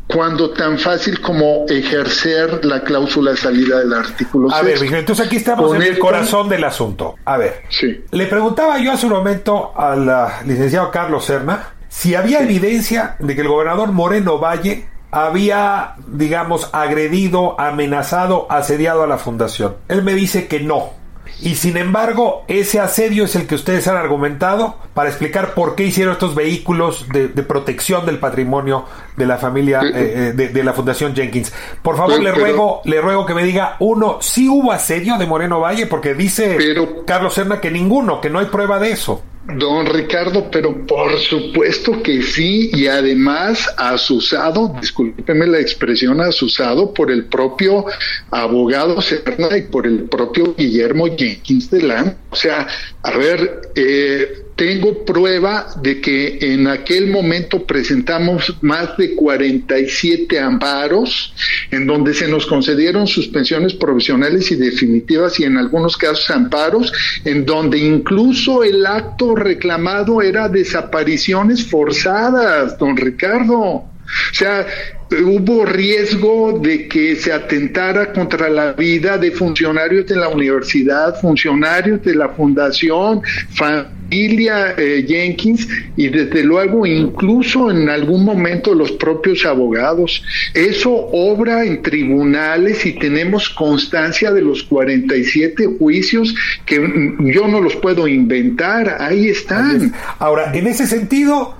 cuando 0.06 0.50
tan 0.50 0.78
fácil 0.78 1.20
como 1.20 1.66
ejercer 1.68 2.64
la 2.64 2.82
cláusula 2.82 3.32
de 3.32 3.36
salida 3.36 3.78
del 3.80 3.92
artículo 3.92 4.50
A 4.50 4.62
ver, 4.62 4.82
entonces 4.82 5.26
aquí 5.26 5.36
estamos 5.36 5.74
en 5.74 5.82
el 5.82 5.98
corazón 5.98 6.48
del 6.48 6.64
asunto. 6.64 7.16
A 7.26 7.36
ver, 7.36 7.62
sí. 7.68 8.04
le 8.10 8.26
preguntaba 8.26 8.78
yo 8.78 8.92
hace 8.92 9.04
un 9.04 9.12
momento 9.12 9.72
al 9.76 10.10
licenciado 10.46 10.90
Carlos 10.90 11.26
Serna 11.26 11.74
si 11.88 12.14
había 12.14 12.40
evidencia 12.40 13.16
de 13.18 13.34
que 13.34 13.42
el 13.42 13.48
gobernador 13.48 13.92
Moreno 13.92 14.38
Valle 14.38 14.86
había, 15.10 15.94
digamos, 16.06 16.70
agredido, 16.72 17.58
amenazado, 17.60 18.46
asediado 18.50 19.02
a 19.02 19.06
la 19.06 19.18
fundación. 19.18 19.76
Él 19.88 20.02
me 20.02 20.14
dice 20.14 20.48
que 20.48 20.60
no. 20.60 20.98
Y 21.40 21.54
sin 21.54 21.76
embargo, 21.76 22.42
ese 22.48 22.80
asedio 22.80 23.24
es 23.24 23.36
el 23.36 23.46
que 23.46 23.54
ustedes 23.54 23.86
han 23.86 23.96
argumentado 23.96 24.76
para 24.92 25.08
explicar 25.08 25.54
por 25.54 25.76
qué 25.76 25.84
hicieron 25.84 26.14
estos 26.14 26.34
vehículos 26.34 27.06
de, 27.12 27.28
protección 27.44 28.04
del 28.06 28.18
patrimonio 28.18 28.86
de 29.16 29.26
la 29.26 29.38
familia, 29.38 29.82
eh, 29.82 30.32
eh, 30.36 30.48
de, 30.48 30.64
la 30.64 30.72
Fundación 30.72 31.14
Jenkins. 31.14 31.52
Por 31.80 31.96
favor, 31.96 32.20
le 32.20 32.32
ruego, 32.32 32.80
le 32.84 33.00
ruego 33.00 33.24
que 33.24 33.34
me 33.34 33.44
diga, 33.44 33.76
uno, 33.78 34.18
si 34.20 34.48
hubo 34.48 34.72
asedio 34.72 35.16
de 35.16 35.26
Moreno 35.26 35.60
Valle, 35.60 35.86
porque 35.86 36.14
dice 36.14 36.58
Carlos 37.06 37.34
Serna 37.34 37.60
que 37.60 37.70
ninguno, 37.70 38.20
que 38.20 38.30
no 38.30 38.40
hay 38.40 38.46
prueba 38.46 38.80
de 38.80 38.90
eso. 38.90 39.22
Don 39.56 39.86
Ricardo, 39.86 40.50
pero 40.50 40.86
por 40.86 41.18
supuesto 41.18 42.02
que 42.02 42.22
sí, 42.22 42.70
y 42.74 42.86
además 42.86 43.66
asusado, 43.78 44.74
discúlpeme 44.78 45.46
la 45.46 45.58
expresión, 45.58 46.20
asusado 46.20 46.92
por 46.92 47.10
el 47.10 47.24
propio 47.24 47.86
abogado 48.30 49.00
Serna 49.00 49.56
y 49.56 49.62
por 49.62 49.86
el 49.86 50.04
propio 50.04 50.54
Guillermo 50.54 51.06
Jenkins 51.16 51.70
Delán. 51.70 52.18
O 52.30 52.36
sea, 52.36 52.66
a 53.02 53.16
ver, 53.16 53.70
eh, 53.74 54.47
tengo 54.58 55.04
prueba 55.04 55.68
de 55.80 56.00
que 56.00 56.38
en 56.40 56.66
aquel 56.66 57.06
momento 57.06 57.64
presentamos 57.64 58.56
más 58.60 58.96
de 58.96 59.14
47 59.14 60.40
amparos 60.40 61.32
en 61.70 61.86
donde 61.86 62.12
se 62.12 62.26
nos 62.26 62.44
concedieron 62.44 63.06
suspensiones 63.06 63.74
provisionales 63.74 64.50
y 64.50 64.56
definitivas 64.56 65.38
y 65.38 65.44
en 65.44 65.58
algunos 65.58 65.96
casos 65.96 66.28
amparos 66.30 66.92
en 67.24 67.46
donde 67.46 67.78
incluso 67.78 68.64
el 68.64 68.84
acto 68.84 69.36
reclamado 69.36 70.22
era 70.22 70.48
desapariciones 70.48 71.64
forzadas, 71.64 72.76
don 72.78 72.96
Ricardo. 72.96 73.60
O 73.60 73.90
sea, 74.32 74.66
hubo 75.10 75.64
riesgo 75.64 76.58
de 76.58 76.86
que 76.86 77.16
se 77.16 77.32
atentara 77.32 78.12
contra 78.12 78.48
la 78.48 78.72
vida 78.72 79.16
de 79.16 79.30
funcionarios 79.30 80.06
de 80.06 80.16
la 80.16 80.28
universidad, 80.28 81.18
funcionarios 81.20 82.02
de 82.02 82.14
la 82.14 82.28
fundación, 82.28 83.22
familia 83.50 84.74
eh, 84.76 85.04
Jenkins 85.08 85.66
y 85.96 86.08
desde 86.08 86.44
luego 86.44 86.86
incluso 86.86 87.70
en 87.70 87.88
algún 87.88 88.24
momento 88.24 88.74
los 88.74 88.92
propios 88.92 89.46
abogados. 89.46 90.22
Eso 90.52 90.92
obra 90.92 91.64
en 91.64 91.82
tribunales 91.82 92.84
y 92.84 92.92
tenemos 92.92 93.48
constancia 93.48 94.30
de 94.30 94.42
los 94.42 94.62
47 94.64 95.76
juicios 95.78 96.34
que 96.66 96.76
yo 97.20 97.48
no 97.48 97.60
los 97.60 97.76
puedo 97.76 98.06
inventar, 98.06 98.98
ahí 99.00 99.28
están. 99.28 99.92
Ahora, 100.18 100.52
en 100.54 100.66
ese 100.66 100.86
sentido, 100.86 101.54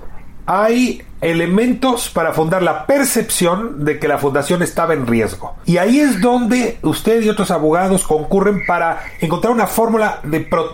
hay 0.44 1.02
elementos 1.20 2.10
para 2.10 2.32
fundar 2.32 2.62
la 2.62 2.86
percepción 2.86 3.84
de 3.84 3.98
que 3.98 4.08
la 4.08 4.18
fundación 4.18 4.62
estaba 4.62 4.94
en 4.94 5.06
riesgo. 5.06 5.56
Y 5.64 5.78
ahí 5.78 6.00
es 6.00 6.20
donde 6.20 6.78
usted 6.82 7.22
y 7.22 7.28
otros 7.28 7.50
abogados 7.50 8.06
concurren 8.06 8.64
para 8.66 9.02
encontrar 9.20 9.52
una 9.52 9.66
fórmula 9.66 10.20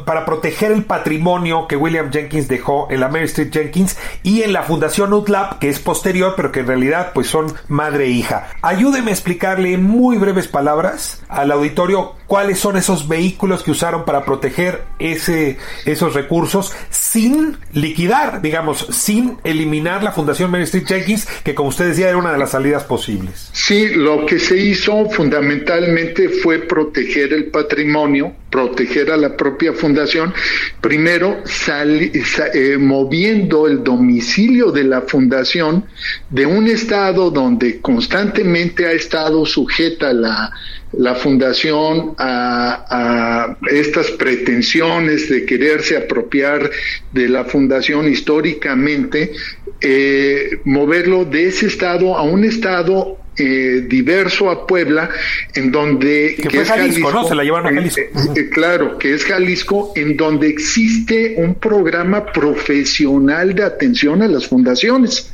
para 0.04 0.24
proteger 0.24 0.72
el 0.72 0.84
patrimonio 0.84 1.66
que 1.66 1.76
William 1.76 2.10
Jenkins 2.10 2.48
dejó 2.48 2.88
en 2.90 3.00
la 3.00 3.08
Mary 3.08 3.24
Street 3.24 3.50
Jenkins 3.52 3.96
y 4.22 4.42
en 4.42 4.52
la 4.52 4.62
fundación 4.62 5.12
UTLAB, 5.12 5.58
que 5.58 5.68
es 5.68 5.80
posterior, 5.80 6.34
pero 6.36 6.52
que 6.52 6.60
en 6.60 6.66
realidad 6.66 7.12
pues 7.14 7.28
son 7.28 7.52
madre 7.68 8.06
e 8.06 8.10
hija. 8.10 8.48
Ayúdeme 8.62 9.10
a 9.10 9.14
explicarle 9.14 9.74
en 9.74 9.82
muy 9.82 10.16
breves 10.16 10.48
palabras 10.48 11.22
al 11.28 11.50
auditorio 11.52 12.14
cuáles 12.34 12.58
son 12.58 12.76
esos 12.76 13.06
vehículos 13.06 13.62
que 13.62 13.70
usaron 13.70 14.04
para 14.04 14.24
proteger 14.24 14.80
ese, 14.98 15.56
esos 15.86 16.14
recursos 16.14 16.72
sin 16.90 17.58
liquidar, 17.72 18.42
digamos, 18.42 18.88
sin 18.90 19.36
eliminar 19.44 20.02
la 20.02 20.10
fundación 20.10 20.50
Mary 20.50 20.64
Street 20.64 20.84
Jenkins, 20.84 21.28
que 21.44 21.54
como 21.54 21.68
usted 21.68 21.86
decía 21.86 22.08
era 22.08 22.16
una 22.16 22.32
de 22.32 22.38
las 22.38 22.50
salidas 22.50 22.82
posibles. 22.82 23.50
Sí, 23.52 23.90
lo 23.94 24.26
que 24.26 24.40
se 24.40 24.56
hizo 24.56 25.08
fundamentalmente 25.10 26.28
fue 26.28 26.58
proteger 26.58 27.32
el 27.32 27.52
patrimonio, 27.52 28.34
proteger 28.50 29.12
a 29.12 29.16
la 29.16 29.36
propia 29.36 29.72
fundación, 29.72 30.34
primero 30.80 31.40
eh, 31.68 32.76
moviendo 32.80 33.68
el 33.68 33.84
domicilio 33.84 34.72
de 34.72 34.82
la 34.82 35.02
fundación 35.02 35.84
de 36.30 36.46
un 36.46 36.66
estado 36.66 37.30
donde 37.30 37.80
constantemente 37.80 38.86
ha 38.86 38.92
estado 38.92 39.46
sujeta 39.46 40.12
la 40.12 40.50
la 40.98 41.14
fundación 41.14 42.14
a, 42.18 43.56
estas 43.70 44.10
pretensiones 44.12 45.28
de 45.28 45.44
quererse 45.44 45.96
apropiar 45.96 46.70
de 47.12 47.28
la 47.28 47.44
fundación 47.44 48.08
históricamente, 48.08 49.32
eh, 49.80 50.58
moverlo 50.64 51.24
de 51.24 51.48
ese 51.48 51.66
estado 51.66 52.16
a 52.16 52.22
un 52.22 52.44
estado 52.44 53.18
eh, 53.36 53.84
diverso 53.88 54.48
a 54.48 54.64
Puebla, 54.64 55.10
en 55.54 55.72
donde... 55.72 56.36
Que, 56.36 56.60
es 56.60 56.68
Jalisco, 56.68 57.10
¿no? 57.10 57.26
Se 57.26 57.34
la 57.34 57.42
llevaron 57.42 57.72
a 57.72 57.74
Jalisco. 57.74 58.00
Eh, 58.36 58.48
claro, 58.48 58.96
que 58.96 59.14
es 59.14 59.24
Jalisco, 59.24 59.92
en 59.96 60.16
donde 60.16 60.48
existe 60.48 61.34
un 61.38 61.56
programa 61.56 62.26
profesional 62.26 63.54
de 63.54 63.64
atención 63.64 64.22
a 64.22 64.28
las 64.28 64.46
fundaciones. 64.46 65.33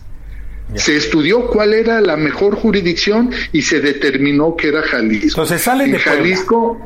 Se 0.74 0.96
estudió 0.96 1.46
cuál 1.46 1.74
era 1.74 2.00
la 2.00 2.16
mejor 2.16 2.56
jurisdicción 2.56 3.30
y 3.52 3.62
se 3.62 3.80
determinó 3.80 4.56
que 4.56 4.68
era 4.68 4.82
Jalisco. 4.82 5.40
Entonces 5.40 5.62
sale 5.62 5.86
de 5.88 5.98
Jalisco. 5.98 6.78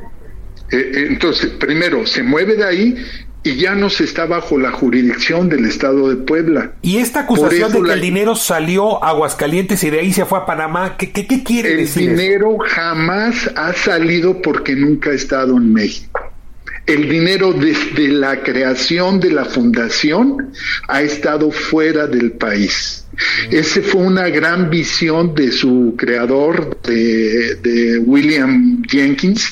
Eh, 0.70 0.76
eh, 0.76 1.06
entonces, 1.10 1.50
primero 1.50 2.06
se 2.06 2.22
mueve 2.22 2.56
de 2.56 2.64
ahí 2.64 2.96
y 3.44 3.56
ya 3.56 3.74
no 3.74 3.90
se 3.90 4.04
está 4.04 4.24
bajo 4.24 4.58
la 4.58 4.72
jurisdicción 4.72 5.50
del 5.50 5.66
Estado 5.66 6.08
de 6.08 6.16
Puebla. 6.16 6.72
Y 6.80 6.96
esta 6.96 7.20
acusación 7.20 7.72
de 7.72 7.82
que 7.82 7.92
el 7.92 8.00
dinero 8.00 8.34
salió 8.34 9.04
a 9.04 9.10
Aguascalientes 9.10 9.84
y 9.84 9.90
de 9.90 10.00
ahí 10.00 10.12
se 10.12 10.24
fue 10.24 10.38
a 10.38 10.46
Panamá, 10.46 10.96
¿qué, 10.96 11.12
qué, 11.12 11.44
quiere 11.44 11.76
decir? 11.76 12.10
El 12.10 12.16
dinero 12.16 12.56
jamás 12.66 13.50
ha 13.54 13.74
salido 13.74 14.40
porque 14.40 14.74
nunca 14.74 15.10
ha 15.10 15.14
estado 15.14 15.58
en 15.58 15.72
México. 15.74 16.23
El 16.86 17.08
dinero 17.08 17.52
desde 17.52 18.08
la 18.08 18.42
creación 18.42 19.18
de 19.18 19.30
la 19.30 19.46
fundación 19.46 20.52
ha 20.88 21.00
estado 21.00 21.50
fuera 21.50 22.06
del 22.06 22.32
país. 22.32 23.06
Esa 23.50 23.80
fue 23.80 24.02
una 24.02 24.28
gran 24.28 24.68
visión 24.70 25.34
de 25.34 25.50
su 25.50 25.94
creador, 25.96 26.78
de, 26.82 27.98
William 28.04 28.82
Jenkins, 28.86 29.50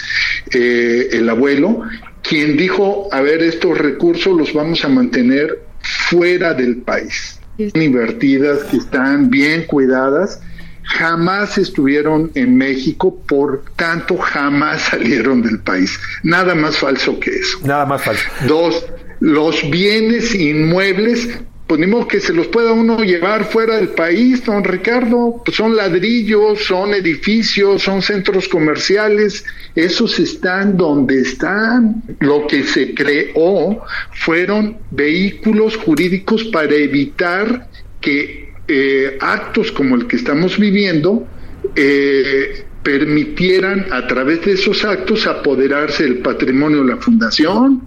eh, 0.52 1.08
el 1.12 1.28
abuelo, 1.28 1.82
quien 2.22 2.56
dijo, 2.56 3.08
a 3.12 3.20
ver, 3.20 3.42
estos 3.42 3.78
recursos 3.78 4.36
los 4.36 4.52
vamos 4.52 4.84
a 4.84 4.88
mantener 4.88 5.58
fuera 5.80 6.54
del 6.54 6.78
país, 6.78 7.40
invertidas, 7.56 8.64
que 8.64 8.76
están 8.76 9.30
bien 9.30 9.64
cuidadas, 9.64 10.40
jamás 10.84 11.58
estuvieron 11.58 12.30
en 12.34 12.56
México, 12.56 13.16
por 13.26 13.64
tanto 13.76 14.18
jamás 14.18 14.82
salieron 14.90 15.42
del 15.42 15.60
país. 15.60 15.98
Nada 16.22 16.54
más 16.54 16.78
falso 16.78 17.18
que 17.18 17.30
eso. 17.30 17.58
Nada 17.64 17.86
más 17.86 18.02
falso. 18.02 18.24
Dos, 18.46 18.84
los 19.20 19.70
bienes 19.70 20.34
inmuebles 20.34 21.28
pues 21.72 21.80
ni 21.80 21.86
modo 21.86 22.06
que 22.06 22.20
se 22.20 22.34
los 22.34 22.48
pueda 22.48 22.72
uno 22.72 22.98
llevar 22.98 23.46
fuera 23.46 23.76
del 23.76 23.88
país, 23.88 24.44
don 24.44 24.62
Ricardo, 24.62 25.40
pues 25.42 25.56
son 25.56 25.74
ladrillos, 25.74 26.64
son 26.66 26.92
edificios, 26.92 27.82
son 27.82 28.02
centros 28.02 28.46
comerciales, 28.46 29.42
esos 29.74 30.18
están 30.18 30.76
donde 30.76 31.22
están. 31.22 32.02
Lo 32.20 32.46
que 32.46 32.64
se 32.64 32.92
creó 32.92 33.80
fueron 34.12 34.76
vehículos 34.90 35.78
jurídicos 35.78 36.44
para 36.44 36.74
evitar 36.74 37.68
que 38.02 38.41
eh, 38.68 39.18
actos 39.20 39.72
como 39.72 39.96
el 39.96 40.06
que 40.06 40.16
estamos 40.16 40.58
viviendo 40.58 41.26
eh, 41.74 42.64
permitieran 42.82 43.86
a 43.92 44.06
través 44.06 44.44
de 44.44 44.52
esos 44.52 44.84
actos 44.84 45.26
apoderarse 45.26 46.04
del 46.04 46.18
patrimonio 46.18 46.84
de 46.84 46.94
la 46.94 46.96
fundación. 46.96 47.86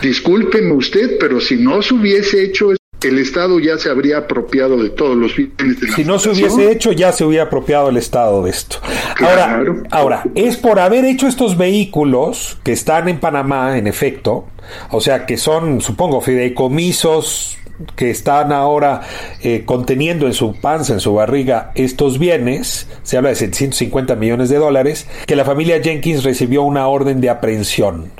Discúlpeme 0.00 0.72
usted, 0.72 1.18
pero 1.18 1.40
si 1.40 1.56
no 1.56 1.82
se 1.82 1.94
hubiese 1.94 2.42
hecho 2.42 2.72
el 3.08 3.18
Estado 3.18 3.58
ya 3.58 3.78
se 3.78 3.90
habría 3.90 4.18
apropiado 4.18 4.80
de 4.82 4.90
todos 4.90 5.16
los 5.16 5.34
bienes 5.34 5.80
de 5.80 5.88
la 5.88 5.96
Si 5.96 6.04
no 6.04 6.18
se 6.18 6.30
hubiese 6.30 6.70
hecho, 6.70 6.92
ya 6.92 7.12
se 7.12 7.24
hubiera 7.24 7.44
apropiado 7.44 7.88
el 7.88 7.96
Estado 7.96 8.44
de 8.44 8.50
esto. 8.50 8.78
Ahora, 9.18 9.64
ahora, 9.90 10.24
es 10.34 10.56
por 10.56 10.78
haber 10.78 11.04
hecho 11.04 11.26
estos 11.26 11.56
vehículos 11.56 12.58
que 12.62 12.72
están 12.72 13.08
en 13.08 13.18
Panamá, 13.18 13.76
en 13.78 13.86
efecto, 13.86 14.46
o 14.90 15.00
sea, 15.00 15.26
que 15.26 15.36
son, 15.36 15.80
supongo, 15.80 16.20
fideicomisos 16.20 17.58
que 17.96 18.10
están 18.10 18.52
ahora 18.52 19.02
eh, 19.42 19.62
conteniendo 19.64 20.26
en 20.26 20.34
su 20.34 20.54
panza, 20.60 20.94
en 20.94 21.00
su 21.00 21.14
barriga, 21.14 21.72
estos 21.74 22.18
bienes, 22.18 22.88
se 23.02 23.16
habla 23.16 23.30
de 23.30 23.36
750 23.36 24.16
millones 24.16 24.48
de 24.48 24.58
dólares, 24.58 25.06
que 25.26 25.36
la 25.36 25.44
familia 25.44 25.82
Jenkins 25.82 26.24
recibió 26.24 26.62
una 26.62 26.88
orden 26.88 27.20
de 27.20 27.30
aprehensión. 27.30 28.12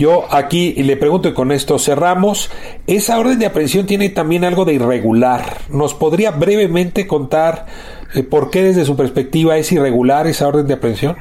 Yo 0.00 0.24
aquí 0.30 0.72
le 0.82 0.96
pregunto 0.96 1.28
y 1.28 1.34
con 1.34 1.52
esto 1.52 1.78
cerramos, 1.78 2.50
esa 2.86 3.18
orden 3.18 3.38
de 3.38 3.44
aprehensión 3.44 3.84
tiene 3.84 4.08
también 4.08 4.44
algo 4.44 4.64
de 4.64 4.72
irregular. 4.72 5.58
¿Nos 5.68 5.92
podría 5.92 6.30
brevemente 6.30 7.06
contar 7.06 7.66
eh, 8.14 8.22
por 8.22 8.50
qué 8.50 8.62
desde 8.62 8.86
su 8.86 8.96
perspectiva 8.96 9.58
es 9.58 9.70
irregular 9.72 10.26
esa 10.26 10.48
orden 10.48 10.66
de 10.66 10.74
aprehensión? 10.74 11.16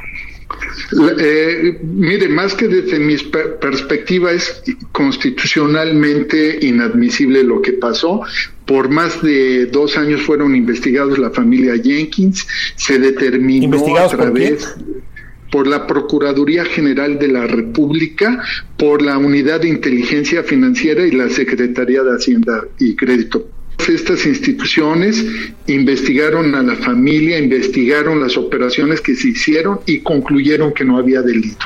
Eh, 1.20 1.80
mire, 1.84 2.30
más 2.30 2.54
que 2.54 2.68
desde 2.68 3.00
mi 3.00 3.16
perspectiva 3.62 4.32
es 4.32 4.62
constitucionalmente 4.92 6.60
inadmisible 6.62 7.44
lo 7.44 7.62
que 7.62 7.74
pasó. 7.74 8.22
Por 8.66 8.90
más 8.90 9.22
de 9.22 9.66
dos 9.66 9.98
años 9.98 10.22
fueron 10.22 10.56
investigados 10.56 11.18
la 11.18 11.32
familia 11.32 11.74
Jenkins, 11.82 12.48
se 12.76 13.00
determinó 13.00 13.98
a 13.98 14.08
través 14.08 14.76
por 15.52 15.66
la 15.66 15.88
Procuraduría 15.88 16.66
General 16.66 17.18
de 17.18 17.28
la 17.28 17.48
República, 17.48 18.44
por 18.78 19.02
la 19.02 19.18
Unidad 19.18 19.62
de 19.62 19.70
Inteligencia 19.70 20.44
Financiera 20.44 21.06
y 21.08 21.12
la 21.12 21.30
Secretaría 21.30 22.04
de 22.04 22.16
Hacienda 22.16 22.66
y 22.78 22.96
Crédito 22.96 23.50
estas 23.88 24.26
instituciones 24.26 25.26
investigaron 25.68 26.54
a 26.56 26.64
la 26.64 26.76
familia, 26.76 27.40
investigaron 27.40 28.20
las 28.20 28.36
operaciones 28.36 29.00
que 29.00 29.16
se 29.16 29.30
hicieron 29.30 29.80
y 29.86 30.00
concluyeron 30.00 30.74
que 30.74 30.84
no 30.84 30.98
había 30.98 31.22
delito. 31.22 31.66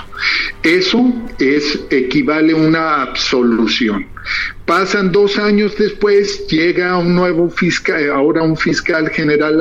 Eso 0.62 1.14
es 1.40 1.80
equivale 1.90 2.54
a 2.54 2.58
una 2.58 3.02
absolución. 3.02 4.06
Pasan 4.66 5.12
dos 5.12 5.38
años 5.38 5.76
después, 5.78 6.48
llega 6.48 6.98
un 6.98 7.16
nuevo 7.16 7.50
fiscal, 7.50 8.10
ahora 8.12 8.44
un 8.44 8.56
fiscal 8.56 9.10
general 9.10 9.58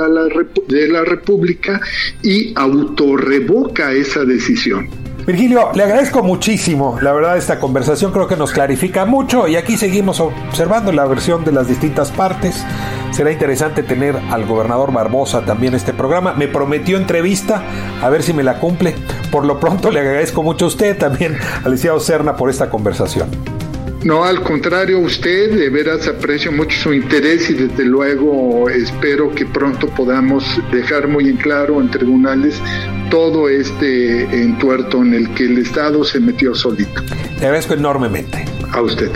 de 0.69 0.89
la 0.89 1.05
República 1.05 1.81
y 2.23 2.53
autorrevoca 2.55 3.93
esa 3.93 4.25
decisión. 4.25 4.89
Virgilio, 5.27 5.71
le 5.75 5.85
agradezco 5.85 6.23
muchísimo. 6.25 6.99
La 7.01 7.13
verdad, 7.13 7.37
esta 7.37 7.61
conversación 7.61 8.11
creo 8.11 8.27
que 8.27 8.37
nos 8.37 8.51
clarifica 8.51 9.05
mucho 9.05 9.47
y 9.47 9.55
aquí 9.55 9.77
seguimos 9.77 10.19
observando 10.19 10.91
la 10.91 11.05
versión 11.05 11.45
de 11.45 11.53
las 11.53 11.69
distintas 11.69 12.11
partes. 12.11 12.65
Será 13.13 13.31
interesante 13.31 13.85
tener 13.85 14.17
al 14.31 14.47
gobernador 14.47 14.93
Barbosa 14.93 15.45
también 15.45 15.75
este 15.75 15.93
programa. 15.93 16.33
Me 16.33 16.49
prometió 16.49 16.97
entrevista, 16.97 17.63
a 18.03 18.09
ver 18.09 18.25
si 18.25 18.33
me 18.33 18.43
la 18.43 18.59
cumple. 18.59 18.97
Por 19.31 19.45
lo 19.45 19.61
pronto, 19.61 19.93
le 19.93 20.01
agradezco 20.01 20.43
mucho 20.43 20.65
a 20.65 20.69
usted, 20.69 20.99
también 20.99 21.37
al 21.65 21.71
licenciado 21.71 22.01
Serna, 22.01 22.37
por 22.37 22.51
esta 22.51 22.69
conversación. 22.69 23.29
No, 24.05 24.25
al 24.25 24.43
contrario, 24.43 24.99
usted 24.99 25.57
de 25.57 25.71
veras 25.71 26.09
aprecio 26.09 26.51
mucho 26.51 26.77
su 26.77 26.93
interés 26.93 27.49
y 27.51 27.55
desde 27.55 27.85
luego 27.85 28.69
espero 28.69 29.33
que 29.33 29.47
pronto 29.47 29.87
podamos 29.89 30.45
dejar 30.73 31.07
muy 31.07 31.29
en 31.29 31.37
claro 31.37 31.81
en 31.81 31.89
tribunales 31.89 32.61
todo 33.11 33.49
este 33.49 34.23
entuerto 34.23 35.03
en 35.03 35.15
el 35.15 35.35
que 35.35 35.45
el 35.45 35.59
Estado 35.59 36.03
se 36.03 36.19
metió 36.19 36.53
solito. 36.55 37.01
Le 37.39 37.47
agradezco 37.47 37.75
enormemente. 37.75 38.45
A 38.73 38.81
usted. 38.81 39.11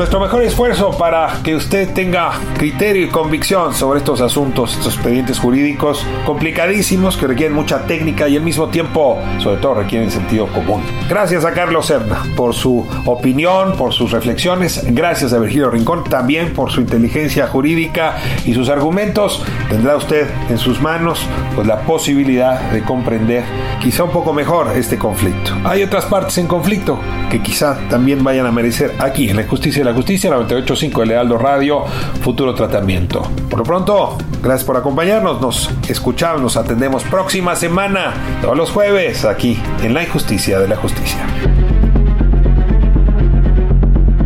Nuestro 0.00 0.18
mejor 0.18 0.42
esfuerzo 0.42 0.92
para 0.92 1.42
que 1.44 1.54
usted 1.54 1.92
tenga 1.92 2.32
criterio 2.56 3.04
y 3.04 3.08
convicción 3.10 3.74
sobre 3.74 3.98
estos 3.98 4.22
asuntos, 4.22 4.72
estos 4.72 4.94
expedientes 4.94 5.38
jurídicos 5.38 6.06
complicadísimos 6.24 7.18
que 7.18 7.26
requieren 7.26 7.54
mucha 7.54 7.82
técnica 7.84 8.26
y 8.26 8.34
al 8.38 8.42
mismo 8.42 8.68
tiempo, 8.70 9.18
sobre 9.40 9.60
todo, 9.60 9.74
requieren 9.74 10.10
sentido 10.10 10.46
común. 10.46 10.82
Gracias 11.06 11.44
a 11.44 11.52
Carlos 11.52 11.84
Serna 11.84 12.22
por 12.34 12.54
su 12.54 12.86
opinión, 13.04 13.76
por 13.76 13.92
sus 13.92 14.10
reflexiones. 14.10 14.82
Gracias 14.86 15.34
a 15.34 15.38
Virgilio 15.38 15.68
Rincón 15.68 16.02
también 16.04 16.54
por 16.54 16.70
su 16.70 16.80
inteligencia 16.80 17.46
jurídica 17.48 18.16
y 18.46 18.54
sus 18.54 18.70
argumentos. 18.70 19.44
Tendrá 19.68 19.96
usted 19.96 20.30
en 20.48 20.56
sus 20.56 20.80
manos 20.80 21.26
pues, 21.54 21.66
la 21.66 21.82
posibilidad 21.82 22.70
de 22.70 22.82
comprender 22.82 23.44
quizá 23.82 24.04
un 24.04 24.12
poco 24.12 24.32
mejor 24.32 24.72
este 24.74 24.96
conflicto. 24.96 25.52
Hay 25.62 25.82
otras 25.82 26.06
partes 26.06 26.38
en 26.38 26.46
conflicto 26.46 26.98
que 27.30 27.42
quizá 27.42 27.78
también 27.90 28.24
vayan 28.24 28.46
a 28.46 28.50
merecer 28.50 28.94
aquí 28.98 29.28
en 29.28 29.36
la 29.36 29.46
justicia 29.46 29.84
la 29.84 29.89
Justicia, 29.94 30.30
985 30.30 31.00
de 31.00 31.06
Lealdo 31.06 31.38
Radio, 31.38 31.84
Futuro 32.22 32.54
Tratamiento. 32.54 33.22
Por 33.48 33.58
lo 33.58 33.64
pronto, 33.64 34.18
gracias 34.42 34.64
por 34.64 34.76
acompañarnos. 34.76 35.40
Nos 35.40 35.70
escuchamos, 35.88 36.40
nos 36.40 36.56
atendemos 36.56 37.04
próxima 37.04 37.56
semana, 37.56 38.14
todos 38.42 38.56
los 38.56 38.70
jueves, 38.70 39.24
aquí 39.24 39.58
en 39.82 39.94
La 39.94 40.02
Injusticia 40.02 40.58
de 40.58 40.68
la 40.68 40.76
Justicia. 40.76 41.26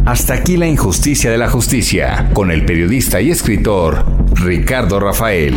Hasta 0.07 0.35
aquí 0.35 0.59
la 0.59 0.67
injusticia 0.67 1.31
de 1.31 1.39
la 1.39 1.49
justicia, 1.49 2.29
con 2.35 2.51
el 2.51 2.67
periodista 2.67 3.23
y 3.23 3.31
escritor 3.31 4.05
Ricardo 4.35 5.01
Rafael. 5.01 5.55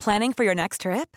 Planning 0.00 0.32
for 0.32 0.44
your 0.44 0.54
next 0.54 0.82
trip? 0.82 1.16